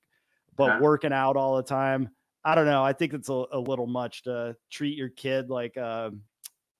but 0.56 0.66
Yeah. 0.68 0.80
working 0.80 1.12
out 1.12 1.36
all 1.36 1.56
the 1.56 1.62
time 1.62 2.08
i 2.44 2.54
don't 2.54 2.66
know 2.66 2.82
i 2.82 2.92
think 2.92 3.12
it's 3.12 3.28
a, 3.28 3.44
a 3.52 3.58
little 3.58 3.86
much 3.86 4.22
to 4.24 4.56
treat 4.70 4.96
your 4.96 5.08
kid 5.10 5.50
like 5.50 5.76
a 5.76 6.12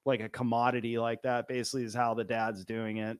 like 0.05 0.21
a 0.21 0.29
commodity 0.29 0.99
like 0.99 1.23
that 1.23 1.47
basically 1.49 1.85
is 1.85 1.95
how 1.95 2.15
the 2.15 2.25
dad's 2.25 2.65
doing 2.65 2.99
it 2.99 3.19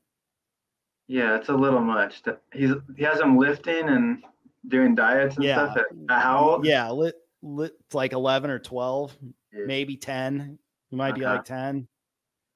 yeah, 1.09 1.35
it's 1.35 1.49
a 1.49 1.53
little 1.53 1.81
much. 1.81 2.23
He's 2.55 2.71
he 2.97 3.03
has 3.03 3.19
him 3.21 3.37
lifting 3.37 3.89
and 3.89 4.23
doing 4.69 4.95
diets 4.95 5.35
and 5.35 5.45
Yeah. 5.45 5.73
stuff. 5.73 5.77
At, 5.79 5.87
at 6.09 6.23
how 6.23 6.51
old? 6.51 6.65
yeah 6.65 6.89
lit, 6.89 7.17
lit 7.43 7.73
like 7.93 8.13
11 8.13 8.49
or 8.49 8.61
12 8.61 9.19
Yeah. 9.53 9.65
maybe 9.67 9.97
10 9.97 10.57
he 10.89 10.97
might 10.97 11.17
be 11.17 11.23
like 11.23 11.45
10 11.45 11.89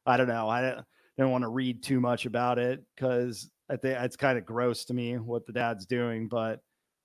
i 0.07 0.16
don't 0.16 0.28
know 0.28 0.48
i 0.48 0.61
don't, 0.61 0.85
don't 1.18 1.33
want 1.33 1.42
to 1.42 1.48
read 1.48 1.83
too 1.83 2.00
much 2.00 2.26
about 2.26 2.61
it 2.61 2.85
because 2.94 3.50
i 3.70 3.77
think 3.77 3.98
it's 4.00 4.16
kind 4.16 4.38
of 4.38 4.44
gross 4.44 4.85
to 4.85 4.94
me 4.94 5.16
what 5.16 5.47
the 5.47 5.53
dad's 5.53 5.86
doing 5.86 6.28
but 6.28 6.61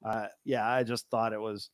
uh 0.05 0.27
yeah 0.45 0.67
i 0.67 0.83
just 0.83 1.09
thought 1.09 1.33
it 1.33 1.41
was 1.41 1.69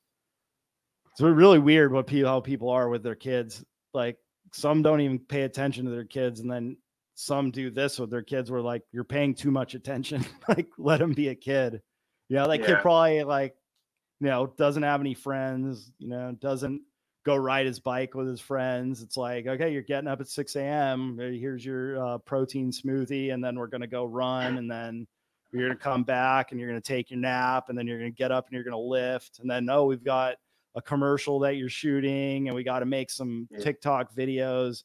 it's 1.15 1.21
really 1.21 1.59
weird 1.59 1.93
what 1.93 2.07
people 2.07 2.29
how 2.29 2.41
people 2.41 2.69
are 2.69 2.89
with 2.89 3.01
their 3.01 3.15
kids. 3.15 3.63
Like 3.93 4.17
some 4.53 4.81
don't 4.81 4.99
even 4.99 5.19
pay 5.19 5.43
attention 5.43 5.85
to 5.85 5.91
their 5.91 6.03
kids 6.03 6.41
and 6.41 6.51
then 6.51 6.75
some 7.13 7.51
do 7.51 7.71
this 7.71 7.97
with 7.97 8.11
their 8.11 8.21
kids 8.21 8.51
where 8.51 8.61
like 8.61 8.81
you're 8.91 9.05
paying 9.05 9.33
too 9.33 9.49
much 9.49 9.75
attention 9.75 10.25
like 10.49 10.67
let 10.77 10.99
them 10.99 11.13
be 11.13 11.29
a 11.29 11.35
kid. 11.35 11.81
You 12.27 12.35
know 12.35 12.47
that 12.49 12.65
kid 12.65 12.79
probably 12.81 13.23
like 13.23 13.55
you 14.19 14.27
know 14.27 14.47
doesn't 14.57 14.83
have 14.83 14.99
any 14.99 15.13
friends 15.13 15.89
you 15.99 16.09
know 16.09 16.35
doesn't 16.41 16.81
go 17.25 17.35
ride 17.35 17.65
his 17.65 17.79
bike 17.79 18.13
with 18.13 18.27
his 18.27 18.39
friends. 18.39 19.01
It's 19.01 19.17
like 19.17 19.47
okay 19.47 19.71
you're 19.71 19.81
getting 19.81 20.07
up 20.07 20.21
at 20.21 20.27
6 20.27 20.55
a.m 20.55 21.19
Uh, 21.19 21.23
here's 21.23 21.65
your 21.65 22.03
uh, 22.05 22.17
protein 22.19 22.71
smoothie 22.71 23.33
and 23.33 23.43
then 23.43 23.57
we're 23.57 23.67
going 23.67 23.81
to 23.81 23.87
go 23.87 24.05
run 24.05 24.57
and 24.57 24.69
then 24.69 25.07
you're 25.51 25.67
going 25.67 25.77
to 25.77 25.83
come 25.83 26.03
back 26.03 26.51
and 26.51 26.59
you're 26.59 26.69
going 26.69 26.81
to 26.81 26.87
take 26.87 27.09
your 27.09 27.19
nap 27.19 27.69
and 27.69 27.77
then 27.77 27.87
you're 27.87 27.99
going 27.99 28.11
to 28.11 28.17
get 28.17 28.31
up 28.31 28.45
and 28.47 28.53
you're 28.53 28.63
going 28.63 28.71
to 28.73 28.77
lift. 28.77 29.39
And 29.39 29.49
then 29.49 29.69
oh 29.69 29.85
we've 29.85 30.03
got 30.03 30.35
a 30.75 30.81
commercial 30.81 31.39
that 31.39 31.55
you're 31.55 31.69
shooting 31.69 32.47
and 32.47 32.55
we 32.55 32.63
got 32.63 32.79
to 32.79 32.85
make 32.85 33.09
some 33.09 33.47
tiktok 33.61 34.13
videos. 34.13 34.83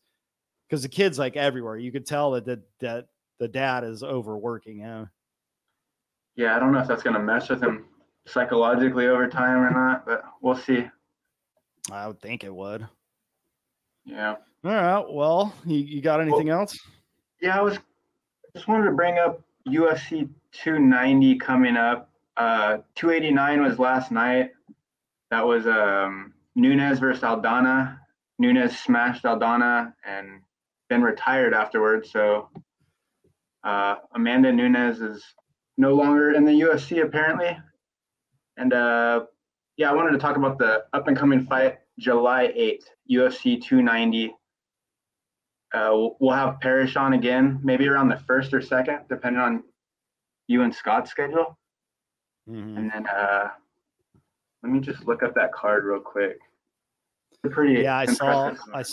Because 0.69 0.83
the 0.83 0.89
kid's 0.89 1.19
like 1.19 1.37
everywhere. 1.37 1.77
You 1.77 1.91
could 1.91 2.07
tell 2.07 2.31
that 2.33 2.45
the, 2.45 2.63
that 2.79 3.09
the 3.41 3.49
dad 3.49 3.83
is 3.83 4.05
overworking 4.05 4.79
him. 4.79 5.11
Yeah, 6.37 6.55
I 6.55 6.61
don't 6.61 6.73
know 6.73 6.79
if 6.79 6.87
that's 6.87 7.03
gonna 7.03 7.19
mess 7.19 7.49
with 7.49 7.61
him 7.63 7.87
psychologically 8.27 9.09
over 9.09 9.27
time 9.29 9.59
or 9.59 9.71
not, 9.71 10.07
but 10.07 10.23
we'll 10.41 10.57
see. 10.57 10.89
I 11.91 12.07
would 12.07 12.21
think 12.21 12.45
it 12.45 12.55
would 12.55 12.87
Yeah. 14.05 14.37
All 14.65 14.71
right. 14.71 15.05
Well, 15.09 15.55
you, 15.65 15.79
you 15.79 16.03
got 16.03 16.21
anything 16.21 16.49
well, 16.49 16.61
else? 16.61 16.79
Yeah, 17.41 17.59
I 17.59 17.63
was 17.63 17.79
just 18.55 18.69
wanted 18.69 18.87
to 18.87 18.93
bring 18.93 19.19
up 19.19 19.43
UFC 19.67 20.29
290 20.53 21.37
coming 21.39 21.77
up. 21.77 22.11
Uh, 22.37 22.79
289 22.95 23.63
was 23.63 23.79
last 23.79 24.11
night. 24.11 24.51
That 25.31 25.47
was 25.47 25.67
um, 25.67 26.35
Nunes 26.57 26.99
versus 26.99 27.23
Aldana. 27.23 27.99
Nunes 28.39 28.79
smashed 28.79 29.25
Aldana 29.25 29.93
and 30.05 30.41
then 30.89 31.03
retired 31.03 31.55
afterwards. 31.55 32.11
So 32.11 32.49
uh, 33.65 33.97
Amanda 34.15 34.53
Nunes 34.53 35.01
is 35.01 35.25
no 35.79 35.95
longer 35.95 36.33
in 36.33 36.45
the 36.45 36.53
UFC 36.53 37.03
apparently. 37.03 37.57
And 38.57 38.73
uh, 38.73 39.25
yeah, 39.81 39.91
I 39.91 39.95
wanted 39.95 40.11
to 40.11 40.19
talk 40.19 40.37
about 40.37 40.59
the 40.59 40.85
up 40.93 41.09
and 41.09 41.17
coming 41.17 41.47
fight 41.47 41.79
July 41.99 42.49
8th, 42.49 42.85
UFC 43.11 43.63
290. 43.63 44.31
Uh, 45.73 46.09
we'll 46.21 46.37
have 46.37 46.61
Parrish 46.61 46.97
on 46.97 47.15
again, 47.15 47.59
maybe 47.63 47.89
around 47.89 48.11
the 48.11 48.19
first 48.27 48.53
or 48.53 48.61
second, 48.61 48.99
depending 49.09 49.41
on 49.41 49.63
you 50.49 50.61
and 50.65 50.75
Scott's 50.75 51.11
schedule. 51.11 51.57
Mm-hmm. 52.47 52.77
And 52.77 52.91
then 52.93 53.07
uh, 53.07 53.49
let 54.63 54.71
me 54.71 54.81
just 54.81 55.07
look 55.07 55.23
up 55.23 55.35
that 55.37 55.51
card 55.55 55.85
real 55.85 56.01
quick. 56.01 56.37
Pretty 57.51 57.83
yeah, 57.83 57.97
I 57.97 58.05
saw 58.05 58.55
I, 58.75 58.85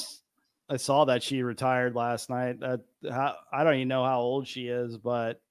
I 0.70 0.78
saw 0.78 1.04
that 1.04 1.22
she 1.22 1.44
retired 1.44 1.96
last 1.96 2.30
night. 2.30 2.64
Uh, 2.64 2.78
how, 3.12 3.36
I 3.52 3.66
don't 3.66 3.76
even 3.76 3.90
know 3.90 4.06
how 4.06 4.22
old 4.22 4.48
she 4.48 4.70
is, 4.70 4.98
but 4.98 5.42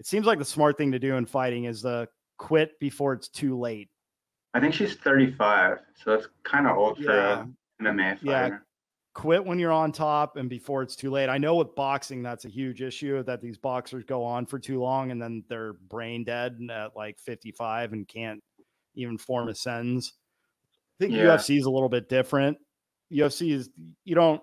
it 0.00 0.06
seems 0.06 0.26
like 0.26 0.40
the 0.40 0.44
smart 0.44 0.76
thing 0.76 0.90
to 0.90 0.98
do 0.98 1.14
in 1.14 1.24
fighting 1.24 1.66
is 1.66 1.82
to 1.82 2.08
quit 2.36 2.80
before 2.80 3.12
it's 3.12 3.28
too 3.28 3.56
late. 3.56 3.90
I 4.54 4.60
think 4.60 4.72
she's 4.72 4.94
35, 4.94 5.78
so 6.02 6.10
that's 6.12 6.28
kind 6.44 6.66
of 6.66 6.76
old 6.76 6.98
yeah. 6.98 7.04
for 7.06 7.48
an 7.80 7.96
MMA 7.96 8.18
fighter. 8.20 8.24
Yeah, 8.24 8.58
quit 9.14 9.44
when 9.44 9.58
you're 9.58 9.72
on 9.72 9.90
top 9.90 10.36
and 10.36 10.48
before 10.48 10.82
it's 10.82 10.94
too 10.94 11.10
late. 11.10 11.28
I 11.28 11.38
know 11.38 11.56
with 11.56 11.74
boxing, 11.74 12.22
that's 12.22 12.44
a 12.44 12.48
huge 12.48 12.80
issue 12.80 13.22
that 13.24 13.40
these 13.40 13.58
boxers 13.58 14.04
go 14.04 14.24
on 14.24 14.46
for 14.46 14.58
too 14.58 14.80
long 14.80 15.10
and 15.10 15.20
then 15.20 15.44
they're 15.48 15.72
brain 15.72 16.24
dead 16.24 16.58
at 16.70 16.96
like 16.96 17.18
55 17.18 17.92
and 17.92 18.06
can't 18.06 18.42
even 18.94 19.18
form 19.18 19.48
a 19.48 19.54
sentence. 19.54 20.12
I 21.00 21.04
think 21.04 21.16
yeah. 21.16 21.24
UFC 21.24 21.58
is 21.58 21.66
a 21.66 21.70
little 21.70 21.88
bit 21.88 22.08
different. 22.08 22.58
UFC 23.12 23.52
is 23.52 23.70
you 24.04 24.14
don't 24.14 24.42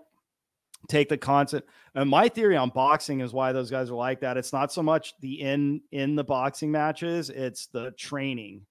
take 0.89 1.09
the 1.09 1.17
concept. 1.17 1.69
And 1.95 2.09
my 2.09 2.29
theory 2.29 2.55
on 2.55 2.69
boxing 2.69 3.21
is 3.21 3.33
why 3.33 3.51
those 3.51 3.69
guys 3.69 3.89
are 3.89 3.95
like 3.95 4.21
that. 4.21 4.37
It's 4.37 4.53
not 4.53 4.71
so 4.71 4.81
much 4.81 5.13
the 5.19 5.41
in 5.41 5.81
in 5.91 6.15
the 6.15 6.23
boxing 6.23 6.71
matches, 6.71 7.29
it's 7.29 7.67
the 7.67 7.91
training 7.91 8.65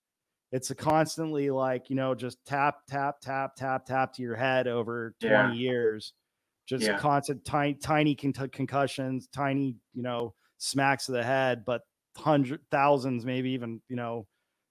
it's 0.53 0.71
a 0.71 0.75
constantly 0.75 1.51
like 1.51 1.91
you 1.91 1.97
know 1.97 2.15
just 2.15 2.39
tap 2.45 2.79
tap 2.89 3.21
tap 3.21 3.55
tap 3.57 3.87
tap 3.87 4.13
to 4.13 4.23
your 4.23 4.37
head 4.37 4.67
over 4.67 5.15
20 5.21 5.35
yeah. 5.35 5.53
years 5.53 6.13
just 6.69 6.85
yeah. 6.85 6.99
constant 6.99 7.45
tiny 7.45 7.75
tiny 7.75 8.15
con- 8.15 8.51
concussions 8.53 9.29
tiny 9.33 9.77
you 9.95 10.03
know 10.03 10.35
smacks 10.59 11.09
of 11.09 11.15
the 11.15 11.23
head 11.23 11.65
but 11.65 11.83
hundred 12.17 12.61
thousands 12.71 13.25
maybe 13.25 13.51
even 13.51 13.81
you 13.89 13.97
know 13.97 14.27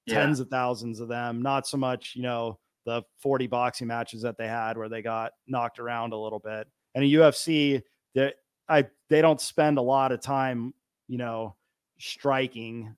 tens 0.07 0.39
yeah. 0.39 0.43
of 0.43 0.49
thousands 0.49 0.99
of 0.99 1.07
them 1.07 1.41
not 1.41 1.65
so 1.65 1.77
much 1.77 2.13
you 2.15 2.21
know 2.21 2.59
the 2.85 3.01
40 3.19 3.47
boxing 3.47 3.87
matches 3.87 4.21
that 4.21 4.37
they 4.37 4.47
had 4.47 4.77
where 4.77 4.89
they 4.89 5.01
got 5.01 5.31
knocked 5.47 5.79
around 5.79 6.13
a 6.13 6.17
little 6.17 6.39
bit 6.39 6.67
and 6.95 7.03
a 7.03 7.07
ufc 7.07 7.81
that 8.15 8.35
i 8.67 8.85
they 9.09 9.21
don't 9.21 9.41
spend 9.41 9.77
a 9.77 9.81
lot 9.81 10.11
of 10.11 10.21
time 10.21 10.73
you 11.07 11.17
know 11.17 11.55
striking 11.99 12.95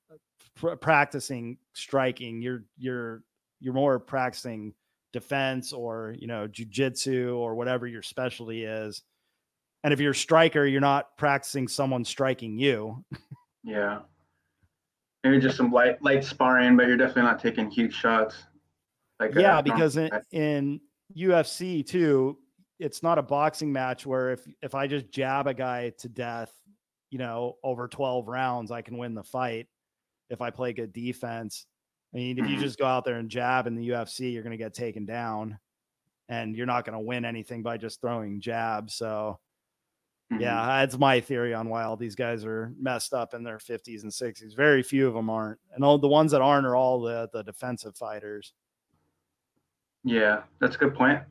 pr- 0.56 0.74
practicing 0.74 1.58
striking. 1.74 2.42
You're 2.42 2.64
you're 2.78 3.22
you're 3.60 3.74
more 3.74 3.98
practicing 3.98 4.74
defense 5.12 5.72
or 5.72 6.14
you 6.18 6.26
know 6.26 6.48
jujitsu 6.48 7.36
or 7.36 7.54
whatever 7.54 7.86
your 7.86 8.02
specialty 8.02 8.64
is. 8.64 9.02
And 9.84 9.92
if 9.92 10.00
you're 10.00 10.12
a 10.12 10.14
striker, 10.14 10.64
you're 10.64 10.80
not 10.80 11.16
practicing 11.16 11.66
someone 11.68 12.04
striking 12.04 12.58
you. 12.58 13.04
yeah. 13.64 14.00
Maybe 15.24 15.40
just 15.40 15.56
some 15.56 15.72
light 15.72 16.02
light 16.02 16.24
sparring, 16.24 16.76
but 16.76 16.86
you're 16.86 16.96
definitely 16.96 17.22
not 17.22 17.40
taking 17.40 17.70
huge 17.70 17.94
shots. 17.94 18.36
Like 19.20 19.34
yeah, 19.34 19.58
uh, 19.58 19.62
because 19.62 19.96
in, 19.96 20.10
in 20.32 20.80
UFC 21.16 21.86
too, 21.86 22.38
it's 22.80 23.02
not 23.04 23.18
a 23.18 23.22
boxing 23.22 23.72
match 23.72 24.04
where 24.04 24.32
if 24.32 24.40
if 24.62 24.74
I 24.74 24.88
just 24.88 25.10
jab 25.10 25.46
a 25.46 25.54
guy 25.54 25.92
to 25.98 26.08
death, 26.08 26.52
you 27.10 27.18
know, 27.18 27.56
over 27.62 27.86
12 27.86 28.26
rounds, 28.26 28.72
I 28.72 28.82
can 28.82 28.98
win 28.98 29.14
the 29.14 29.22
fight 29.22 29.68
if 30.30 30.40
I 30.40 30.50
play 30.50 30.72
good 30.72 30.92
defense. 30.92 31.66
I 32.14 32.18
mean, 32.18 32.38
if 32.38 32.46
you 32.46 32.56
mm-hmm. 32.56 32.64
just 32.64 32.78
go 32.78 32.86
out 32.86 33.04
there 33.04 33.16
and 33.16 33.30
jab 33.30 33.66
in 33.66 33.74
the 33.74 33.88
UFC, 33.88 34.32
you're 34.32 34.42
going 34.42 34.56
to 34.56 34.62
get 34.62 34.74
taken 34.74 35.06
down 35.06 35.58
and 36.28 36.56
you're 36.56 36.66
not 36.66 36.84
going 36.84 36.98
to 36.98 37.04
win 37.04 37.24
anything 37.24 37.62
by 37.62 37.76
just 37.76 38.00
throwing 38.00 38.40
jabs. 38.40 38.94
So, 38.94 39.38
mm-hmm. 40.32 40.42
yeah, 40.42 40.66
that's 40.80 40.98
my 40.98 41.20
theory 41.20 41.54
on 41.54 41.68
why 41.68 41.84
all 41.84 41.96
these 41.96 42.14
guys 42.14 42.44
are 42.44 42.72
messed 42.78 43.14
up 43.14 43.32
in 43.34 43.42
their 43.42 43.58
50s 43.58 44.02
and 44.02 44.12
60s. 44.12 44.54
Very 44.54 44.82
few 44.82 45.08
of 45.08 45.14
them 45.14 45.30
aren't. 45.30 45.58
And 45.74 45.84
all 45.84 45.98
the 45.98 46.08
ones 46.08 46.32
that 46.32 46.42
aren't 46.42 46.66
are 46.66 46.76
all 46.76 47.00
the, 47.00 47.30
the 47.32 47.42
defensive 47.42 47.96
fighters. 47.96 48.52
Yeah, 50.04 50.42
that's 50.60 50.76
a 50.76 50.78
good 50.78 50.94
point. 50.94 51.22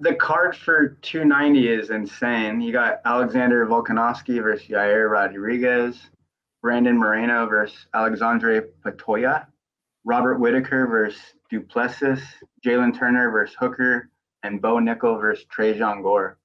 the 0.00 0.14
card 0.14 0.56
for 0.56 0.98
290 1.02 1.68
is 1.68 1.90
insane. 1.90 2.60
You 2.60 2.72
got 2.72 3.00
Alexander 3.04 3.66
Volkanovski 3.66 4.42
versus 4.42 4.66
Yair 4.68 5.10
Rodriguez. 5.10 6.08
Brandon 6.62 6.98
Moreno 6.98 7.46
versus 7.46 7.86
Alexandre 7.94 8.68
Pantoja, 8.84 9.46
Robert 10.04 10.38
Whitaker 10.38 10.86
versus 10.86 11.20
du 11.50 11.60
Plessis, 11.60 12.20
Jalen 12.64 12.96
Turner 12.96 13.30
versus 13.30 13.56
Hooker, 13.58 14.10
and 14.42 14.60
Bo 14.60 14.76
Nickal 14.76 15.20
versus 15.20 15.44
Tresean 15.54 16.02
Gore. 16.02 16.38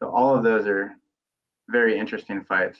So 0.00 0.08
all 0.10 0.36
of 0.36 0.42
those 0.42 0.66
are 0.66 0.92
very 1.68 1.98
interesting 1.98 2.44
fights. 2.44 2.78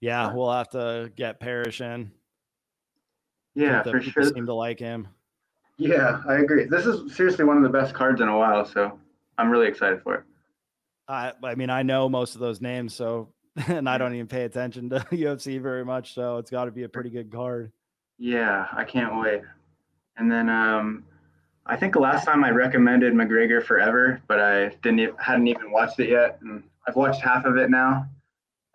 Yeah, 0.00 0.32
we'll 0.32 0.50
have 0.50 0.70
to 0.70 1.12
get 1.14 1.38
Parrish 1.38 1.80
in. 1.80 2.10
Yeah, 3.54 3.82
for 3.82 4.00
sure. 4.00 4.24
Seem 4.24 4.46
to 4.46 4.54
like 4.54 4.78
him. 4.78 5.08
Yeah, 5.78 6.22
I 6.28 6.34
agree. 6.34 6.64
This 6.64 6.86
is 6.86 7.14
seriously 7.14 7.44
one 7.44 7.56
of 7.56 7.62
the 7.62 7.68
best 7.68 7.94
cards 7.94 8.20
in 8.20 8.28
a 8.28 8.36
while, 8.36 8.64
so 8.64 8.98
I'm 9.38 9.50
really 9.50 9.68
excited 9.68 10.02
for 10.02 10.16
it. 10.16 10.24
I 11.08 11.32
I 11.42 11.54
mean, 11.54 11.70
I 11.70 11.82
know 11.82 12.08
most 12.08 12.34
of 12.34 12.40
those 12.40 12.60
names, 12.60 12.94
so 12.94 13.28
and 13.68 13.88
I 13.88 13.98
don't 13.98 14.14
even 14.14 14.26
pay 14.26 14.44
attention 14.44 14.88
to 14.90 14.96
UFC 15.12 15.60
very 15.60 15.84
much, 15.84 16.14
so 16.14 16.38
it's 16.38 16.50
got 16.50 16.64
to 16.64 16.70
be 16.70 16.84
a 16.84 16.88
pretty 16.88 17.10
good 17.10 17.30
card. 17.30 17.72
Yeah, 18.18 18.66
I 18.72 18.84
can't 18.84 19.20
wait. 19.20 19.42
And 20.16 20.30
then 20.30 20.48
um, 20.48 21.04
I 21.66 21.76
think 21.76 21.92
the 21.92 22.00
last 22.00 22.24
time 22.24 22.44
I 22.44 22.50
recommended 22.50 23.14
McGregor 23.14 23.62
Forever, 23.62 24.20
but 24.26 24.40
I 24.40 24.68
didn't 24.82 25.00
even, 25.00 25.14
hadn't 25.18 25.46
even 25.46 25.70
watched 25.70 26.00
it 26.00 26.08
yet, 26.08 26.38
and 26.40 26.62
I've 26.86 26.96
watched 26.96 27.20
half 27.20 27.44
of 27.44 27.56
it 27.56 27.70
now. 27.70 28.06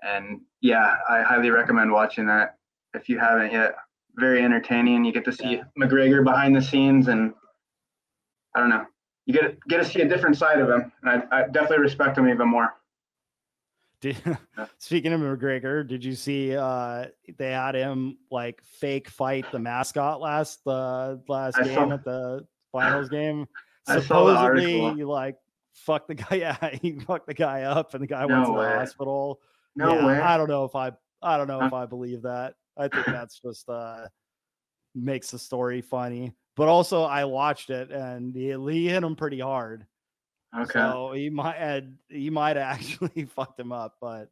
And 0.04 0.42
yeah, 0.62 0.96
I 1.10 1.22
highly 1.22 1.50
recommend 1.50 1.92
watching 1.92 2.26
that 2.28 2.58
if 2.94 3.10
you 3.10 3.20
haven't 3.20 3.52
yet. 3.52 3.76
Very 4.16 4.42
entertaining. 4.42 5.06
You 5.06 5.12
get 5.12 5.26
to 5.26 5.32
see 5.32 5.62
McGregor 5.80 6.24
behind 6.24 6.56
the 6.56 6.62
scenes, 6.62 7.08
and 7.08 7.34
I 8.56 8.60
don't 8.60 8.70
know, 8.70 8.86
you 9.28 9.34
get 9.34 9.60
get 9.68 9.78
to 9.78 9.86
see 9.86 10.02
a 10.02 10.08
different 10.08 10.38
side 10.38 10.60
of 10.60 10.70
him, 10.70 10.92
and 11.04 11.24
I, 11.32 11.40
I 11.40 11.48
definitely 11.48 11.80
respect 11.80 12.18
him 12.18 12.28
even 12.28 12.48
more. 12.48 12.74
Did, 14.02 14.18
speaking 14.78 15.14
of 15.14 15.22
McGregor, 15.22 15.88
did 15.88 16.04
you 16.04 16.14
see 16.14 16.56
uh 16.56 17.06
they 17.38 17.52
had 17.52 17.76
him 17.76 18.18
like 18.30 18.62
fake 18.64 19.10
fight 19.10 19.52
the 19.52 19.60
mascot 19.60 20.22
last 20.22 20.64
the 20.64 20.72
uh, 20.72 21.18
last 21.28 21.58
I 21.58 21.64
game 21.64 21.76
saw, 21.76 21.94
at 21.94 22.04
the 22.04 22.48
finals 22.72 23.10
game? 23.10 23.48
Supposedly 23.88 25.04
like 25.04 25.38
fuck 25.74 26.08
the 26.08 26.16
guy. 26.16 26.26
Yeah, 26.36 26.70
he 26.82 27.00
fucked 27.00 27.28
the 27.28 27.34
guy 27.34 27.64
up 27.64 27.94
and 27.94 28.04
the 28.04 28.08
guy 28.08 28.26
no 28.26 28.36
went 28.36 28.46
to 28.48 28.52
way. 28.54 28.66
the 28.66 28.76
hospital. 28.80 29.40
No 29.76 29.96
yeah, 29.96 30.06
way. 30.06 30.20
I 30.20 30.38
don't 30.38 30.50
know 30.50 30.66
if 30.66 30.76
I 30.76 30.92
I 31.22 31.38
don't 31.38 31.48
know 31.48 31.64
if 31.64 31.74
I 31.74 31.86
believe 31.86 32.22
that. 32.24 32.56
I 32.78 32.88
think 32.88 33.06
that's 33.08 33.40
just 33.40 33.68
uh 33.70 34.08
makes 34.94 35.32
the 35.32 35.40
story 35.40 35.82
funny. 35.82 36.34
But 36.56 36.68
also 36.68 37.04
I 37.04 37.26
watched 37.26 37.70
it 37.70 37.92
and 37.92 38.36
he, 38.36 38.52
he 38.72 38.88
hit 38.88 39.04
him 39.04 39.16
pretty 39.16 39.40
hard. 39.40 39.86
Okay. 40.58 40.80
So 40.80 41.12
he 41.14 41.30
might 41.30 41.58
had 41.58 41.96
he 42.10 42.30
might 42.30 42.56
have 42.56 42.76
actually 42.80 43.26
fucked 43.26 43.60
him 43.60 43.72
up, 43.72 43.96
but 44.02 44.30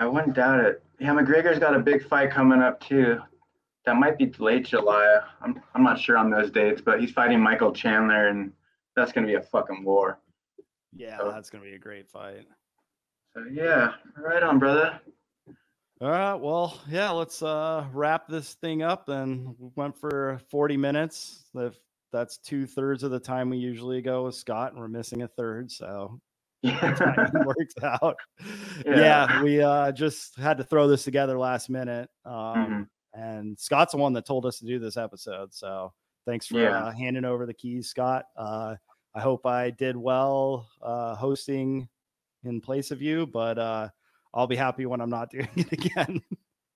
I 0.00 0.06
wouldn't 0.06 0.34
doubt 0.34 0.60
it. 0.60 0.82
Yeah, 0.98 1.10
McGregor's 1.10 1.58
got 1.58 1.74
a 1.74 1.78
big 1.78 2.06
fight 2.06 2.30
coming 2.30 2.60
up 2.60 2.80
too. 2.80 3.20
That 3.84 3.96
might 3.96 4.18
be 4.18 4.32
late 4.38 4.66
July. 4.66 5.20
I'm 5.40 5.60
I'm 5.74 5.82
not 5.82 5.98
sure 5.98 6.16
on 6.16 6.30
those 6.30 6.50
dates, 6.50 6.80
but 6.80 7.00
he's 7.00 7.12
fighting 7.12 7.40
Michael 7.40 7.72
Chandler, 7.72 8.28
and 8.28 8.52
that's 8.96 9.12
gonna 9.12 9.26
be 9.26 9.34
a 9.34 9.42
fucking 9.42 9.84
war. 9.84 10.18
Yeah, 10.94 11.18
so, 11.18 11.30
that's 11.30 11.50
gonna 11.50 11.64
be 11.64 11.74
a 11.74 11.78
great 11.78 12.08
fight. 12.08 12.46
So 13.34 13.44
yeah, 13.50 13.92
right 14.16 14.42
on, 14.42 14.58
brother. 14.58 15.00
All 16.00 16.10
right, 16.10 16.34
well, 16.34 16.80
yeah, 16.88 17.10
let's 17.10 17.42
uh 17.42 17.84
wrap 17.92 18.28
this 18.28 18.54
thing 18.54 18.82
up. 18.82 19.08
And 19.08 19.54
we 19.58 19.70
went 19.74 19.96
for 19.96 20.40
40 20.50 20.76
minutes. 20.76 21.44
That's 22.12 22.38
two 22.38 22.66
thirds 22.66 23.02
of 23.02 23.10
the 23.10 23.20
time 23.20 23.50
we 23.50 23.58
usually 23.58 24.02
go 24.02 24.24
with 24.24 24.34
Scott, 24.34 24.72
and 24.72 24.80
we're 24.80 24.88
missing 24.88 25.22
a 25.22 25.28
third. 25.28 25.70
So 25.70 26.20
yeah. 26.62 27.28
works 27.44 27.74
out. 27.82 28.16
Yeah. 28.84 28.96
yeah. 28.96 29.42
we 29.42 29.62
uh, 29.62 29.92
just 29.92 30.36
had 30.38 30.58
to 30.58 30.64
throw 30.64 30.88
this 30.88 31.04
together 31.04 31.38
last 31.38 31.70
minute. 31.70 32.10
Um, 32.24 32.34
mm-hmm. 32.34 32.82
And 33.14 33.58
Scott's 33.58 33.92
the 33.92 33.98
one 33.98 34.12
that 34.14 34.26
told 34.26 34.46
us 34.46 34.58
to 34.58 34.66
do 34.66 34.78
this 34.78 34.96
episode. 34.96 35.54
So 35.54 35.92
thanks 36.26 36.46
for 36.46 36.60
yeah. 36.60 36.84
uh, 36.84 36.92
handing 36.92 37.24
over 37.24 37.46
the 37.46 37.54
keys, 37.54 37.88
Scott. 37.88 38.26
Uh, 38.36 38.76
I 39.14 39.20
hope 39.20 39.46
I 39.46 39.70
did 39.70 39.96
well 39.96 40.68
uh, 40.82 41.14
hosting 41.14 41.88
in 42.44 42.60
place 42.60 42.90
of 42.90 43.02
you, 43.02 43.26
but 43.26 43.58
uh, 43.58 43.88
I'll 44.34 44.46
be 44.46 44.56
happy 44.56 44.86
when 44.86 45.00
I'm 45.00 45.10
not 45.10 45.30
doing 45.32 45.48
it 45.56 45.72
again. 45.72 46.22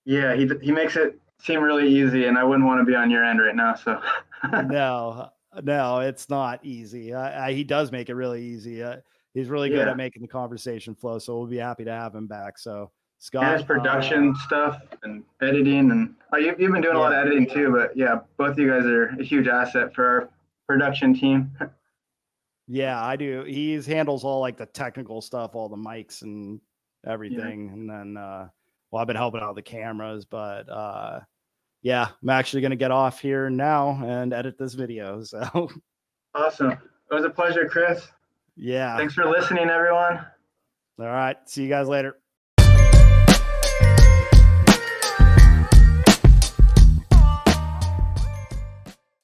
Yeah, 0.05 0.35
he 0.35 0.49
he 0.61 0.71
makes 0.71 0.97
it 0.97 1.17
seem 1.39 1.61
really 1.61 1.87
easy, 1.87 2.25
and 2.25 2.37
I 2.37 2.43
wouldn't 2.43 2.65
want 2.67 2.81
to 2.81 2.85
be 2.85 2.95
on 2.95 3.09
your 3.09 3.23
end 3.23 3.41
right 3.41 3.55
now. 3.55 3.75
So 3.75 4.01
no, 4.67 5.29
no, 5.61 5.99
it's 5.99 6.29
not 6.29 6.63
easy. 6.63 7.13
I, 7.13 7.47
I, 7.47 7.53
he 7.53 7.63
does 7.63 7.91
make 7.91 8.09
it 8.09 8.15
really 8.15 8.43
easy. 8.43 8.83
Uh, 8.83 8.97
he's 9.33 9.49
really 9.49 9.69
good 9.69 9.85
Yeah. 9.85 9.91
at 9.91 9.97
making 9.97 10.21
the 10.21 10.27
conversation 10.27 10.95
flow, 10.95 11.19
so 11.19 11.37
we'll 11.37 11.47
be 11.47 11.57
happy 11.57 11.83
to 11.85 11.91
have 11.91 12.13
him 12.15 12.27
back. 12.27 12.57
So 12.57 12.91
Scott, 13.19 13.43
and 13.43 13.53
his 13.53 13.63
production 13.63 14.31
uh, 14.35 14.39
stuff 14.45 14.81
and 15.03 15.23
editing, 15.41 15.91
and 15.91 16.15
oh, 16.33 16.37
you've, 16.37 16.59
you've 16.59 16.71
been 16.71 16.81
doing 16.81 16.95
a 16.95 16.99
lot 16.99 17.13
of 17.13 17.25
editing 17.25 17.47
too. 17.47 17.71
But 17.71 17.95
yeah, 17.95 18.19
both 18.37 18.51
of 18.51 18.59
you 18.59 18.69
guys 18.69 18.85
are 18.85 19.09
a 19.19 19.23
huge 19.23 19.47
asset 19.47 19.93
for 19.93 20.05
our 20.05 20.29
production 20.67 21.13
team. 21.13 21.51
yeah, 22.67 23.03
I 23.03 23.15
do. 23.15 23.43
He 23.43 23.81
handles 23.81 24.23
all 24.23 24.41
like 24.41 24.57
the 24.57 24.65
technical 24.65 25.21
stuff, 25.21 25.55
all 25.55 25.69
the 25.69 25.77
mics 25.77 26.21
and 26.21 26.59
everything, 27.07 27.69
and 27.69 27.89
then 27.89 28.17
uh, 28.17 28.49
well, 28.91 29.01
I've 29.01 29.07
been 29.07 29.15
helping 29.15 29.41
out 29.41 29.55
with 29.55 29.63
the 29.65 29.71
cameras, 29.71 30.25
but 30.25 30.69
uh, 30.69 31.21
yeah, 31.83 32.07
I'm 32.23 32.29
actually 32.29 32.61
gonna 32.63 32.75
get 32.75 32.89
off 32.91 33.19
here 33.19 33.49
now 33.51 34.01
and 34.03 34.33
edit 34.33 34.57
this 34.57 34.73
video. 34.73 35.21
So 35.33 35.69
Awesome. 36.33 36.71
It 36.71 36.79
was 37.13 37.25
a 37.25 37.29
pleasure, 37.29 37.67
Kris. 37.69 38.07
yeah, 38.57 38.97
Thanks 38.97 39.13
for 39.13 39.25
listening, 39.29 39.69
everyone. 39.69 40.25
all 40.99 41.05
right, 41.05 41.37
see 41.45 41.61
you 41.63 41.69
guys 41.69 41.87
later. 41.87 42.17